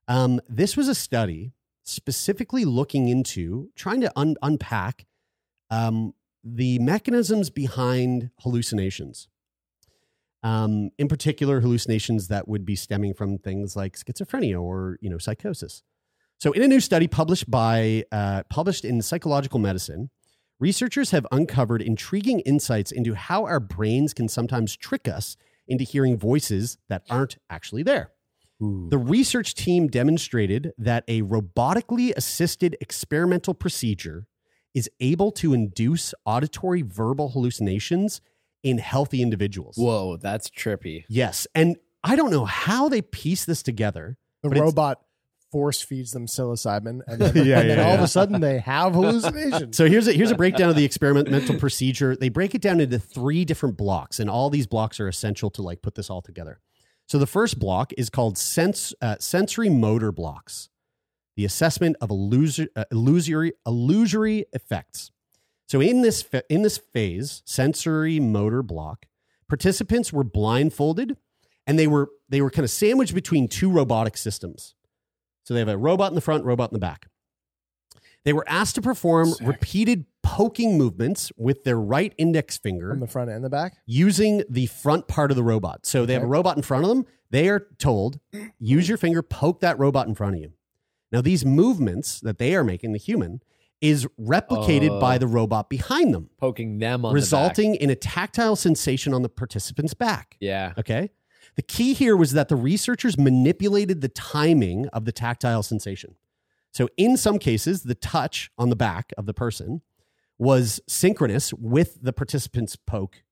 Um, 0.06 0.40
this 0.48 0.76
was 0.76 0.88
a 0.88 0.94
study 0.94 1.52
specifically 1.84 2.64
looking 2.64 3.08
into 3.08 3.70
trying 3.74 4.00
to 4.00 4.12
un- 4.16 4.36
unpack 4.42 5.06
um, 5.70 6.14
the 6.44 6.78
mechanisms 6.78 7.50
behind 7.50 8.30
hallucinations. 8.40 9.28
Um, 10.42 10.90
in 10.98 11.08
particular, 11.08 11.60
hallucinations 11.60 12.28
that 12.28 12.46
would 12.46 12.64
be 12.64 12.76
stemming 12.76 13.14
from 13.14 13.38
things 13.38 13.74
like 13.74 13.96
schizophrenia 13.96 14.60
or 14.60 14.96
you 15.00 15.10
know 15.10 15.18
psychosis. 15.18 15.82
So, 16.38 16.52
in 16.52 16.62
a 16.62 16.68
new 16.68 16.78
study 16.78 17.08
published 17.08 17.50
by 17.50 18.04
uh, 18.12 18.44
published 18.48 18.84
in 18.84 19.02
Psychological 19.02 19.58
Medicine, 19.58 20.10
researchers 20.60 21.10
have 21.10 21.26
uncovered 21.30 21.82
intriguing 21.82 22.40
insights 22.40 22.92
into 22.92 23.14
how 23.14 23.44
our 23.44 23.60
brains 23.60 24.14
can 24.14 24.28
sometimes 24.28 24.76
trick 24.76 25.08
us 25.08 25.36
into 25.66 25.84
hearing 25.84 26.18
voices 26.18 26.78
that 26.88 27.02
aren't 27.10 27.36
actually 27.50 27.82
there. 27.82 28.12
The 28.60 28.98
research 28.98 29.54
team 29.54 29.86
demonstrated 29.86 30.72
that 30.78 31.04
a 31.06 31.22
robotically 31.22 32.12
assisted 32.16 32.76
experimental 32.80 33.54
procedure 33.54 34.26
is 34.74 34.90
able 34.98 35.30
to 35.32 35.54
induce 35.54 36.12
auditory 36.24 36.82
verbal 36.82 37.28
hallucinations 37.28 38.20
in 38.64 38.78
healthy 38.78 39.22
individuals. 39.22 39.76
Whoa, 39.76 40.16
that's 40.16 40.50
trippy. 40.50 41.04
Yes. 41.08 41.46
And 41.54 41.76
I 42.02 42.16
don't 42.16 42.32
know 42.32 42.46
how 42.46 42.88
they 42.88 43.00
piece 43.00 43.44
this 43.44 43.62
together. 43.62 44.18
The 44.42 44.50
robot 44.50 45.02
force 45.50 45.80
feeds 45.80 46.12
them 46.12 46.26
psilocybin, 46.26 47.00
and 47.06 47.20
then, 47.20 47.46
Yeah, 47.46 47.60
and 47.60 47.70
then 47.70 47.78
yeah, 47.78 47.86
all 47.86 47.94
of 47.94 48.00
a 48.00 48.08
sudden 48.08 48.40
they 48.40 48.58
have 48.58 48.94
hallucinations. 48.94 49.76
So 49.76 49.86
here's 49.86 50.08
a 50.08 50.12
here's 50.12 50.30
a 50.30 50.36
breakdown 50.36 50.70
of 50.70 50.76
the 50.76 50.84
experimental 50.84 51.56
procedure. 51.58 52.16
They 52.16 52.28
break 52.28 52.54
it 52.54 52.62
down 52.62 52.80
into 52.80 52.98
three 52.98 53.44
different 53.44 53.76
blocks, 53.76 54.20
and 54.20 54.28
all 54.28 54.50
these 54.50 54.66
blocks 54.66 55.00
are 55.00 55.08
essential 55.08 55.50
to 55.50 55.62
like 55.62 55.82
put 55.82 55.94
this 55.94 56.10
all 56.10 56.22
together. 56.22 56.60
So 57.06 57.18
the 57.18 57.26
first 57.26 57.58
block 57.58 57.92
is 57.96 58.10
called 58.10 58.36
sense 58.36 58.94
uh, 59.00 59.16
sensory 59.18 59.70
motor 59.70 60.12
blocks, 60.12 60.68
the 61.36 61.44
assessment 61.44 61.96
of 62.00 62.10
illusory 62.10 62.68
uh, 62.76 62.84
illusory 62.90 63.52
illusory 63.66 64.44
effects. 64.52 65.10
So 65.66 65.80
in 65.80 66.02
this 66.02 66.24
in 66.48 66.62
this 66.62 66.78
phase, 66.78 67.42
sensory 67.44 68.20
motor 68.20 68.62
block, 68.62 69.06
participants 69.48 70.12
were 70.12 70.24
blindfolded 70.24 71.16
and 71.68 71.78
they 71.78 71.86
were 71.86 72.08
they 72.28 72.40
were 72.40 72.50
kind 72.50 72.64
of 72.64 72.70
sandwiched 72.70 73.14
between 73.14 73.46
two 73.46 73.70
robotic 73.70 74.16
systems. 74.16 74.74
So 75.48 75.54
they 75.54 75.60
have 75.60 75.68
a 75.68 75.78
robot 75.78 76.10
in 76.10 76.14
the 76.14 76.20
front, 76.20 76.44
robot 76.44 76.70
in 76.70 76.74
the 76.74 76.78
back. 76.78 77.06
They 78.26 78.34
were 78.34 78.44
asked 78.46 78.74
to 78.74 78.82
perform 78.82 79.32
repeated 79.40 80.04
poking 80.22 80.76
movements 80.76 81.32
with 81.38 81.64
their 81.64 81.80
right 81.80 82.12
index 82.18 82.58
finger 82.58 82.92
on 82.92 83.00
the 83.00 83.06
front 83.06 83.30
and 83.30 83.42
the 83.42 83.48
back. 83.48 83.78
using 83.86 84.42
the 84.50 84.66
front 84.66 85.08
part 85.08 85.30
of 85.30 85.38
the 85.38 85.42
robot. 85.42 85.86
So 85.86 86.04
they 86.04 86.12
have 86.12 86.20
a 86.22 86.26
Okay. 86.26 86.30
robot 86.32 86.58
in 86.58 86.62
front 86.62 86.84
of 86.84 86.90
them. 86.90 87.06
They 87.30 87.48
are 87.48 87.60
told, 87.78 88.20
use 88.58 88.90
your 88.90 88.98
finger, 88.98 89.22
poke 89.22 89.60
that 89.60 89.78
robot 89.78 90.06
in 90.06 90.14
front 90.14 90.34
of 90.36 90.42
you. 90.42 90.52
Now, 91.10 91.22
these 91.22 91.46
movements 91.46 92.20
that 92.20 92.36
they 92.36 92.54
are 92.54 92.62
making, 92.62 92.92
the 92.92 92.98
human, 92.98 93.40
is 93.80 94.06
replicated 94.20 94.90
Oh. 94.90 95.00
by 95.00 95.16
the 95.16 95.26
robot 95.26 95.70
behind 95.70 96.12
them, 96.12 96.28
Poking 96.36 96.78
them 96.78 97.06
on 97.06 97.14
resulting 97.14 97.74
in 97.74 97.88
a 97.88 97.94
tactile 97.96 98.54
sensation 98.56 99.14
on 99.14 99.22
the 99.22 99.30
participant's 99.30 99.94
back. 99.94 100.36
Yeah. 100.40 100.74
Okay. 100.76 101.08
The 101.58 101.62
key 101.62 101.92
here 101.92 102.16
was 102.16 102.34
that 102.34 102.48
the 102.48 102.54
researchers 102.54 103.18
manipulated 103.18 104.00
the 104.00 104.08
timing 104.08 104.86
of 104.90 105.06
the 105.06 105.10
tactile 105.10 105.64
sensation. 105.64 106.14
So, 106.70 106.88
in 106.96 107.16
some 107.16 107.40
cases, 107.40 107.82
the 107.82 107.96
touch 107.96 108.52
on 108.56 108.70
the 108.70 108.76
back 108.76 109.12
of 109.18 109.26
the 109.26 109.34
person 109.34 109.82
was 110.38 110.80
synchronous 110.86 111.52
with 111.52 111.98
the 112.00 112.12
participant's 112.12 112.76
poke 112.76 113.24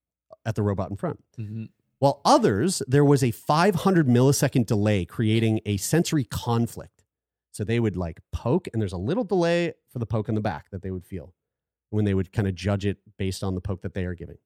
at 0.44 0.56
the 0.56 0.64
robot 0.64 0.90
in 0.90 0.96
front. 0.96 1.22
Mhm. 1.38 1.68
While 2.00 2.20
others, 2.24 2.82
there 2.88 3.04
was 3.04 3.22
a 3.22 3.30
500 3.30 4.08
millisecond 4.08 4.66
delay, 4.66 5.04
creating 5.04 5.60
a 5.64 5.76
sensory 5.76 6.24
conflict. 6.24 7.04
So 7.52 7.62
they 7.62 7.78
would 7.78 7.96
like 7.96 8.22
poke, 8.32 8.66
and 8.72 8.82
there's 8.82 8.92
a 8.92 8.98
little 8.98 9.22
delay 9.22 9.74
for 9.86 10.00
the 10.00 10.04
poke 10.04 10.28
in 10.28 10.34
the 10.34 10.40
back 10.40 10.70
that 10.70 10.82
they 10.82 10.90
would 10.90 11.06
feel 11.06 11.32
when 11.90 12.04
they 12.04 12.14
would 12.14 12.32
kind 12.32 12.48
of 12.48 12.56
judge 12.56 12.84
it 12.84 12.98
based 13.18 13.44
on 13.44 13.54
the 13.54 13.60
poke 13.60 13.82
that 13.82 13.94
they 13.94 14.04
are 14.04 14.14
giving. 14.14 14.38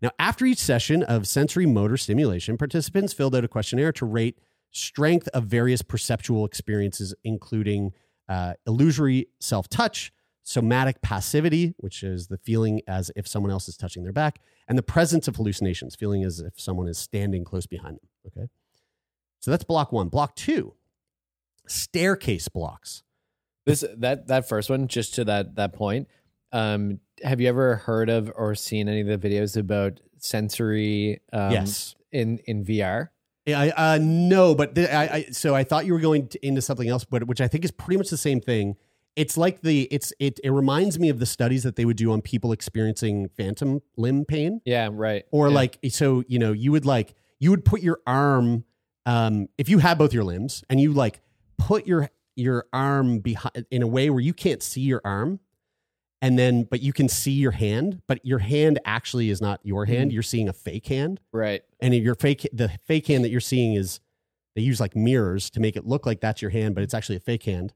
Now, 0.00 0.10
after 0.18 0.44
each 0.44 0.58
session 0.58 1.02
of 1.02 1.26
sensory 1.26 1.66
motor 1.66 1.96
stimulation, 1.96 2.58
participants 2.58 3.12
filled 3.12 3.34
out 3.34 3.44
a 3.44 3.48
questionnaire 3.48 3.92
to 3.92 4.06
rate 4.06 4.38
strength 4.70 5.28
of 5.28 5.44
various 5.44 5.82
perceptual 5.82 6.44
experiences, 6.44 7.14
including 7.24 7.92
uh, 8.28 8.54
illusory 8.66 9.28
self 9.40 9.68
touch, 9.68 10.12
somatic 10.42 11.00
passivity, 11.02 11.74
which 11.78 12.02
is 12.02 12.28
the 12.28 12.38
feeling 12.38 12.80
as 12.88 13.10
if 13.14 13.28
someone 13.28 13.52
else 13.52 13.68
is 13.68 13.76
touching 13.76 14.02
their 14.02 14.12
back, 14.12 14.40
and 14.68 14.76
the 14.76 14.82
presence 14.82 15.28
of 15.28 15.36
hallucinations, 15.36 15.94
feeling 15.94 16.24
as 16.24 16.40
if 16.40 16.58
someone 16.58 16.88
is 16.88 16.98
standing 16.98 17.44
close 17.44 17.66
behind 17.66 17.96
them. 17.96 18.08
Okay. 18.26 18.48
So 19.40 19.50
that's 19.50 19.64
block 19.64 19.92
one. 19.92 20.08
Block 20.08 20.36
two, 20.36 20.74
staircase 21.66 22.48
blocks. 22.48 23.02
This 23.66 23.84
that 23.98 24.26
that 24.28 24.48
first 24.48 24.70
one, 24.70 24.88
just 24.88 25.14
to 25.14 25.24
that 25.24 25.56
that 25.56 25.72
point. 25.72 26.08
Um, 26.52 27.00
have 27.22 27.40
you 27.40 27.48
ever 27.48 27.76
heard 27.76 28.08
of 28.10 28.30
or 28.36 28.54
seen 28.54 28.88
any 28.88 29.00
of 29.00 29.06
the 29.06 29.18
videos 29.28 29.56
about 29.56 30.00
sensory? 30.18 31.20
Um, 31.32 31.52
Yes. 31.52 31.94
In 32.10 32.38
in 32.46 32.64
VR. 32.64 33.08
Yeah, 33.46 33.58
I, 33.58 33.94
uh, 33.94 33.98
no, 34.00 34.54
but 34.54 34.74
th- 34.76 34.88
I, 34.90 35.02
I, 35.04 35.22
so 35.32 35.52
I 35.54 35.64
thought 35.64 35.84
you 35.84 35.94
were 35.94 35.98
going 35.98 36.28
to, 36.28 36.46
into 36.46 36.62
something 36.62 36.88
else, 36.88 37.04
but 37.04 37.26
which 37.26 37.40
I 37.40 37.48
think 37.48 37.64
is 37.64 37.72
pretty 37.72 37.96
much 37.98 38.08
the 38.10 38.16
same 38.16 38.40
thing. 38.40 38.76
It's 39.16 39.36
like 39.36 39.62
the 39.62 39.88
it's 39.90 40.12
it 40.20 40.38
it 40.44 40.50
reminds 40.50 40.98
me 40.98 41.08
of 41.08 41.18
the 41.18 41.26
studies 41.26 41.62
that 41.64 41.76
they 41.76 41.84
would 41.84 41.96
do 41.96 42.12
on 42.12 42.20
people 42.22 42.52
experiencing 42.52 43.28
phantom 43.36 43.80
limb 43.96 44.24
pain. 44.26 44.60
Yeah. 44.64 44.90
Right. 44.92 45.24
or 45.30 45.48
Yeah. 45.48 45.54
like 45.54 45.78
so 45.88 46.22
you 46.28 46.38
know 46.38 46.52
you 46.52 46.70
would 46.72 46.84
like 46.86 47.14
you 47.40 47.50
would 47.50 47.64
put 47.64 47.82
your 47.82 47.98
arm 48.06 48.64
um 49.06 49.48
if 49.58 49.68
you 49.68 49.78
had 49.80 49.98
both 49.98 50.12
your 50.14 50.24
limbs 50.24 50.62
and 50.70 50.80
you 50.80 50.92
like 50.92 51.20
put 51.58 51.86
your 51.86 52.08
your 52.36 52.64
arm 52.72 53.18
behind 53.18 53.66
in 53.70 53.82
a 53.82 53.86
way 53.86 54.08
where 54.08 54.20
you 54.20 54.32
can't 54.32 54.62
see 54.62 54.80
your 54.82 55.00
arm 55.04 55.40
and 56.22 56.38
then 56.38 56.62
but 56.62 56.80
you 56.80 56.92
can 56.94 57.08
see 57.08 57.32
your 57.32 57.50
hand 57.50 58.00
but 58.06 58.24
your 58.24 58.38
hand 58.38 58.78
actually 58.86 59.28
is 59.28 59.42
not 59.42 59.60
your 59.62 59.84
hand. 59.84 60.10
Mhm. 60.10 60.14
you're 60.14 60.22
seeing 60.22 60.48
a 60.48 60.52
fake 60.54 60.86
hand. 60.86 61.20
Right. 61.32 61.62
and 61.80 61.92
your 61.94 62.14
fake 62.14 62.48
the 62.52 62.70
fake 62.86 63.08
hand 63.08 63.24
that 63.24 63.30
you're 63.30 63.40
seeing 63.40 63.74
is 63.74 64.00
they 64.56 64.62
use 64.62 64.80
like 64.80 64.94
mirrors 64.96 65.50
to 65.50 65.60
make 65.60 65.76
it 65.76 65.86
look 65.86 66.06
like 66.06 66.20
that's 66.20 66.40
your 66.40 66.50
hand 66.52 66.74
but 66.74 66.82
it's 66.84 66.94
actually 66.94 67.16
a 67.16 67.20
fake 67.20 67.42
hand. 67.44 67.74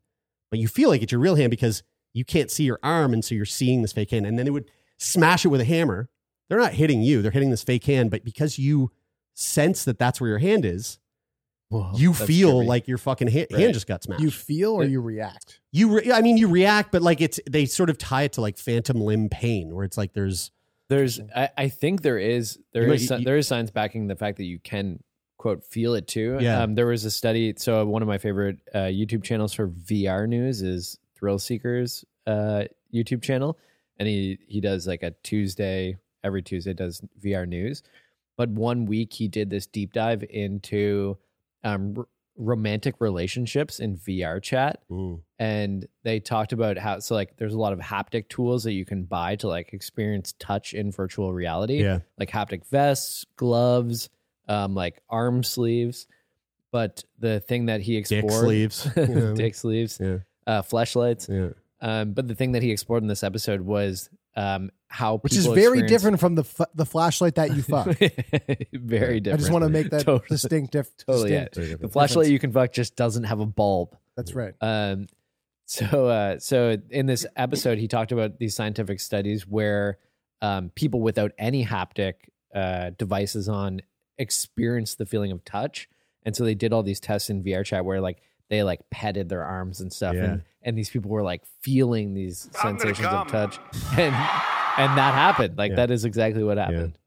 But 0.50 0.60
you 0.60 0.68
feel 0.68 0.88
like 0.90 1.02
it's 1.02 1.10
your 1.12 1.20
real 1.20 1.34
hand 1.34 1.50
because 1.50 1.82
you 2.14 2.24
can't 2.24 2.50
see 2.50 2.64
your 2.64 2.78
arm 2.82 3.12
and 3.12 3.24
so 3.24 3.34
you're 3.34 3.44
seeing 3.44 3.82
this 3.82 3.92
fake 3.92 4.10
hand. 4.12 4.24
And 4.26 4.38
then 4.38 4.44
they 4.46 4.50
would 4.50 4.70
smash 4.96 5.44
it 5.44 5.48
with 5.48 5.60
a 5.60 5.64
hammer. 5.64 6.08
They're 6.48 6.58
not 6.58 6.74
hitting 6.74 7.02
you. 7.02 7.20
They're 7.20 7.32
hitting 7.32 7.50
this 7.50 7.64
fake 7.64 7.84
hand. 7.84 8.10
But 8.10 8.24
because 8.24 8.58
you 8.58 8.90
sense 9.34 9.84
that 9.84 9.98
that's 9.98 10.20
where 10.20 10.30
your 10.30 10.38
hand 10.38 10.64
is 10.64 10.98
you 11.94 12.14
feel 12.14 12.60
trippy. 12.62 12.66
like 12.66 12.88
your 12.88 12.98
fucking 12.98 13.28
ha- 13.28 13.46
Right. 13.50 13.60
hand 13.60 13.74
just 13.74 13.86
got 13.86 14.02
smashed 14.02 14.22
You 14.22 14.30
feel 14.30 14.72
or 14.72 14.84
It- 14.84 14.90
you 14.90 15.00
react. 15.00 15.60
you 15.72 15.96
re- 15.98 16.12
i 16.12 16.20
mean 16.22 16.36
you 16.36 16.46
react 16.48 16.92
but 16.92 17.02
like 17.02 17.20
it's 17.20 17.40
they 17.50 17.66
sort 17.66 17.90
of 17.90 17.98
tie 17.98 18.22
it 18.22 18.32
to 18.34 18.40
like 18.40 18.56
phantom 18.56 19.00
limb 19.00 19.28
pain 19.28 19.74
where 19.74 19.84
it's 19.84 19.96
like 19.98 20.12
there's 20.12 20.50
There's, 20.88 21.18
I, 21.34 21.48
I 21.58 21.68
think 21.68 22.02
there 22.02 22.18
is 22.18 22.58
there 22.72 22.82
You 22.84 22.88
might- 22.90 22.94
is 22.94 23.02
you- 23.10 23.16
sci- 23.16 23.24
there 23.24 23.36
is 23.36 23.48
science 23.48 23.72
backing 23.72 24.06
the 24.06 24.14
fact 24.14 24.36
that 24.38 24.44
you 24.44 24.60
can 24.60 25.02
quote 25.38 25.64
feel 25.64 25.94
it 25.94 26.06
too. 26.06 26.38
Yeah. 26.40 26.62
Um, 26.62 26.74
there 26.76 26.86
was 26.86 27.04
a 27.04 27.10
study. 27.10 27.52
So 27.58 27.84
one 27.84 28.02
of 28.02 28.08
my 28.08 28.18
favorite 28.18 28.58
uh, 28.72 28.86
YouTube 29.00 29.22
channels 29.24 29.52
for 29.52 29.68
VR 29.68 30.28
news 30.28 30.62
is 30.62 30.98
Thrill 31.16 31.38
Seekers 31.40 32.04
uh, 32.28 32.64
YouTube 32.94 33.22
channel, 33.22 33.58
and 33.98 34.06
he 34.08 34.38
he 34.46 34.60
does 34.60 34.86
like 34.86 35.02
a 35.02 35.10
Tuesday 35.24 35.96
every 36.22 36.42
Tuesday 36.42 36.72
does 36.72 37.00
VR 37.22 37.46
news. 37.48 37.82
But 38.36 38.48
one 38.50 38.86
week 38.86 39.12
he 39.12 39.26
did 39.28 39.50
this 39.50 39.66
deep 39.66 39.92
dive 39.92 40.24
into 40.30 41.18
um, 41.66 41.94
r- 41.96 42.06
romantic 42.38 42.96
relationships 43.00 43.80
in 43.80 43.96
VR 43.96 44.42
chat. 44.42 44.82
And 45.38 45.86
they 46.02 46.20
talked 46.20 46.52
about 46.52 46.76
how 46.78 46.98
so 47.00 47.14
like 47.14 47.36
there's 47.38 47.54
a 47.54 47.58
lot 47.58 47.72
of 47.72 47.78
haptic 47.78 48.28
tools 48.28 48.64
that 48.64 48.72
you 48.72 48.84
can 48.84 49.04
buy 49.04 49.36
to 49.36 49.48
like 49.48 49.72
experience 49.72 50.34
touch 50.38 50.74
in 50.74 50.92
virtual 50.92 51.32
reality. 51.32 51.82
Yeah. 51.82 52.00
like 52.18 52.30
haptic 52.30 52.66
vests 52.66 53.24
gloves 53.36 54.08
um 54.48 54.74
like 54.74 55.00
arm 55.08 55.42
sleeves. 55.42 56.06
But 56.72 57.04
the 57.18 57.40
thing 57.40 57.66
that 57.66 57.80
he 57.80 57.96
explored 57.96 58.22
dick 58.30 58.32
sleeves. 58.72 58.88
Dick 59.34 59.54
sleeves. 59.54 59.98
Yeah. 60.02 60.18
Uh 60.46 60.62
flashlights 60.62 61.28
yeah. 61.30 61.48
Um 61.80 62.12
but 62.12 62.28
the 62.28 62.34
thing 62.34 62.52
that 62.52 62.62
he 62.62 62.70
explored 62.70 63.02
in 63.02 63.08
this 63.08 63.24
episode 63.24 63.62
was 63.62 64.10
um 64.36 64.70
how 64.88 65.18
Which 65.18 65.34
is 65.34 65.46
very 65.46 65.56
experience- 65.80 65.90
different 65.90 66.20
from 66.20 66.34
the 66.36 66.42
f- 66.42 66.68
the 66.74 66.86
flashlight 66.86 67.34
that 67.36 67.56
you 67.56 67.62
fuck. 67.62 67.86
very 68.72 69.20
different 69.20 69.26
I 69.26 69.36
just 69.36 69.50
want 69.52 69.64
to 69.64 69.68
make 69.70 69.90
that 69.90 70.04
Totally. 70.04 70.28
distinctive. 70.28 70.88
totally 71.06 71.32
yeah. 71.32 71.48
distinct 71.52 71.82
the 71.82 71.88
flashlight 71.88 72.28
you 72.28 72.38
can 72.38 72.52
fuck 72.52 72.72
just 72.72 72.96
doesn't 72.96 73.24
have 73.24 73.40
a 73.40 73.46
bulb 73.46 73.96
That's 74.16 74.34
right. 74.34 74.54
Um, 74.60 75.06
so, 75.68 76.06
uh, 76.06 76.38
so 76.38 76.76
in 76.90 77.06
this 77.06 77.26
episode, 77.34 77.78
he 77.78 77.88
talked 77.88 78.12
about 78.12 78.38
these 78.38 78.54
scientific 78.54 79.00
studies 79.00 79.48
where 79.48 79.98
um, 80.40 80.70
people 80.76 81.00
without 81.00 81.32
any 81.38 81.64
haptic 81.66 82.14
uh, 82.54 82.90
devices 82.96 83.48
on 83.48 83.80
experience 84.16 84.94
the 84.94 85.06
feeling 85.06 85.32
of 85.32 85.44
touch, 85.44 85.88
and 86.24 86.36
so 86.36 86.44
they 86.44 86.54
did 86.54 86.72
all 86.72 86.84
these 86.84 87.00
tests 87.00 87.30
in 87.30 87.42
VR 87.42 87.64
chat 87.64 87.84
where 87.84 88.00
like 88.00 88.22
they 88.50 88.62
like 88.62 88.80
petted 88.90 89.28
their 89.28 89.44
arms 89.44 89.80
and 89.80 89.92
stuff, 89.92 90.14
Yeah. 90.14 90.24
and 90.24 90.42
and 90.62 90.76
these 90.78 90.90
people 90.90 91.10
were 91.10 91.22
like 91.22 91.42
feeling 91.62 92.14
these 92.14 92.48
sensations 92.60 93.06
of 93.06 93.28
touch, 93.28 93.58
and 93.92 94.14
and 94.78 94.98
that 94.98 95.14
happened. 95.14 95.56
Like 95.58 95.70
Yeah. 95.70 95.76
that 95.76 95.90
is 95.90 96.04
exactly 96.04 96.42
what 96.44 96.58
happened. 96.58 96.98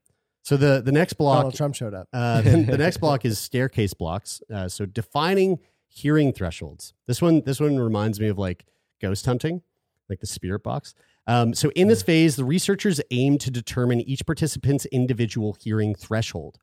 so 0.42 0.56
the 0.56 0.82
the 0.84 0.92
next 0.92 1.14
block 1.14 1.38
Donald 1.38 1.54
Trump 1.54 1.74
showed 1.74 1.94
up. 1.94 2.08
Uh, 2.12 2.40
the, 2.42 2.50
the 2.62 2.78
next 2.78 2.96
block 3.00 3.24
is 3.24 3.38
staircase 3.38 3.94
blocks. 3.94 4.42
Uh, 4.52 4.68
so 4.68 4.86
defining 4.86 5.58
hearing 5.88 6.32
thresholds. 6.32 6.94
This 7.08 7.20
one, 7.20 7.42
this 7.44 7.58
one 7.60 7.78
reminds 7.78 8.20
me 8.20 8.28
of 8.28 8.38
like 8.38 8.64
ghost 9.02 9.26
hunting, 9.26 9.62
like 10.08 10.20
the 10.20 10.26
spirit 10.26 10.62
box. 10.62 10.94
Um, 11.26 11.52
so 11.52 11.70
in 11.74 11.88
this 11.88 12.02
phase, 12.02 12.36
the 12.36 12.44
researchers 12.44 13.00
aimed 13.10 13.40
to 13.42 13.50
determine 13.50 14.00
each 14.00 14.24
participant's 14.24 14.86
individual 14.86 15.56
hearing 15.60 15.94
threshold. 15.96 16.58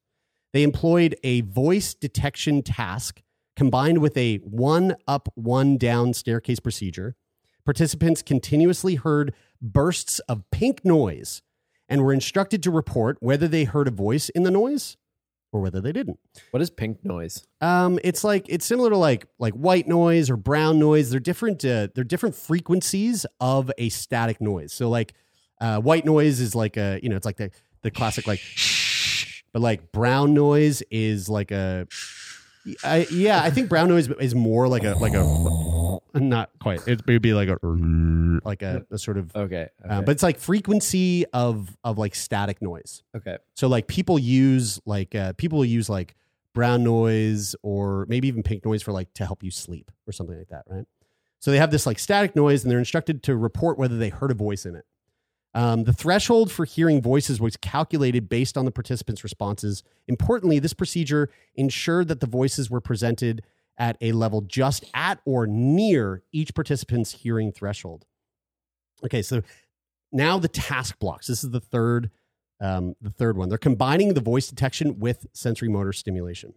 They 0.54 0.64
employed 0.64 1.16
a 1.24 1.42
voice 1.42 1.94
detection 1.94 2.64
task 2.64 3.22
combined 3.58 3.98
with 3.98 4.16
a 4.16 4.38
one 4.38 4.96
up, 5.08 5.28
one 5.36 5.78
down 5.78 6.14
staircase 6.14 6.60
procedure. 6.60 7.16
Participants 7.66 8.22
continuously 8.22 8.96
heard 8.96 9.34
bursts 9.62 10.20
of 10.30 10.50
pink 10.52 10.86
noise 10.86 11.42
and 11.90 12.04
were 12.04 12.14
instructed 12.14 12.62
to 12.64 12.72
report 12.72 13.18
whether 13.20 13.48
they 13.48 13.64
heard 13.64 13.88
a 13.88 13.92
voice 13.92 14.30
in 14.30 14.44
the 14.44 14.52
noise 14.52 14.96
or 15.52 15.60
whether 15.60 15.82
they 15.82 15.92
didn't. 15.92 16.20
What 16.52 16.62
is 16.62 16.70
pink 16.70 17.04
noise? 17.04 17.48
Um, 17.60 18.00
it's 18.04 18.24
like 18.24 18.46
it's 18.48 18.66
similar 18.66 18.92
to 18.92 18.98
like 18.98 19.26
like 19.40 19.54
white 19.54 19.88
noise 19.88 20.30
or 20.30 20.38
brown 20.38 20.78
noise. 20.78 21.10
They're 21.10 21.20
different. 21.20 21.66
Uh, 21.66 21.88
they're 21.96 22.04
different 22.04 22.36
frequencies 22.36 23.26
of 23.40 23.72
a 23.80 23.90
static 23.90 24.40
noise. 24.40 24.72
So 24.72 24.88
like 24.88 25.14
uh, 25.60 25.80
white 25.80 26.06
noise 26.06 26.40
is 26.40 26.54
like 26.54 26.78
a 26.78 27.00
you 27.02 27.10
know 27.10 27.16
it's 27.16 27.26
like 27.26 27.38
the 27.38 27.50
the 27.82 27.90
classic 27.90 28.28
like, 28.28 28.42
but 29.52 29.64
like 29.64 29.92
brown 29.92 30.36
noise 30.36 30.84
is 30.92 31.28
like 31.28 31.50
a. 31.50 31.88
I, 32.84 33.08
yeah, 33.12 33.42
I 33.42 33.50
think 33.50 33.70
brown 33.70 33.90
noise 33.90 34.10
is 34.10 34.36
more 34.36 34.68
like 34.68 34.84
a 34.84 34.96
like 34.96 35.14
a 35.14 36.00
not 36.20 36.50
quite. 36.60 36.88
It 36.88 37.06
would 37.06 37.22
be 37.22 37.34
like 37.34 37.50
a 37.50 37.58
like 38.44 38.62
a, 38.62 38.86
a 38.92 38.98
sort 38.98 39.18
of 39.18 39.36
Okay, 39.36 39.70
uh, 39.88 40.02
but 40.02 40.12
it's 40.12 40.24
like 40.24 40.40
frequency 40.40 41.26
of 41.34 41.76
of 41.84 41.98
like 41.98 42.16
static 42.16 42.62
noise. 42.62 43.04
Okay. 43.16 43.38
So 43.56 43.68
like 43.68 43.88
people 43.88 44.20
use 44.20 44.80
like 44.86 45.16
uh, 45.16 45.34
people 45.34 45.64
use 45.64 45.90
like 45.90 46.16
brown 46.54 46.84
noise 46.84 47.56
or 47.62 48.06
maybe 48.10 48.28
even 48.28 48.42
pink 48.44 48.66
noise 48.66 48.82
for 48.82 48.92
like 48.92 49.14
to 49.14 49.26
help 49.26 49.44
you 49.44 49.52
sleep 49.52 49.92
or 50.08 50.12
something 50.12 50.38
like 50.38 50.50
that, 50.50 50.64
right? 50.68 50.86
So 51.40 51.52
they 51.52 51.58
have 51.58 51.72
this 51.72 51.86
like 51.86 52.00
static 52.00 52.36
noise 52.36 52.64
and 52.64 52.72
they're 52.72 52.80
instructed 52.80 53.22
to 53.24 53.36
report 53.36 53.78
whether 53.78 53.98
they 53.98 54.10
heard 54.10 54.32
a 54.32 54.34
voice 54.34 54.66
in 54.66 54.76
it. 54.76 54.86
Um, 55.58 55.86
the 55.86 55.94
threshold 55.94 56.52
for 56.52 56.66
hearing 56.66 57.02
voices 57.02 57.42
was 57.42 57.58
calculated 57.58 58.30
based 58.30 58.60
on 58.60 58.66
the 58.66 58.72
participants' 58.72 59.24
responses. 59.24 59.82
Importantly, 60.08 60.60
this 60.60 60.74
procedure 60.74 61.32
ensured 61.56 62.10
that 62.10 62.20
the 62.20 62.28
voices 62.28 62.70
were 62.70 62.80
presented 62.80 63.42
at 63.76 63.98
a 64.00 64.12
level 64.12 64.42
just 64.42 64.86
at 64.94 65.20
or 65.26 65.48
near 65.48 66.22
each 66.32 66.54
participant's 66.54 67.12
hearing 67.12 67.52
threshold. 67.52 68.06
Okay, 69.04 69.24
so 69.24 69.42
now 70.12 70.38
the 70.38 70.48
task 70.48 71.00
blocks. 71.00 71.26
This 71.26 71.44
is 71.44 71.50
the 71.50 71.60
third, 71.60 72.12
um, 72.62 72.96
the 73.02 73.10
third 73.10 73.36
one. 73.36 73.50
They're 73.50 73.58
combining 73.58 74.14
the 74.14 74.22
voice 74.22 74.48
detection 74.48 75.00
with 75.00 75.26
sensory 75.34 75.70
motor 75.70 75.92
stimulation. 75.92 76.54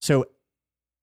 So 0.00 0.24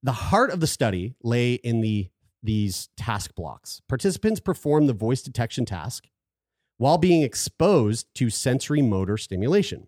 the 0.01 0.11
heart 0.11 0.49
of 0.49 0.59
the 0.59 0.65
study 0.65 1.13
lay 1.21 1.53
in 1.53 1.81
the 1.81 2.09
these 2.41 2.89
task 2.97 3.35
blocks. 3.35 3.83
Participants 3.87 4.39
perform 4.39 4.87
the 4.87 4.93
voice 4.93 5.21
detection 5.21 5.65
task 5.65 6.07
while 6.81 6.97
being 6.97 7.21
exposed 7.21 8.07
to 8.15 8.31
sensory 8.31 8.81
motor 8.81 9.15
stimulation. 9.15 9.87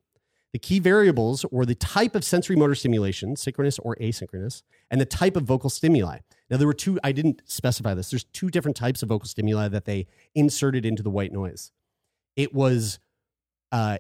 The 0.52 0.60
key 0.60 0.78
variables 0.78 1.44
were 1.50 1.66
the 1.66 1.74
type 1.74 2.14
of 2.14 2.24
sensory 2.24 2.56
motor 2.56 2.76
stimulation, 2.76 3.36
synchronous 3.36 3.80
or 3.80 3.96
asynchronous, 3.96 4.62
and 4.92 5.02
the 5.02 5.06
type 5.06 5.36
of 5.36 5.42
vocal 5.42 5.72
stimuli. 5.72 6.20
Now, 6.52 6.58
there 6.58 6.68
were 6.68 6.74
two, 6.76 7.00
I 7.04 7.12
didn't 7.12 7.42
specify 7.46 7.96
this. 7.96 8.12
There's 8.12 8.26
two 8.26 8.52
different 8.52 8.78
types 8.78 9.02
of 9.02 9.10
vocal 9.10 9.28
stimuli 9.28 9.70
that 9.70 9.86
they 9.86 10.06
inserted 10.36 10.86
into 10.86 11.02
the 11.02 11.10
white 11.10 11.32
noise. 11.32 11.72
It 12.36 12.54
was, 12.54 13.00
uh, 13.72 13.98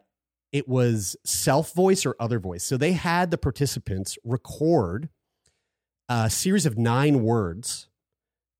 it 0.52 0.68
was 0.68 1.16
self 1.26 1.74
voice 1.74 2.06
or 2.06 2.16
other 2.20 2.38
voice. 2.38 2.64
So 2.64 2.78
they 2.78 2.92
had 2.92 3.32
the 3.32 3.40
participants 3.40 4.20
record 4.24 5.10
a 6.10 6.30
series 6.30 6.68
of 6.68 6.78
nine 6.78 7.24
words 7.24 7.88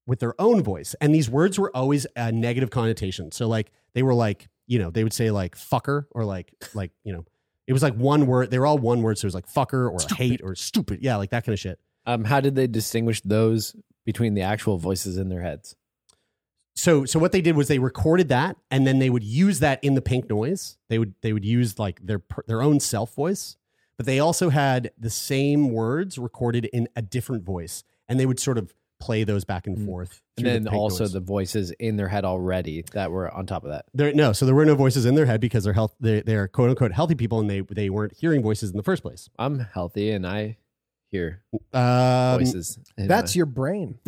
with 0.06 0.20
their 0.20 0.40
own 0.40 0.64
voice. 0.64 0.96
And 1.02 1.14
these 1.14 1.30
words 1.30 1.58
were 1.58 1.76
always 1.76 2.06
a 2.16 2.32
negative 2.32 2.70
connotation. 2.70 3.32
So 3.32 3.48
like 3.48 3.72
they 3.94 4.04
were 4.04 4.14
like, 4.14 4.50
you 4.68 4.80
know, 4.80 4.90
they 4.90 5.04
would 5.04 5.14
say 5.14 5.32
like 5.32 5.56
fucker 5.56 6.06
or 6.12 6.26
like 6.26 6.54
like, 6.74 6.92
you 7.04 7.14
know, 7.14 7.26
it 7.68 7.74
was 7.74 7.84
like 7.84 7.96
one 7.96 8.26
word. 8.28 8.52
They 8.52 8.60
were 8.60 8.66
all 8.66 8.78
one 8.78 9.02
word. 9.02 9.18
So 9.18 9.26
it 9.26 9.28
was 9.28 9.36
like 9.36 9.48
fucker 9.48 9.92
or 9.92 10.16
hate 10.16 10.42
or 10.44 10.56
stupid. 10.56 11.00
Yeah, 11.02 11.16
like 11.18 11.30
that 11.32 11.46
kind 11.46 11.54
of 11.54 11.60
shit. 11.60 11.80
Um, 12.06 12.26
how 12.26 12.42
did 12.42 12.56
they 12.56 12.68
distinguish 12.68 13.22
those 13.22 13.76
between 14.06 14.34
the 14.34 14.42
actual 14.42 14.78
voices 14.78 15.18
in 15.18 15.30
their 15.30 15.42
heads? 15.42 15.76
So 16.76 17.06
so 17.06 17.20
what 17.20 17.32
they 17.32 17.42
did 17.42 17.56
was 17.56 17.68
they 17.68 17.80
recorded 17.80 18.30
that 18.30 18.58
and 18.72 18.86
then 18.86 19.00
they 19.00 19.10
would 19.10 19.24
use 19.24 19.60
that 19.60 19.82
in 19.84 19.96
the 19.96 20.02
pink 20.02 20.30
noise. 20.30 20.78
They 20.90 21.00
would 21.00 21.14
they 21.22 21.32
would 21.32 21.46
use 21.46 21.80
like 21.80 22.06
their 22.06 22.22
their 22.48 22.62
own 22.62 22.80
self 22.80 23.14
voice, 23.14 23.58
but 23.96 24.06
they 24.06 24.20
also 24.20 24.50
had 24.50 24.92
the 24.98 25.10
same 25.10 25.70
words 25.70 26.18
recorded 26.18 26.66
in 26.66 26.90
a 26.96 27.02
different 27.02 27.44
voice 27.44 27.84
and 28.10 28.20
they 28.20 28.26
would 28.26 28.40
sort 28.40 28.58
of 28.58 28.74
play 29.04 29.24
those 29.24 29.44
back 29.46 29.68
and 29.68 29.86
forth. 29.86 30.22
And 30.38 30.46
through 30.46 30.54
the 30.54 30.60
then 30.62 30.68
also 30.74 31.04
noise. 31.04 31.14
the 31.14 31.20
voices 31.20 31.72
in 31.72 31.98
their 31.98 32.08
head 32.08 32.26
already 32.26 32.84
that 32.94 33.12
were 33.12 33.32
on 33.34 33.46
top 33.46 33.64
of 33.64 33.72
that. 33.72 33.86
There, 33.94 34.14
no, 34.14 34.34
so 34.34 34.46
there 34.46 34.56
were 34.56 34.66
no 34.66 34.76
voices 34.76 35.06
in 35.06 35.16
their 35.16 35.26
head 35.26 35.42
because 35.42 35.64
they're 35.64 35.74
health. 35.74 35.96
They, 36.00 36.22
they're 36.22 36.48
quote 36.48 36.70
unquote 36.70 36.92
healthy 36.92 37.16
people, 37.16 37.40
and 37.40 37.50
they 37.50 37.62
they 37.62 37.90
weren't 37.90 38.14
hearing 38.18 38.42
voices 38.42 38.72
in 38.72 38.78
the 38.78 38.84
first 38.84 39.02
place. 39.02 39.30
I'm 39.38 39.60
healthy 39.60 40.12
and 40.12 40.26
I 40.26 40.58
hear 41.12 41.44
Um, 41.74 42.40
voices. 42.40 42.80
in 42.98 43.08
That's 43.08 43.36
my- 43.36 43.38
your 43.40 43.46
brain. 43.46 44.00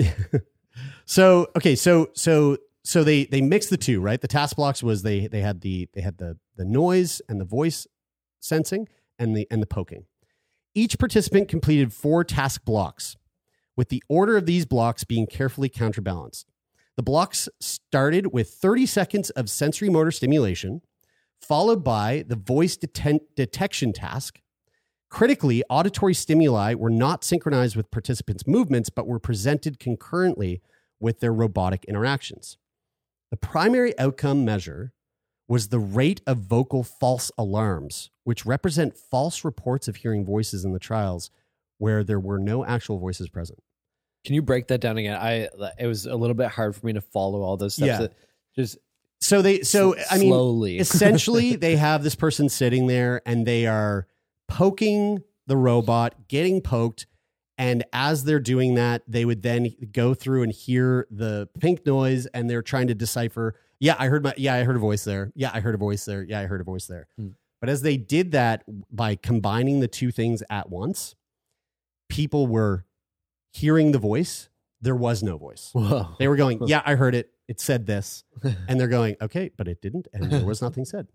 So 1.05 1.47
okay, 1.55 1.75
so 1.75 2.09
so 2.13 2.57
so 2.83 3.03
they 3.03 3.25
they 3.25 3.41
mixed 3.41 3.69
the 3.69 3.77
two, 3.77 4.01
right? 4.01 4.19
The 4.19 4.27
task 4.27 4.55
blocks 4.57 4.83
was 4.83 5.03
they 5.03 5.27
they 5.27 5.41
had 5.41 5.61
the 5.61 5.87
they 5.93 6.01
had 6.01 6.17
the 6.17 6.37
the 6.57 6.65
noise 6.65 7.21
and 7.29 7.39
the 7.39 7.45
voice 7.45 7.87
sensing 8.41 8.87
and 9.17 9.35
the 9.35 9.47
and 9.49 9.61
the 9.61 9.65
poking. 9.67 10.05
Each 10.73 10.99
participant 10.99 11.47
completed 11.47 11.93
four 11.93 12.25
task 12.25 12.65
blocks, 12.65 13.15
with 13.75 13.89
the 13.89 14.03
order 14.07 14.37
of 14.37 14.45
these 14.45 14.65
blocks 14.65 15.03
being 15.03 15.27
carefully 15.27 15.69
counterbalanced. 15.69 16.47
The 16.97 17.03
blocks 17.03 17.49
started 17.59 18.31
with 18.31 18.49
30 18.49 18.85
seconds 18.85 19.29
of 19.31 19.49
sensory 19.49 19.89
motor 19.89 20.11
stimulation, 20.11 20.81
followed 21.41 21.83
by 21.83 22.23
the 22.27 22.37
voice 22.37 22.77
deten- 22.77 23.19
detection 23.35 23.91
task. 23.91 24.39
Critically, 25.09 25.63
auditory 25.69 26.13
stimuli 26.13 26.73
were 26.73 26.89
not 26.89 27.23
synchronized 27.23 27.75
with 27.75 27.91
participants' 27.91 28.47
movements, 28.47 28.89
but 28.89 29.07
were 29.07 29.19
presented 29.19 29.79
concurrently 29.79 30.61
with 30.99 31.19
their 31.19 31.33
robotic 31.33 31.85
interactions. 31.85 32.57
The 33.29 33.37
primary 33.37 33.97
outcome 33.99 34.45
measure 34.45 34.93
was 35.47 35.67
the 35.67 35.79
rate 35.79 36.21
of 36.25 36.39
vocal 36.39 36.83
false 36.83 37.31
alarms, 37.37 38.09
which 38.23 38.45
represent 38.45 38.97
false 38.97 39.43
reports 39.43 39.87
of 39.87 39.97
hearing 39.97 40.25
voices 40.25 40.65
in 40.65 40.73
the 40.73 40.79
trials 40.79 41.29
where 41.77 42.03
there 42.03 42.19
were 42.19 42.39
no 42.39 42.65
actual 42.65 42.99
voices 42.99 43.29
present. 43.29 43.59
Can 44.25 44.33
you 44.35 44.41
break 44.41 44.67
that 44.67 44.81
down 44.81 44.97
again? 44.97 45.15
I 45.15 45.49
it 45.79 45.87
was 45.87 46.05
a 46.05 46.15
little 46.15 46.33
bit 46.33 46.47
hard 46.49 46.75
for 46.75 46.85
me 46.85 46.93
to 46.93 47.01
follow 47.01 47.41
all 47.41 47.57
those 47.57 47.75
steps. 47.75 48.01
Yeah. 48.01 48.07
Just 48.55 48.77
So 49.19 49.41
they 49.41 49.61
so 49.61 49.93
S- 49.93 50.07
I 50.11 50.17
mean 50.17 50.29
slowly. 50.29 50.77
essentially 50.79 51.55
they 51.55 51.75
have 51.75 52.03
this 52.03 52.15
person 52.15 52.49
sitting 52.49 52.87
there 52.87 53.21
and 53.25 53.45
they 53.45 53.67
are 53.67 54.07
poking 54.47 55.21
the 55.47 55.57
robot, 55.57 56.27
getting 56.27 56.59
poked, 56.61 57.05
and 57.57 57.83
as 57.93 58.23
they're 58.23 58.39
doing 58.39 58.75
that, 58.75 59.03
they 59.07 59.25
would 59.25 59.43
then 59.43 59.69
go 59.91 60.13
through 60.13 60.43
and 60.43 60.51
hear 60.51 61.07
the 61.11 61.47
pink 61.59 61.85
noise 61.85 62.25
and 62.27 62.49
they're 62.49 62.61
trying 62.63 62.87
to 62.87 62.95
decipher, 62.95 63.55
yeah, 63.79 63.95
I 63.99 64.07
heard 64.07 64.23
my 64.23 64.33
yeah, 64.37 64.55
I 64.55 64.63
heard 64.63 64.75
a 64.75 64.79
voice 64.79 65.03
there. 65.03 65.31
Yeah, 65.35 65.51
I 65.53 65.59
heard 65.59 65.75
a 65.75 65.77
voice 65.77 66.03
there. 66.05 66.23
Yeah, 66.23 66.39
I 66.39 66.45
heard 66.45 66.61
a 66.61 66.65
voice 66.65 66.87
there. 66.87 67.07
Hmm. 67.17 67.29
But 67.61 67.69
as 67.69 67.81
they 67.81 67.97
did 67.97 68.31
that 68.31 68.63
by 68.91 69.15
combining 69.15 69.79
the 69.79 69.87
two 69.87 70.11
things 70.11 70.43
at 70.49 70.69
once, 70.69 71.15
people 72.09 72.47
were 72.47 72.85
hearing 73.51 73.91
the 73.91 73.97
voice. 73.97 74.49
There 74.81 74.95
was 74.95 75.23
no 75.23 75.37
voice. 75.37 75.69
Whoa. 75.73 76.15
They 76.19 76.27
were 76.27 76.35
going, 76.35 76.67
yeah, 76.67 76.81
I 76.85 76.95
heard 76.95 77.15
it. 77.15 77.31
It 77.47 77.59
said 77.59 77.85
this. 77.85 78.23
And 78.67 78.79
they're 78.79 78.87
going, 78.87 79.15
okay, 79.21 79.51
but 79.55 79.67
it 79.67 79.81
didn't. 79.81 80.07
And 80.13 80.31
there 80.31 80.45
was 80.45 80.61
nothing 80.61 80.85
said. 80.85 81.07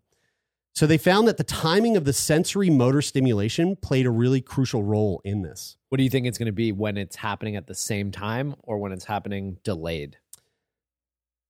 So 0.74 0.86
they 0.86 0.98
found 0.98 1.26
that 1.28 1.36
the 1.36 1.44
timing 1.44 1.96
of 1.96 2.04
the 2.04 2.12
sensory 2.12 2.70
motor 2.70 3.02
stimulation 3.02 3.76
played 3.76 4.06
a 4.06 4.10
really 4.10 4.40
crucial 4.40 4.82
role 4.82 5.20
in 5.24 5.42
this. 5.42 5.76
What 5.88 5.98
do 5.98 6.04
you 6.04 6.10
think 6.10 6.26
it's 6.26 6.38
going 6.38 6.46
to 6.46 6.52
be 6.52 6.72
when 6.72 6.96
it's 6.96 7.16
happening 7.16 7.56
at 7.56 7.66
the 7.66 7.74
same 7.74 8.10
time 8.12 8.54
or 8.62 8.78
when 8.78 8.92
it's 8.92 9.04
happening 9.04 9.58
delayed? 9.64 10.16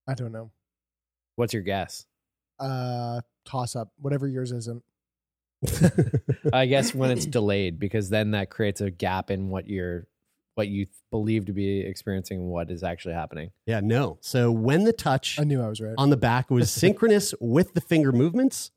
I 0.07 0.15
don't 0.15 0.31
know. 0.31 0.51
What's 1.35 1.53
your 1.53 1.61
guess? 1.61 2.05
Uh, 2.59 3.21
toss 3.45 3.75
up, 3.75 3.91
whatever 3.99 4.27
yours 4.27 4.51
isn't. 4.51 4.83
I 6.53 6.65
guess 6.65 6.93
when 6.93 7.11
it's 7.11 7.25
delayed 7.25 7.79
because 7.79 8.09
then 8.09 8.31
that 8.31 8.49
creates 8.49 8.81
a 8.81 8.89
gap 8.89 9.29
in 9.31 9.49
what 9.49 9.67
you're 9.67 10.07
what 10.55 10.67
you 10.67 10.85
believe 11.11 11.45
to 11.45 11.53
be 11.53 11.79
experiencing 11.79 12.39
and 12.39 12.49
what 12.49 12.69
is 12.69 12.83
actually 12.83 13.13
happening. 13.13 13.51
Yeah, 13.65 13.79
no. 13.79 14.17
So 14.21 14.51
when 14.51 14.83
the 14.83 14.91
touch 14.93 15.39
I 15.39 15.43
knew 15.43 15.61
I 15.61 15.67
was 15.69 15.79
right. 15.79 15.93
on 15.97 16.09
the 16.09 16.17
back 16.17 16.49
was 16.49 16.69
synchronous 16.71 17.33
with 17.39 17.73
the 17.73 17.81
finger 17.81 18.11
movements, 18.11 18.71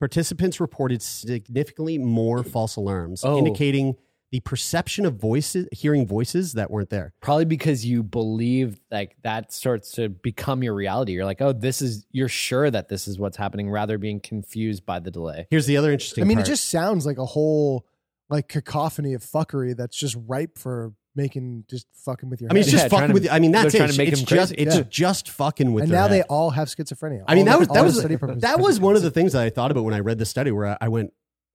participants 0.00 0.60
reported 0.60 1.00
significantly 1.02 1.96
more 1.98 2.42
false 2.44 2.76
alarms, 2.76 3.22
Oh. 3.24 3.38
indicating 3.38 3.96
the 4.34 4.40
perception 4.40 5.06
of 5.06 5.14
voices, 5.14 5.68
hearing 5.70 6.04
voices 6.08 6.54
that 6.54 6.68
weren't 6.68 6.90
there. 6.90 7.12
Probably 7.20 7.44
because 7.44 7.86
you 7.86 8.02
believe 8.02 8.80
like 8.90 9.14
that 9.22 9.52
starts 9.52 9.92
to 9.92 10.08
become 10.08 10.64
your 10.64 10.74
reality. 10.74 11.12
You're 11.12 11.24
like, 11.24 11.40
oh, 11.40 11.52
this 11.52 11.80
is 11.80 12.04
you're 12.10 12.26
sure 12.28 12.68
that 12.68 12.88
this 12.88 13.06
is 13.06 13.16
what's 13.16 13.36
happening, 13.36 13.70
rather 13.70 13.96
being 13.96 14.18
confused 14.18 14.84
by 14.84 14.98
the 14.98 15.12
delay. 15.12 15.46
Here's 15.50 15.66
the 15.66 15.76
other 15.76 15.92
interesting 15.92 16.24
I 16.24 16.26
mean, 16.26 16.38
part. 16.38 16.48
it 16.48 16.50
just 16.50 16.68
sounds 16.68 17.06
like 17.06 17.18
a 17.18 17.24
whole 17.24 17.86
like 18.28 18.48
cacophony 18.48 19.14
of 19.14 19.22
fuckery 19.22 19.76
that's 19.76 19.96
just 19.96 20.16
ripe 20.26 20.58
for 20.58 20.94
making 21.14 21.64
just 21.70 21.86
fucking 22.04 22.28
with 22.28 22.40
your. 22.40 22.50
I 22.50 22.54
mean, 22.54 22.62
it's 22.62 22.72
head. 22.72 22.78
just 22.78 22.90
fucking 22.90 23.12
with. 23.12 23.28
I 23.30 23.38
mean, 23.38 23.52
that's 23.52 23.72
it. 23.72 23.78
trying 23.78 23.92
to 23.92 23.96
make 23.96 24.08
it's 24.08 24.18
them 24.18 24.26
just 24.26 24.52
crazy. 24.52 24.66
it's 24.68 24.76
Yeah. 24.78 24.82
just 24.90 25.30
fucking 25.30 25.72
with. 25.72 25.84
and 25.84 25.92
their 25.92 26.00
now 26.00 26.08
they 26.08 26.22
all 26.22 26.50
have 26.50 26.66
schizophrenia. 26.66 27.22
I 27.28 27.36
mean, 27.36 27.48
All 27.48 27.52
that 27.52 27.58
was 27.60 27.68
that 27.68 27.84
was 27.84 27.98
study 28.00 28.16
participants. 28.16 28.42
that 28.52 28.58
was 28.58 28.80
one 28.80 28.96
of 28.96 29.02
the 29.02 29.12
things 29.12 29.34
that 29.34 29.44
I 29.44 29.50
thought 29.50 29.70
about 29.70 29.84
when 29.84 29.94
I 29.94 30.00
read 30.00 30.18
the 30.18 30.26
study. 30.26 30.50
Where 30.50 30.76
I 30.80 30.88
went, 30.88 31.12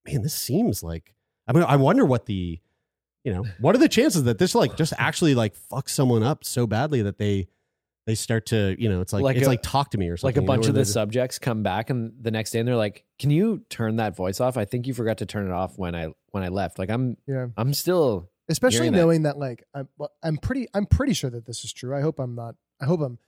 man, 0.07 0.21
this 0.21 0.34
seems 0.34 0.82
like. 0.82 1.13
I 1.45 1.51
mean, 1.51 1.63
I 1.67 1.75
wonder 1.75 2.05
what 2.05 2.27
the, 2.27 2.61
you 3.24 3.34
know, 3.34 3.45
what 3.59 3.76
are 3.76 3.80
the 3.80 3.89
chances 3.89 4.24
that 4.24 4.38
this 4.39 4.55
like 4.55 4.76
just 4.78 4.93
actually 4.97 5.36
like 5.36 5.53
fucks 5.72 5.89
someone 5.89 6.24
up 6.24 6.43
so 6.43 6.65
badly 6.67 7.01
that 7.03 7.17
they 7.17 7.47
they 8.07 8.15
start 8.15 8.47
to 8.47 8.76
you 8.80 8.89
know 8.89 9.01
it's 9.01 9.13
like, 9.13 9.24
Like 9.24 9.36
it's 9.38 9.45
a- 9.45 9.49
like 9.49 9.61
talk 9.61 9.91
to 9.91 9.97
me 9.97 10.07
or 10.09 10.17
something. 10.17 10.28
Like 10.30 10.38
a 10.38 10.41
you 10.41 10.41
know, 10.41 10.47
bunch 10.47 10.61
where 10.61 10.70
of 10.70 10.74
the 10.76 10.80
they're 10.80 10.84
just- 10.84 10.93
subjects 10.93 11.38
come 11.39 11.61
back 11.63 11.89
and 11.89 12.13
the 12.22 12.32
next 12.32 12.51
day 12.51 12.59
and 12.59 12.67
they're 12.67 12.76
like, 12.76 13.03
"Can 13.20 13.30
you 13.30 13.61
turn 13.70 13.97
that 13.97 14.15
voice 14.15 14.39
off? 14.39 14.57
I 14.57 14.65
think 14.65 14.88
you 14.88 14.93
forgot 14.93 15.17
to 15.20 15.26
turn 15.26 15.45
it 15.47 15.51
off 15.51 15.78
when 15.78 15.95
I 15.95 16.07
when 16.32 16.43
I 16.43 16.47
left." 16.47 16.80
Like 16.80 16.89
I'm 16.89 17.17
Yeah. 17.28 17.47
I'm 17.57 17.74
still 17.74 18.30
especially 18.47 18.78
hearing 18.80 18.93
that. 18.93 18.97
knowing 18.99 19.22
that, 19.24 19.38
like 19.38 19.63
I'm, 19.76 19.88
well, 19.97 20.11
I'm 20.24 20.38
pretty, 20.38 20.67
I'm 20.74 20.88
pretty 20.88 21.13
sure 21.13 21.30
that 21.30 21.45
this 21.45 21.63
is 21.63 21.72
true. 21.72 21.95
I 21.95 22.01
hope 22.01 22.17
I'm 22.20 22.34
not. 22.34 22.55
I 22.82 22.86
hope 22.86 23.01
I'm, 23.01 23.20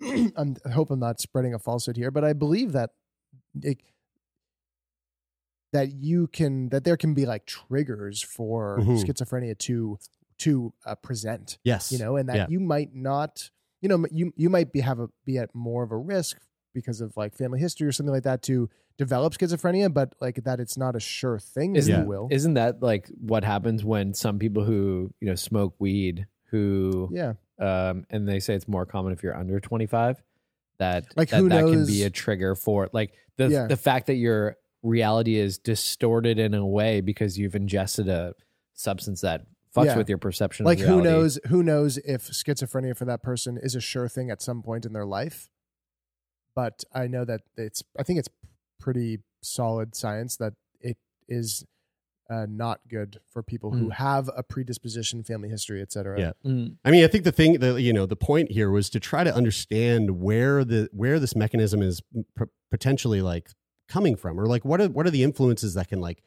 I'm 0.36 0.56
I 0.64 0.70
hope 0.70 0.90
I'm 0.92 1.00
not 1.00 1.20
spreading 1.20 1.52
a 1.54 1.58
falsehood 1.58 1.96
here, 1.96 2.12
but 2.12 2.22
I 2.24 2.32
believe 2.32 2.72
that 2.72 2.90
it, 3.62 3.78
that 5.72 5.92
you 5.92 6.26
can 6.28 6.68
that 6.70 6.84
there 6.84 6.96
can 6.96 7.14
be 7.14 7.26
like 7.26 7.46
triggers 7.46 8.22
for 8.22 8.78
Mhm. 8.80 9.04
schizophrenia 9.04 9.56
to 9.58 9.98
to 10.38 10.72
uh, 10.86 10.94
present. 10.94 11.58
Yes. 11.64 11.90
you 11.90 11.98
know, 11.98 12.16
and 12.16 12.28
that 12.28 12.36
Yeah. 12.36 12.46
you 12.48 12.60
might 12.60 12.94
not, 12.94 13.50
you 13.80 13.88
know, 13.88 14.06
you 14.10 14.32
you 14.36 14.48
might 14.48 14.72
be 14.72 14.80
have 14.80 15.00
a 15.00 15.08
be 15.24 15.36
at 15.38 15.54
more 15.54 15.82
of 15.82 15.90
a 15.92 15.96
risk 15.96 16.38
because 16.74 17.00
of 17.00 17.16
like 17.16 17.34
family 17.34 17.58
history 17.58 17.86
or 17.88 17.92
something 17.92 18.12
like 18.14 18.22
that 18.22 18.42
to 18.42 18.70
develop 18.98 19.32
schizophrenia, 19.34 19.92
but 19.92 20.14
like 20.20 20.42
that 20.44 20.60
it's 20.60 20.76
not 20.76 20.94
a 20.96 21.00
sure 21.00 21.38
thing, 21.38 21.76
isn't 21.76 22.02
you 22.02 22.06
will. 22.06 22.28
isn't 22.30 22.54
that 22.54 22.82
like 22.82 23.08
what 23.20 23.42
happens 23.44 23.84
when 23.84 24.14
some 24.14 24.38
people 24.38 24.64
who 24.64 25.12
you 25.20 25.26
know 25.28 25.34
smoke 25.34 25.74
weed 25.80 26.26
who 26.50 27.08
Yeah. 27.12 27.34
um 27.58 28.06
and 28.10 28.28
they 28.28 28.38
say 28.40 28.54
it's 28.54 28.68
more 28.68 28.86
common 28.86 29.12
if 29.12 29.22
you're 29.22 29.36
under 29.36 29.58
25 29.60 30.22
that 30.78 31.06
Like, 31.16 31.30
that, 31.30 31.40
who 31.40 31.48
that 31.48 31.64
can 31.64 31.84
be 31.86 32.04
a 32.04 32.10
trigger 32.10 32.54
for 32.54 32.88
like 32.92 33.12
the 33.36 33.48
Yeah. 33.48 33.66
the 33.66 33.76
fact 33.76 34.06
that 34.06 34.14
your 34.14 34.56
reality 34.82 35.36
is 35.36 35.58
distorted 35.58 36.38
in 36.38 36.54
a 36.54 36.66
way 36.66 37.00
because 37.00 37.38
you've 37.38 37.54
ingested 37.56 38.08
a 38.08 38.34
substance 38.74 39.20
that 39.22 39.42
fucks 39.74 39.86
Yeah. 39.86 39.96
with 39.96 40.08
your 40.08 40.18
perception 40.18 40.64
like 40.66 40.78
of 40.80 40.86
who 40.86 41.02
knows 41.02 41.38
who 41.48 41.62
knows 41.62 41.98
if 41.98 42.22
schizophrenia 42.28 42.96
for 42.96 43.04
that 43.04 43.22
person 43.22 43.58
is 43.60 43.74
a 43.74 43.80
sure 43.80 44.08
thing 44.08 44.30
at 44.30 44.40
some 44.40 44.62
point 44.62 44.86
in 44.86 44.92
their 44.92 45.04
life 45.04 45.50
but 46.54 46.84
i 46.94 47.06
know 47.06 47.24
that 47.24 47.42
it's 47.56 47.82
i 47.98 48.02
think 48.02 48.18
it's 48.18 48.28
pretty 48.80 49.18
solid 49.42 49.94
science 49.94 50.36
that 50.36 50.54
it 50.80 50.96
is 51.28 51.64
uh, 52.30 52.46
not 52.48 52.80
good 52.88 53.18
for 53.30 53.42
people 53.42 53.70
who 53.72 53.86
Mm. 53.88 53.92
have 53.94 54.30
a 54.36 54.42
predisposition 54.42 55.22
family 55.22 55.48
history 55.48 55.80
etc 55.82 56.18
Yeah. 56.20 56.32
Mm. 56.44 56.76
I 56.84 56.90
mean, 56.90 57.02
I 57.04 57.06
think 57.08 57.24
the 57.24 57.32
thing 57.32 57.54
that 57.60 57.80
you 57.80 57.92
know, 57.92 58.04
the 58.06 58.16
point 58.16 58.50
here 58.52 58.70
was 58.70 58.90
to 58.90 59.00
try 59.00 59.24
to 59.24 59.34
understand 59.34 60.20
where 60.20 60.62
the 60.64 60.88
where 60.92 61.18
this 61.18 61.34
mechanism 61.34 61.80
is 61.82 62.00
p- 62.36 62.44
potentially 62.70 63.22
like 63.22 63.50
coming 63.88 64.16
from, 64.16 64.38
or 64.38 64.46
like 64.46 64.64
what 64.64 64.80
are 64.80 64.88
what 64.88 65.06
are 65.06 65.10
the 65.10 65.22
influences 65.22 65.74
that 65.74 65.88
can 65.88 66.00
like 66.00 66.22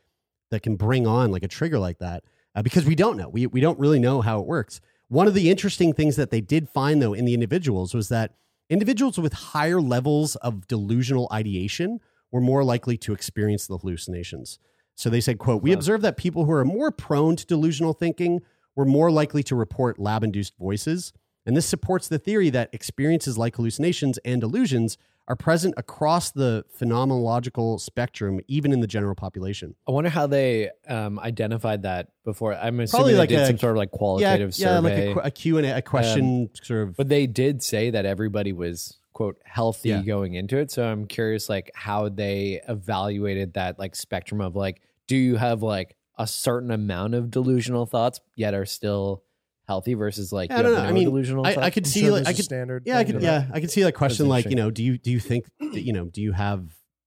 that 0.49 0.63
can 0.63 0.75
bring 0.75 1.07
on 1.07 1.31
like 1.31 1.43
a 1.43 1.47
trigger 1.47 1.79
like 1.79 1.99
that? 1.99 2.23
Uh, 2.55 2.61
because 2.61 2.85
we 2.85 2.95
don't 2.95 3.17
know, 3.17 3.29
we 3.29 3.47
we 3.47 3.61
don't 3.61 3.79
really 3.79 3.99
know 3.99 4.21
how 4.21 4.39
it 4.39 4.45
works. 4.45 4.81
One 5.07 5.27
of 5.27 5.33
the 5.33 5.49
interesting 5.49 5.93
things 5.93 6.15
that 6.15 6.31
they 6.31 6.41
did 6.41 6.69
find 6.69 7.01
though 7.01 7.13
in 7.13 7.25
the 7.25 7.33
individuals 7.33 7.93
was 7.93 8.09
that 8.09 8.33
individuals 8.69 9.17
with 9.17 9.33
higher 9.33 9.81
levels 9.81 10.35
of 10.37 10.67
delusional 10.67 11.27
ideation 11.31 11.99
were 12.31 12.41
more 12.41 12.63
likely 12.63 12.97
to 12.97 13.13
experience 13.13 13.67
the 13.67 13.77
hallucinations. 13.77 14.57
So 14.95 15.09
they 15.09 15.21
said, 15.21 15.37
quote, 15.37 15.61
we 15.61 15.73
observed 15.73 16.03
that 16.03 16.17
people 16.17 16.45
who 16.45 16.51
are 16.51 16.65
more 16.65 16.91
prone 16.91 17.35
to 17.35 17.45
delusional 17.45 17.93
thinking 17.93 18.41
were 18.75 18.85
more 18.85 19.11
likely 19.11 19.43
to 19.43 19.55
report 19.55 19.99
lab 19.99 20.23
induced 20.23 20.57
voices. 20.57 21.11
And 21.45 21.57
this 21.57 21.65
supports 21.65 22.07
the 22.07 22.19
theory 22.19 22.49
that 22.51 22.69
experiences 22.73 23.37
like 23.37 23.55
hallucinations 23.55 24.17
and 24.19 24.39
delusions 24.41 24.97
are 25.27 25.35
present 25.35 25.73
across 25.77 26.31
the 26.31 26.65
phenomenological 26.79 27.79
spectrum, 27.79 28.39
even 28.47 28.71
in 28.73 28.79
the 28.79 28.87
general 28.87 29.15
population. 29.15 29.75
I 29.87 29.91
wonder 29.91 30.09
how 30.09 30.27
they 30.27 30.69
um, 30.87 31.19
identified 31.19 31.83
that 31.83 32.09
before. 32.23 32.53
I'm 32.55 32.79
assuming 32.79 32.89
Probably 32.99 33.13
they 33.13 33.19
like 33.19 33.29
did 33.29 33.39
a- 33.39 33.47
some 33.47 33.57
sort 33.57 33.71
of 33.71 33.77
like 33.77 33.91
qualitative 33.91 34.53
survey. 34.55 35.09
yeah, 35.09 35.13
like 35.15 35.25
a, 35.25 35.27
a 35.27 35.31
Q&A, 35.31 35.71
a 35.77 35.81
question 35.81 36.49
sort 36.61 36.87
of. 36.89 36.97
But 36.97 37.09
they 37.09 37.27
did 37.27 37.61
say 37.63 37.89
that 37.91 38.05
everybody 38.05 38.51
was 38.53 38.97
quote 39.13 39.37
healthy 39.43 39.89
Yeah. 39.89 40.01
going 40.01 40.33
into 40.35 40.57
it. 40.57 40.71
So 40.71 40.83
I'm 40.83 41.05
curious 41.05 41.49
like 41.49 41.71
how 41.75 42.09
they 42.09 42.61
evaluated 42.67 43.53
that 43.53 43.77
like 43.79 43.95
spectrum 43.95 44.41
of 44.41 44.55
like 44.55 44.81
do 45.07 45.15
you 45.17 45.35
have 45.35 45.61
like 45.61 45.95
a 46.17 46.25
certain 46.25 46.71
amount 46.71 47.13
of 47.13 47.29
delusional 47.29 47.85
thoughts 47.85 48.19
yet 48.35 48.53
are 48.53 48.65
still 48.65 49.23
healthy 49.71 49.93
versus 49.95 50.31
like 50.33 50.51
I 50.51 50.57
you 50.57 50.63
don't 50.63 50.73
know. 50.73 50.81
I 50.81 50.91
mean, 50.91 51.05
delusional 51.05 51.45
I. 51.45 51.55
I 51.55 51.69
could 51.69 51.85
I'm 51.85 51.89
see, 51.89 52.01
sure 52.01 52.11
like, 52.11 52.23
there's 52.23 52.27
I 52.27 52.31
a 52.31 52.35
could, 52.35 52.45
standard 52.45 52.83
yeah, 52.85 52.97
I 52.97 53.03
could, 53.03 53.21
yeah. 53.21 53.45
yeah, 53.47 53.51
I 53.53 53.59
could 53.61 53.71
see 53.71 53.83
that 53.83 53.93
question, 53.93 54.27
like, 54.27 54.45
you 54.45 54.55
know, 54.55 54.69
do 54.71 54.83
you, 54.83 54.97
do 54.97 55.09
you 55.11 55.19
think, 55.19 55.45
that, 55.59 55.81
you 55.81 55.93
know, 55.93 56.05
do 56.05 56.21
you 56.21 56.31
have, 56.33 56.61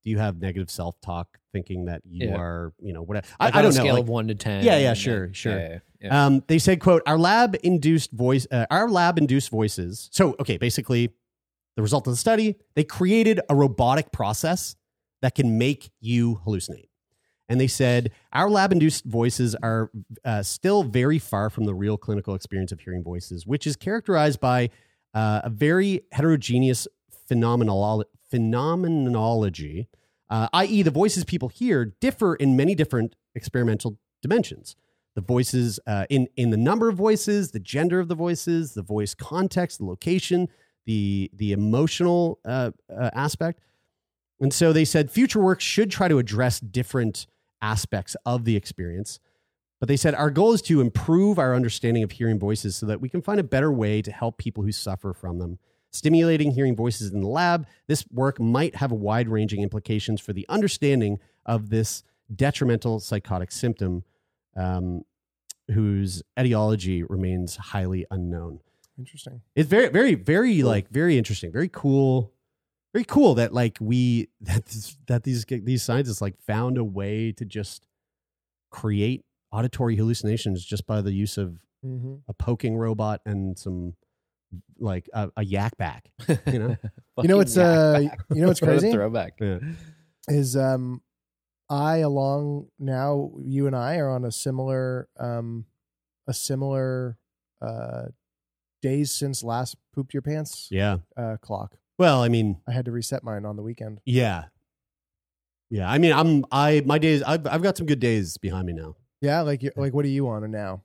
do 0.04 0.10
you 0.10 0.18
have 0.18 0.40
negative 0.40 0.70
self 0.70 1.00
talk 1.00 1.28
thinking 1.52 1.84
that 1.86 2.02
you 2.08 2.28
Yeah. 2.28 2.36
are, 2.36 2.72
you 2.80 2.92
know, 2.92 3.02
whatever? 3.02 3.26
Like 3.40 3.54
I, 3.54 3.58
I 3.58 3.60
on 3.60 3.66
a 3.66 3.68
don't 3.68 3.74
know. 3.76 3.80
scale 3.82 3.94
like- 3.94 4.02
of 4.02 4.08
one 4.08 4.28
to 4.28 4.34
ten. 4.34 4.64
Yeah, 4.64 4.78
yeah, 4.78 4.94
sure, 4.94 5.26
then- 5.26 5.32
sure. 5.34 5.58
yeah, 5.58 5.68
yeah, 5.68 5.78
yeah. 6.00 6.26
Um, 6.26 6.42
they 6.48 6.58
said, 6.58 6.80
"quote 6.80 7.02
Our 7.06 7.18
lab 7.18 7.56
induced 7.62 8.10
voice, 8.12 8.46
uh, 8.50 8.66
our 8.70 8.88
lab 8.88 9.18
induced 9.18 9.50
voices." 9.50 10.08
So, 10.12 10.34
okay, 10.40 10.56
basically, 10.58 11.10
the 11.76 11.82
result 11.82 12.06
of 12.06 12.12
the 12.12 12.16
study, 12.18 12.56
they 12.76 12.84
created 12.84 13.40
a 13.48 13.54
robotic 13.54 14.12
process 14.12 14.76
that 15.22 15.34
can 15.34 15.56
make 15.58 15.90
you 16.00 16.40
hallucinate. 16.46 16.88
And 17.48 17.60
they 17.60 17.66
said 17.66 18.10
our 18.32 18.48
lab 18.48 18.72
induced 18.72 19.04
voices 19.04 19.54
are 19.56 19.90
uh, 20.24 20.42
still 20.42 20.82
very 20.82 21.18
far 21.18 21.50
from 21.50 21.64
the 21.64 21.74
real 21.74 21.96
clinical 21.96 22.34
experience 22.34 22.72
of 22.72 22.80
hearing 22.80 23.02
voices, 23.02 23.46
which 23.46 23.66
is 23.66 23.76
characterized 23.76 24.40
by 24.40 24.70
uh, 25.12 25.42
a 25.44 25.50
very 25.50 26.02
heterogeneous 26.12 26.88
phenomenolo- 27.30 28.04
phenomenology, 28.30 29.88
uh, 30.30 30.48
i.e., 30.54 30.82
the 30.82 30.90
voices 30.90 31.24
people 31.24 31.48
hear 31.48 31.84
differ 32.00 32.34
in 32.34 32.56
many 32.56 32.74
different 32.74 33.14
experimental 33.34 33.98
dimensions. 34.22 34.74
The 35.14 35.20
voices 35.20 35.78
uh, 35.86 36.06
in 36.10 36.26
in 36.36 36.50
the 36.50 36.56
number 36.56 36.88
of 36.88 36.96
voices, 36.96 37.52
the 37.52 37.60
gender 37.60 38.00
of 38.00 38.08
the 38.08 38.16
voices, 38.16 38.74
the 38.74 38.82
voice 38.82 39.14
context, 39.14 39.78
the 39.78 39.84
location, 39.84 40.48
the 40.86 41.30
the 41.32 41.52
emotional 41.52 42.40
uh, 42.44 42.72
uh, 42.90 43.10
aspect. 43.14 43.60
And 44.40 44.52
so 44.52 44.72
they 44.72 44.84
said 44.84 45.12
future 45.12 45.40
work 45.40 45.60
should 45.60 45.90
try 45.92 46.08
to 46.08 46.18
address 46.18 46.58
different 46.58 47.28
aspects 47.64 48.14
of 48.26 48.44
the 48.44 48.56
experience. 48.56 49.18
But 49.80 49.88
they 49.88 49.96
said 49.96 50.14
our 50.14 50.30
goal 50.30 50.52
is 50.52 50.62
to 50.62 50.80
improve 50.80 51.38
our 51.38 51.54
understanding 51.54 52.02
of 52.02 52.12
hearing 52.12 52.38
voices 52.38 52.76
so 52.76 52.86
that 52.86 53.00
we 53.00 53.08
can 53.08 53.22
find 53.22 53.40
a 53.40 53.44
better 53.44 53.72
way 53.72 54.02
to 54.02 54.12
help 54.12 54.36
people 54.38 54.62
who 54.62 54.72
suffer 54.72 55.12
from 55.12 55.38
them. 55.38 55.58
Stimulating 55.90 56.52
hearing 56.52 56.76
voices 56.76 57.12
in 57.12 57.20
the 57.20 57.28
lab, 57.28 57.66
this 57.86 58.04
work 58.10 58.38
might 58.40 58.76
have 58.76 58.92
wide 58.92 59.28
ranging 59.28 59.62
implications 59.62 60.20
for 60.20 60.32
the 60.32 60.46
understanding 60.48 61.18
of 61.46 61.70
this 61.70 62.02
detrimental 62.34 63.00
psychotic 63.00 63.50
symptom, 63.50 64.04
um, 64.56 65.04
whose 65.72 66.22
etiology 66.38 67.02
remains 67.02 67.56
highly 67.56 68.04
unknown. 68.10 68.60
interesting 68.98 69.40
It's 69.54 69.68
very, 69.68 69.88
very, 69.88 70.14
very 70.14 70.62
like 70.62 70.88
very 70.90 71.16
interesting, 71.16 71.52
very 71.52 71.70
cool, 71.72 72.33
very 72.94 73.04
cool 73.04 73.34
that 73.34 73.52
like 73.52 73.76
we 73.80 74.28
that 74.40 74.64
this, 74.66 74.96
that 75.06 75.24
these 75.24 75.44
these 75.44 75.82
scientists 75.82 76.22
like 76.22 76.40
found 76.46 76.78
a 76.78 76.84
way 76.84 77.32
to 77.32 77.44
just 77.44 77.86
create 78.70 79.24
auditory 79.52 79.96
hallucinations 79.96 80.64
just 80.64 80.86
by 80.86 81.02
the 81.02 81.12
use 81.12 81.36
of 81.36 81.58
hmm 81.82 82.14
a 82.28 82.32
poking 82.32 82.78
robot 82.78 83.20
and 83.26 83.58
some 83.58 83.94
like 84.78 85.08
a, 85.12 85.30
a 85.36 85.44
Yak 85.44 85.76
Bak. 85.76 86.10
You 86.46 86.58
know, 86.58 86.76
you 87.22 87.28
know 87.28 87.36
what's 87.36 87.56
uh 87.58 88.00
you 88.32 88.40
know 88.40 88.48
what's 88.48 88.60
What 88.62 88.70
a 88.70 88.72
crazy 88.72 88.92
throwback. 88.92 89.34
yeah. 89.40 89.58
is 90.28 90.56
um 90.56 91.02
I 91.68 91.98
along 91.98 92.68
now 92.78 93.32
you 93.42 93.66
and 93.66 93.76
I 93.76 93.96
are 93.96 94.08
on 94.08 94.24
a 94.24 94.32
similar 94.32 95.08
um 95.18 95.66
a 96.26 96.32
similar 96.32 97.18
uh 97.60 98.06
days 98.80 99.10
since 99.10 99.42
last 99.42 99.76
pooped 99.92 100.14
your 100.14 100.22
pants 100.22 100.68
yeah. 100.70 100.98
uh 101.16 101.36
clock. 101.42 101.76
Well, 101.98 102.22
I 102.22 102.28
mean, 102.28 102.60
I 102.66 102.72
had 102.72 102.84
to 102.86 102.92
reset 102.92 103.22
mine 103.22 103.44
on 103.44 103.56
the 103.56 103.62
weekend. 103.62 104.00
yeah, 104.04 104.44
yeah. 105.70 105.90
I 105.90 105.98
mean, 105.98 106.12
I'm 106.12 106.44
I 106.50 106.82
my 106.84 106.98
days. 106.98 107.22
I've 107.22 107.46
I've 107.46 107.62
got 107.62 107.76
some 107.76 107.86
good 107.86 108.00
days 108.00 108.36
behind 108.36 108.66
me 108.66 108.72
now. 108.72 108.96
Yeah, 109.20 109.40
like 109.42 109.62
you 109.62 109.70
like 109.76 109.94
what 109.94 110.04
are 110.04 110.08
you 110.08 110.28
on 110.28 110.50
now? 110.50 110.82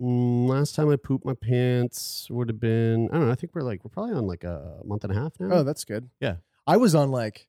Mm, 0.00 0.48
last 0.48 0.74
time 0.74 0.88
I 0.88 0.96
pooped 0.96 1.26
my 1.26 1.34
pants 1.34 2.26
would 2.30 2.48
have 2.48 2.58
been 2.58 3.08
I 3.10 3.14
don't 3.18 3.26
know. 3.26 3.32
I 3.32 3.34
think 3.34 3.54
we're 3.54 3.62
like 3.62 3.84
we're 3.84 3.90
probably 3.90 4.14
on 4.14 4.26
like 4.26 4.44
a 4.44 4.78
month 4.84 5.04
and 5.04 5.12
a 5.12 5.20
half 5.20 5.32
now. 5.38 5.56
Oh, 5.56 5.62
that's 5.62 5.84
good. 5.84 6.08
Yeah. 6.20 6.36
I 6.66 6.78
was 6.78 6.94
on 6.94 7.10
like 7.10 7.46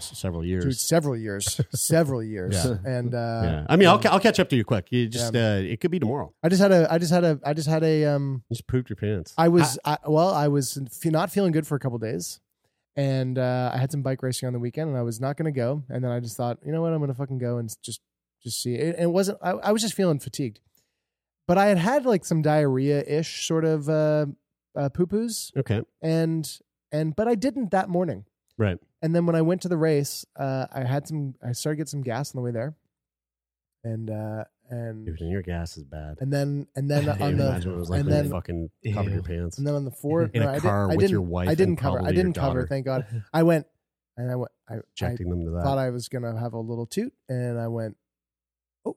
Several 0.00 0.42
dude, 0.42 0.50
years. 0.50 0.80
several 0.80 1.16
years, 1.16 1.60
several 1.74 2.22
years, 2.22 2.54
Yeah. 2.64 2.76
and 2.84 3.14
uh, 3.14 3.40
yeah. 3.44 3.66
I 3.68 3.76
mean, 3.76 3.88
I'll 3.88 3.98
ca- 3.98 4.10
I'll 4.10 4.20
catch 4.20 4.38
up 4.40 4.48
to 4.50 4.56
you 4.56 4.64
quick. 4.64 4.86
You 4.90 5.08
just 5.08 5.34
uh, 5.34 5.60
it 5.62 5.80
could 5.80 5.90
be 5.90 5.98
tomorrow. 5.98 6.32
I 6.42 6.48
just 6.48 6.60
had 6.62 6.72
a, 6.72 6.86
I 6.92 6.98
just 6.98 7.12
had 7.12 7.24
a, 7.24 7.40
I 7.44 7.52
just 7.54 7.68
had 7.68 7.82
a, 7.82 8.04
um, 8.06 8.42
You 8.48 8.54
just 8.54 8.66
pooped 8.66 8.88
your 8.90 8.96
pants. 8.96 9.34
I 9.38 9.48
was, 9.48 9.78
I, 9.84 9.98
well, 10.06 10.32
I 10.32 10.48
was 10.48 10.78
not 11.04 11.30
feeling 11.30 11.52
good 11.52 11.66
for 11.66 11.74
a 11.74 11.78
couple 11.80 11.98
days, 11.98 12.40
and 12.96 13.38
uh, 13.38 13.70
I 13.74 13.78
had 13.78 13.90
some 13.90 14.02
bike 14.02 14.22
racing 14.22 14.46
on 14.46 14.52
the 14.52 14.58
weekend, 14.58 14.88
and 14.88 14.98
I 14.98 15.02
was 15.02 15.20
not 15.20 15.36
going 15.36 15.52
to 15.52 15.56
go, 15.56 15.82
and 15.88 16.02
then 16.04 16.10
I 16.10 16.20
just 16.20 16.36
thought, 16.36 16.58
you 16.64 16.72
know 16.72 16.82
what, 16.82 16.92
I'm 16.92 16.98
going 16.98 17.08
to 17.10 17.14
fucking 17.14 17.38
go 17.38 17.58
and 17.58 17.68
just, 17.82 18.00
just 18.42 18.62
see 18.62 18.74
it. 18.74 18.94
And 18.96 19.04
it 19.04 19.10
wasn't, 19.10 19.38
I, 19.42 19.50
I 19.50 19.72
was 19.72 19.82
just 19.82 19.94
feeling 19.94 20.18
fatigued, 20.18 20.60
but 21.48 21.58
I 21.58 21.66
had 21.66 21.78
had 21.78 22.06
like 22.06 22.24
some 22.24 22.42
diarrhea 22.42 23.02
ish 23.06 23.46
sort 23.46 23.64
of 23.64 23.88
uh, 23.88 24.26
uh, 24.76 24.88
poo 24.90 25.06
poos, 25.06 25.56
okay. 25.56 25.82
and 26.02 26.58
and 26.92 27.14
but 27.16 27.28
I 27.28 27.34
didn't 27.34 27.70
that 27.72 27.88
morning. 27.88 28.24
Right. 28.58 28.78
And 29.02 29.14
then 29.14 29.26
when 29.26 29.36
I 29.36 29.42
went 29.42 29.62
to 29.62 29.68
the 29.68 29.76
race, 29.76 30.24
uh, 30.36 30.66
I 30.72 30.84
had 30.84 31.06
some. 31.06 31.34
I 31.46 31.52
started 31.52 31.76
to 31.76 31.80
get 31.82 31.88
some 31.88 32.02
gas 32.02 32.34
on 32.34 32.38
the 32.38 32.42
way 32.44 32.50
there, 32.50 32.74
and 33.84 34.10
uh, 34.10 34.44
and 34.70 35.04
Dude, 35.06 35.20
and 35.20 35.30
your 35.30 35.42
gas 35.42 35.76
is 35.76 35.84
bad. 35.84 36.16
and 36.20 36.32
then 36.32 36.66
and 36.74 36.90
then 36.90 37.08
I 37.08 37.12
on 37.20 37.36
the 37.36 37.46
imagine 37.48 37.72
it 37.72 37.76
was 37.76 37.90
like 37.90 38.00
and 38.00 38.08
when 38.08 38.16
you 38.16 38.22
then 38.22 38.30
fucking 38.30 38.70
covered 38.94 39.12
your 39.12 39.22
pants. 39.22 39.58
and 39.58 39.66
then 39.66 39.74
on 39.74 39.84
the 39.84 39.90
fourth 39.90 40.30
In 40.34 40.42
a 40.42 40.46
no, 40.46 40.50
I 40.52 40.58
car 40.60 40.60
didn't, 40.60 40.90
I 40.92 40.94
with 40.96 40.98
didn't, 41.00 41.10
your 41.12 41.20
wife 41.22 41.48
I 41.48 41.54
didn't 41.54 41.68
and 41.70 41.78
cover. 41.78 41.98
I 41.98 42.00
probably 42.00 42.14
your 42.16 42.24
didn't 42.24 42.36
cover. 42.36 42.54
daughter. 42.60 42.66
Thank 42.68 42.86
God. 42.86 43.06
I 43.34 43.42
went 43.42 43.66
and 44.16 44.30
I 44.30 44.34
went. 44.36 44.50
I, 44.68 44.74
I 44.74 44.78
Injecting 44.98 45.28
them 45.28 45.44
to 45.44 45.50
that. 45.52 45.62
thought 45.64 45.78
I 45.78 45.90
was 45.90 46.08
gonna 46.08 46.38
have 46.40 46.54
a 46.54 46.58
little 46.60 46.86
toot, 46.86 47.12
and 47.28 47.60
I 47.60 47.68
went. 47.68 47.96
Oh, 48.86 48.96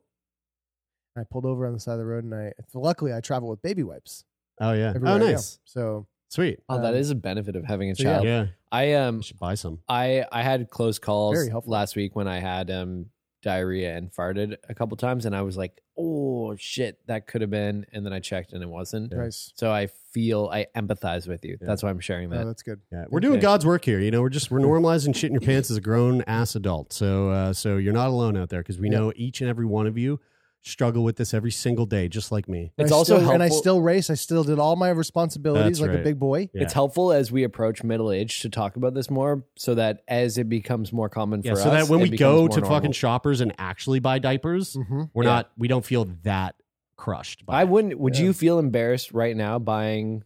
I 1.18 1.24
pulled 1.30 1.46
over 1.46 1.68
on 1.68 1.74
the 1.74 1.80
side 1.80 1.94
of 1.94 2.00
the 2.00 2.06
road, 2.06 2.24
and 2.24 2.34
I 2.34 2.54
luckily 2.74 3.14
I 3.14 3.20
travel 3.20 3.50
with 3.50 3.62
baby 3.62 3.84
wipes. 3.84 4.24
oh 4.62 4.72
yeah. 4.72 4.90
everywhere 4.96 5.12
Oh 5.12 5.16
I 5.16 5.20
go. 5.20 5.26
nice. 5.32 5.60
So 5.66 6.08
Sweet. 6.30 6.60
Oh, 6.70 6.82
that 6.82 6.94
is 6.96 7.10
a 7.10 7.16
benefit 7.16 7.56
of 7.56 7.66
having 7.66 7.90
a 7.92 7.96
so 7.96 8.04
yeah. 8.04 8.14
child. 8.14 8.26
Yeah. 8.26 8.46
I 8.72 8.94
um 8.94 9.18
You 9.18 9.24
should 9.24 9.40
buy 9.40 9.56
some. 9.56 9.80
I 9.90 10.26
I 10.32 10.42
had 10.44 10.70
close 10.70 11.00
calls 11.00 11.36
Very 11.36 11.50
helpful. 11.50 11.74
last 11.74 11.96
week 11.96 12.16
when 12.16 12.28
I 12.28 12.40
had 12.40 12.70
um 12.72 13.08
diarrhea 13.42 13.96
and 13.96 14.12
farted 14.12 14.58
a 14.68 14.76
couple 14.76 14.98
times 14.98 15.26
and 15.26 15.34
I 15.36 15.42
was 15.44 15.56
like, 15.58 15.82
"Oh 15.98 16.56
shit, 16.58 17.00
that 17.08 17.26
could 17.26 17.40
have 17.42 17.50
been." 17.50 17.86
And 17.94 18.06
then 18.06 18.12
I 18.14 18.20
checked 18.20 18.52
and 18.54 18.62
it 18.62 18.68
wasn't. 18.70 19.12
nice. 19.14 19.54
So 19.56 19.72
I 19.72 19.88
feel 19.88 20.50
I 20.52 20.68
empathize 20.76 21.26
with 21.28 21.46
you. 21.46 21.58
That's 21.62 21.82
why 21.82 21.90
I'm 21.90 22.02
sharing 22.02 22.32
Oh, 22.34 22.38
that. 22.38 22.46
that's 22.46 22.64
good. 22.64 22.82
Yeah, 22.92 23.06
we're 23.10 23.22
doing 23.22 23.36
Okay. 23.36 23.42
God's 23.42 23.66
work 23.66 23.86
here. 23.86 24.00
You 24.00 24.12
know, 24.12 24.22
we're 24.22 24.30
just 24.30 24.52
we're 24.52 24.60
normalizing 24.60 25.16
shit 25.16 25.30
in 25.30 25.34
your 25.34 25.42
pants 25.42 25.72
as 25.72 25.78
a 25.78 25.82
grown 25.82 26.22
ass 26.24 26.56
adult. 26.56 26.92
So 26.94 27.30
uh, 27.30 27.54
so 27.54 27.78
you're 27.78 27.94
not 27.94 28.10
alone 28.10 28.36
out 28.38 28.50
there 28.50 28.60
because 28.60 28.78
we 28.78 28.90
Yeah. 28.90 28.98
know 29.00 29.14
each 29.16 29.40
and 29.42 29.50
every 29.50 29.66
one 29.66 29.88
of 29.88 29.98
you 29.98 30.20
struggle 30.62 31.04
with 31.04 31.16
this 31.16 31.34
every 31.34 31.52
single 31.52 31.86
day, 31.86 32.08
just 32.10 32.32
like 32.32 32.48
me. 32.50 32.72
It's 32.78 32.92
I 32.92 32.96
also 32.96 33.18
still, 33.18 33.32
and 33.32 33.42
I 33.42 33.46
helpful- 33.48 33.62
still 33.62 33.82
race. 33.82 34.10
I 34.10 34.14
still 34.16 34.44
did 34.44 34.60
all 34.60 34.76
my 34.76 34.90
responsibilities 34.90 35.78
That's 35.78 35.82
like 35.82 35.92
a 35.92 35.94
right. 35.96 36.04
big 36.04 36.20
boy. 36.20 36.50
Yeah. 36.54 36.64
It's 36.64 36.74
helpful 36.74 37.12
as 37.14 37.32
we 37.32 37.44
approach 37.44 37.84
middle 37.84 38.12
age 38.12 38.42
to 38.42 38.50
talk 38.50 38.76
about 38.76 38.94
this 38.94 39.10
more, 39.10 39.46
so 39.58 39.76
that 39.76 40.04
as 40.08 40.38
it 40.38 40.50
becomes 40.50 40.92
more 40.92 41.08
common 41.10 41.42
Yeah, 41.44 41.54
us, 41.54 41.64
so 41.64 41.70
that 41.72 41.88
when 41.88 42.02
it 42.02 42.04
we 42.04 42.10
becomes 42.12 42.20
go 42.34 42.40
more 42.42 42.50
to 42.50 42.60
normal. 42.62 42.78
fucking 42.78 42.92
shoppers 42.92 43.40
and 43.42 43.54
actually 43.58 44.00
buy 44.00 44.20
diapers, 44.20 44.76
Mhm. 44.76 45.10
we're 45.14 45.24
Yeah. 45.24 45.30
not 45.30 45.52
we 45.58 45.68
don't 45.70 45.86
feel 45.86 46.06
that 46.24 46.56
crushed. 46.98 47.46
By 47.46 47.60
I 47.60 47.62
it. 47.62 47.70
wouldn't. 47.70 47.98
Would 48.00 48.18
Yeah. 48.18 48.26
you 48.26 48.34
feel 48.34 48.60
embarrassed 48.60 49.14
right 49.14 49.36
now 49.38 49.60
buying 49.60 50.24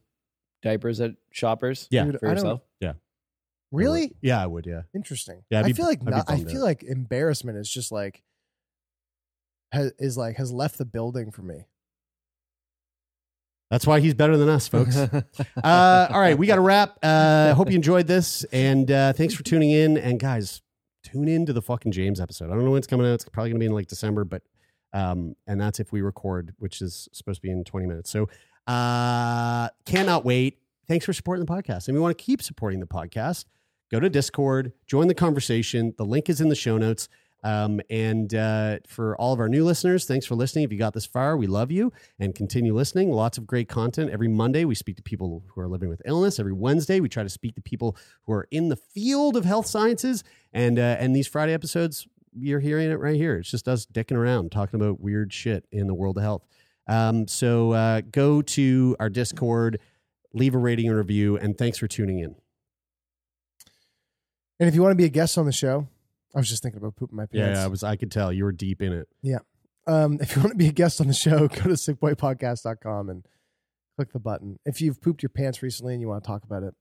diapers 0.64 1.00
at 1.00 1.12
shoppers? 1.32 1.88
Yeah. 1.92 2.06
Dude, 2.06 2.20
for 2.20 2.28
I 2.28 2.34
don't- 2.34 2.38
yourself. 2.44 2.62
Really 3.72 4.16
Yeah, 4.22 4.40
I 4.40 4.46
would. 4.46 4.68
Yeah. 4.68 4.84
interesting. 4.94 5.42
Yeah, 5.50 5.60
I'd 5.60 5.66
I 5.66 5.68
be- 5.70 5.74
feel 5.74 5.86
like 5.88 6.02
I'd 6.02 6.06
be 6.06 6.12
not, 6.12 6.30
I 6.30 6.36
bummed 6.36 6.52
feel 6.52 6.62
like 6.62 6.84
embarrassment 6.84 7.58
is 7.58 7.68
just 7.68 7.92
like 7.92 8.22
has, 9.74 9.92
is 10.00 10.18
like 10.18 10.38
has 10.38 10.52
left 10.52 10.78
the 10.78 10.86
building 10.86 11.32
for 11.32 11.42
me. 11.42 11.66
That's 13.70 13.88
why 13.88 14.00
he's 14.00 14.14
better 14.14 14.38
than 14.38 14.50
us, 14.50 14.68
folks. 14.68 14.96
uh, 14.98 15.18
all 15.64 16.22
right, 16.22 16.38
we 16.38 16.46
got 16.46 16.56
to 16.56 16.62
wrap. 16.62 16.98
Uh, 17.02 17.56
hope 17.56 17.70
you 17.70 17.76
enjoyed 17.76 18.06
this, 18.06 18.44
and 18.52 18.90
uh, 18.92 19.14
thanks 19.14 19.34
for 19.34 19.42
tuning 19.42 19.72
in. 19.72 19.98
And 19.98 20.20
guys, 20.20 20.62
tune 21.04 21.28
in 21.28 21.48
to 21.48 21.54
the 21.54 21.62
fucking 21.62 21.92
James 21.92 22.22
episode. 22.22 22.46
I 22.46 22.54
don't 22.54 22.66
know 22.66 22.72
when 22.72 22.78
it's 22.78 22.88
coming 22.88 23.08
out. 23.08 23.14
It's 23.14 23.26
probably 23.28 23.50
going 23.50 23.60
to 23.60 23.64
be 23.64 23.66
in 23.66 23.72
like 23.72 23.88
December, 23.88 24.26
but 24.26 24.44
um, 24.94 25.36
and 25.48 25.60
that's 25.60 25.80
if 25.80 25.92
we 25.92 26.02
record, 26.02 26.54
which 26.60 26.82
is 26.82 27.10
supposed 27.14 27.38
to 27.38 27.42
be 27.42 27.52
in 27.52 27.64
twenty 27.64 27.88
minutes. 27.88 28.12
So 28.12 28.30
uh, 28.68 29.70
cannot 29.88 30.24
wait. 30.24 30.60
Thanks 30.88 31.06
for 31.06 31.14
supporting 31.14 31.44
the 31.44 31.52
podcast, 31.52 31.88
and 31.88 31.96
we 31.98 32.02
want 32.02 32.16
to 32.16 32.24
keep 32.24 32.44
supporting 32.44 32.80
the 32.80 32.86
podcast. 32.86 33.46
Go 33.90 34.00
to 34.00 34.10
Discord, 34.10 34.74
join 34.86 35.08
the 35.08 35.16
conversation. 35.16 35.96
The 35.98 36.06
link 36.06 36.30
is 36.30 36.42
in 36.42 36.50
the 36.50 36.56
show 36.56 36.78
notes. 36.78 37.10
Um, 37.44 37.82
and 37.90 38.34
uh, 38.34 38.80
for 38.88 39.16
all 39.18 39.34
of 39.34 39.40
our 39.40 39.50
new 39.50 39.66
listeners, 39.66 40.06
thanks 40.06 40.26
for 40.26 40.36
listening. 40.36 40.64
If 40.64 40.72
you 40.72 40.78
got 40.78 40.94
this 40.94 41.06
far, 41.06 41.36
we 41.38 41.48
love 41.48 41.72
you 41.72 41.92
and 42.20 42.34
continue 42.34 42.74
listening. 42.74 43.12
Lots 43.12 43.38
of 43.38 43.46
great 43.46 43.68
content. 43.68 44.12
Every 44.12 44.28
Monday, 44.28 44.66
we 44.66 44.76
speak 44.76 44.96
to 44.98 45.04
people 45.04 45.44
who 45.48 45.62
are 45.62 45.68
living 45.68 45.90
with 45.90 46.02
illness. 46.06 46.40
Every 46.40 46.54
Wednesday, 46.54 47.00
we 47.00 47.10
try 47.10 47.24
to 47.24 47.30
speak 47.30 47.56
to 47.56 47.62
people 47.62 47.98
who 48.26 48.34
are 48.34 48.48
in 48.52 48.70
the 48.70 48.78
field 48.78 49.36
of 49.36 49.46
health 49.46 49.68
sciences. 49.68 50.24
And 50.54 50.80
uh, 50.80 50.98
and 51.00 51.16
these 51.16 51.28
Friday 51.28 51.54
episodes, 51.54 52.08
you're 52.34 52.60
hearing 52.60 52.90
it 52.90 53.00
right 53.00 53.16
here. 53.16 53.38
It's 53.38 53.52
just 53.52 53.68
us 53.68 53.86
dicking 53.86 54.18
around, 54.18 54.52
talking 54.52 54.80
about 54.80 55.00
weird 55.00 55.34
shit 55.34 55.66
in 55.72 55.88
the 55.88 55.94
world 55.94 56.18
of 56.18 56.24
health. 56.24 56.44
Um, 56.88 57.28
so 57.28 57.72
uh, 57.72 58.02
go 58.02 58.42
to 58.42 58.96
our 59.00 59.10
Discord, 59.10 59.80
leave 60.34 60.56
a 60.56 60.58
rating 60.58 60.88
and 60.88 60.98
review, 60.98 61.38
and 61.38 61.58
thanks 61.58 61.78
for 61.78 61.88
tuning 61.88 62.20
in. 62.20 62.36
And 64.60 64.70
if 64.70 64.76
you 64.76 64.82
want 64.82 64.92
to 64.92 64.98
be 64.98 65.06
a 65.06 65.10
guest 65.10 65.38
on 65.38 65.46
the 65.46 65.52
show, 65.52 65.88
I 66.36 66.40
was 66.40 66.50
just 66.50 66.64
thinking 66.64 66.80
about 66.80 66.96
pooping 66.96 67.16
my 67.16 67.26
pants. 67.26 67.58
Yeah, 67.58 67.64
I 67.64 67.68
was. 67.68 67.84
I 67.84 67.96
could 67.96 68.12
tell 68.12 68.32
you 68.34 68.44
were 68.44 68.52
deep 68.52 68.82
in 68.82 68.94
it. 68.94 69.08
Yeah. 69.22 69.40
Um, 69.86 70.18
if 70.22 70.36
you 70.36 70.42
want 70.42 70.52
to 70.54 70.58
be 70.58 70.68
a 70.68 70.72
guest 70.72 71.00
on 71.02 71.08
the 71.08 71.14
show, 71.14 71.48
go 71.48 71.48
to 71.48 71.70
sickboypodcast.com 71.70 73.10
and 73.10 73.26
click 73.96 74.12
the 74.14 74.20
button. 74.20 74.60
If 74.66 74.82
you've 74.82 75.02
pooped 75.02 75.22
your 75.22 75.30
pants 75.30 75.62
recently 75.62 75.94
and 75.94 76.02
you 76.02 76.08
want 76.08 76.24
to 76.24 76.28
talk 76.28 76.44
about 76.44 76.64
it, 76.64 76.74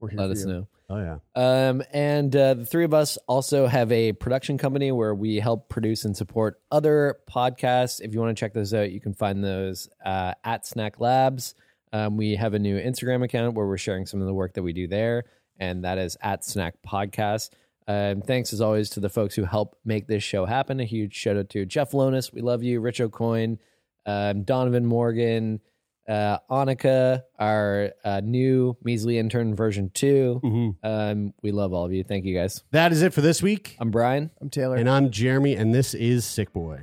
we're 0.00 0.10
here 0.10 0.20
Let 0.20 0.26
for 0.26 0.32
us 0.32 0.40
you. 0.40 0.46
know. 0.46 0.68
Oh 0.90 0.98
yeah. 0.98 1.18
Um, 1.34 1.82
and 1.92 2.34
uh, 2.36 2.54
the 2.54 2.66
three 2.66 2.84
of 2.84 2.92
us 2.92 3.16
also 3.26 3.66
have 3.66 3.90
a 3.92 4.12
production 4.12 4.58
company 4.58 4.92
where 4.92 5.14
we 5.14 5.36
help 5.36 5.68
produce 5.68 6.04
and 6.04 6.14
support 6.14 6.60
other 6.70 7.16
podcasts. 7.30 8.00
If 8.00 8.12
you 8.12 8.20
want 8.20 8.36
to 8.36 8.40
check 8.40 8.52
those 8.52 8.74
out, 8.74 8.92
you 8.92 9.00
can 9.00 9.14
find 9.14 9.42
those 9.42 9.88
uh, 10.04 10.34
at 10.44 10.66
Snack 10.66 11.00
Labs. 11.00 11.54
Um, 11.94 12.16
we 12.16 12.36
have 12.36 12.52
a 12.54 12.58
new 12.58 12.78
Instagram 12.78 13.24
account 13.24 13.54
where 13.54 13.66
we're 13.66 13.78
sharing 13.78 14.06
some 14.06 14.20
of 14.20 14.26
the 14.26 14.34
work 14.34 14.54
that 14.54 14.62
we 14.62 14.72
do 14.72 14.86
there, 14.86 15.24
and 15.58 15.84
that 15.84 15.98
is 15.98 16.16
at 16.20 16.44
Snack 16.44 16.74
Podcast. 16.86 17.50
Um, 17.88 18.22
thanks 18.22 18.52
as 18.52 18.60
always 18.60 18.90
to 18.90 19.00
the 19.00 19.08
folks 19.08 19.34
who 19.34 19.44
help 19.44 19.76
make 19.84 20.06
this 20.06 20.22
show 20.22 20.44
happen. 20.46 20.80
A 20.80 20.84
huge 20.84 21.14
shout 21.14 21.36
out 21.36 21.48
to 21.50 21.64
Jeff 21.66 21.92
Lonis, 21.92 22.32
we 22.32 22.40
love 22.40 22.62
you, 22.62 22.80
Rich 22.80 23.00
O'Coin, 23.00 23.58
um, 24.06 24.44
Donovan 24.44 24.86
Morgan, 24.86 25.60
uh, 26.08 26.38
Annika, 26.50 27.22
our 27.38 27.90
uh, 28.04 28.20
new 28.24 28.76
measly 28.82 29.18
intern 29.18 29.54
version 29.54 29.90
2 29.94 30.76
Um, 30.82 31.34
we 31.42 31.52
love 31.52 31.72
all 31.72 31.84
of 31.84 31.92
you. 31.92 32.02
Thank 32.04 32.24
you 32.24 32.34
guys. 32.36 32.62
That 32.72 32.92
is 32.92 33.02
it 33.02 33.12
for 33.12 33.20
this 33.20 33.42
week. 33.42 33.76
I'm 33.78 33.90
Brian. 33.90 34.30
I'm 34.40 34.50
Taylor. 34.50 34.76
And 34.76 34.88
I'm 34.90 35.10
Jeremie, 35.10 35.54
and 35.54 35.74
this 35.74 35.94
is 35.94 36.24
Sickboy. 36.24 36.82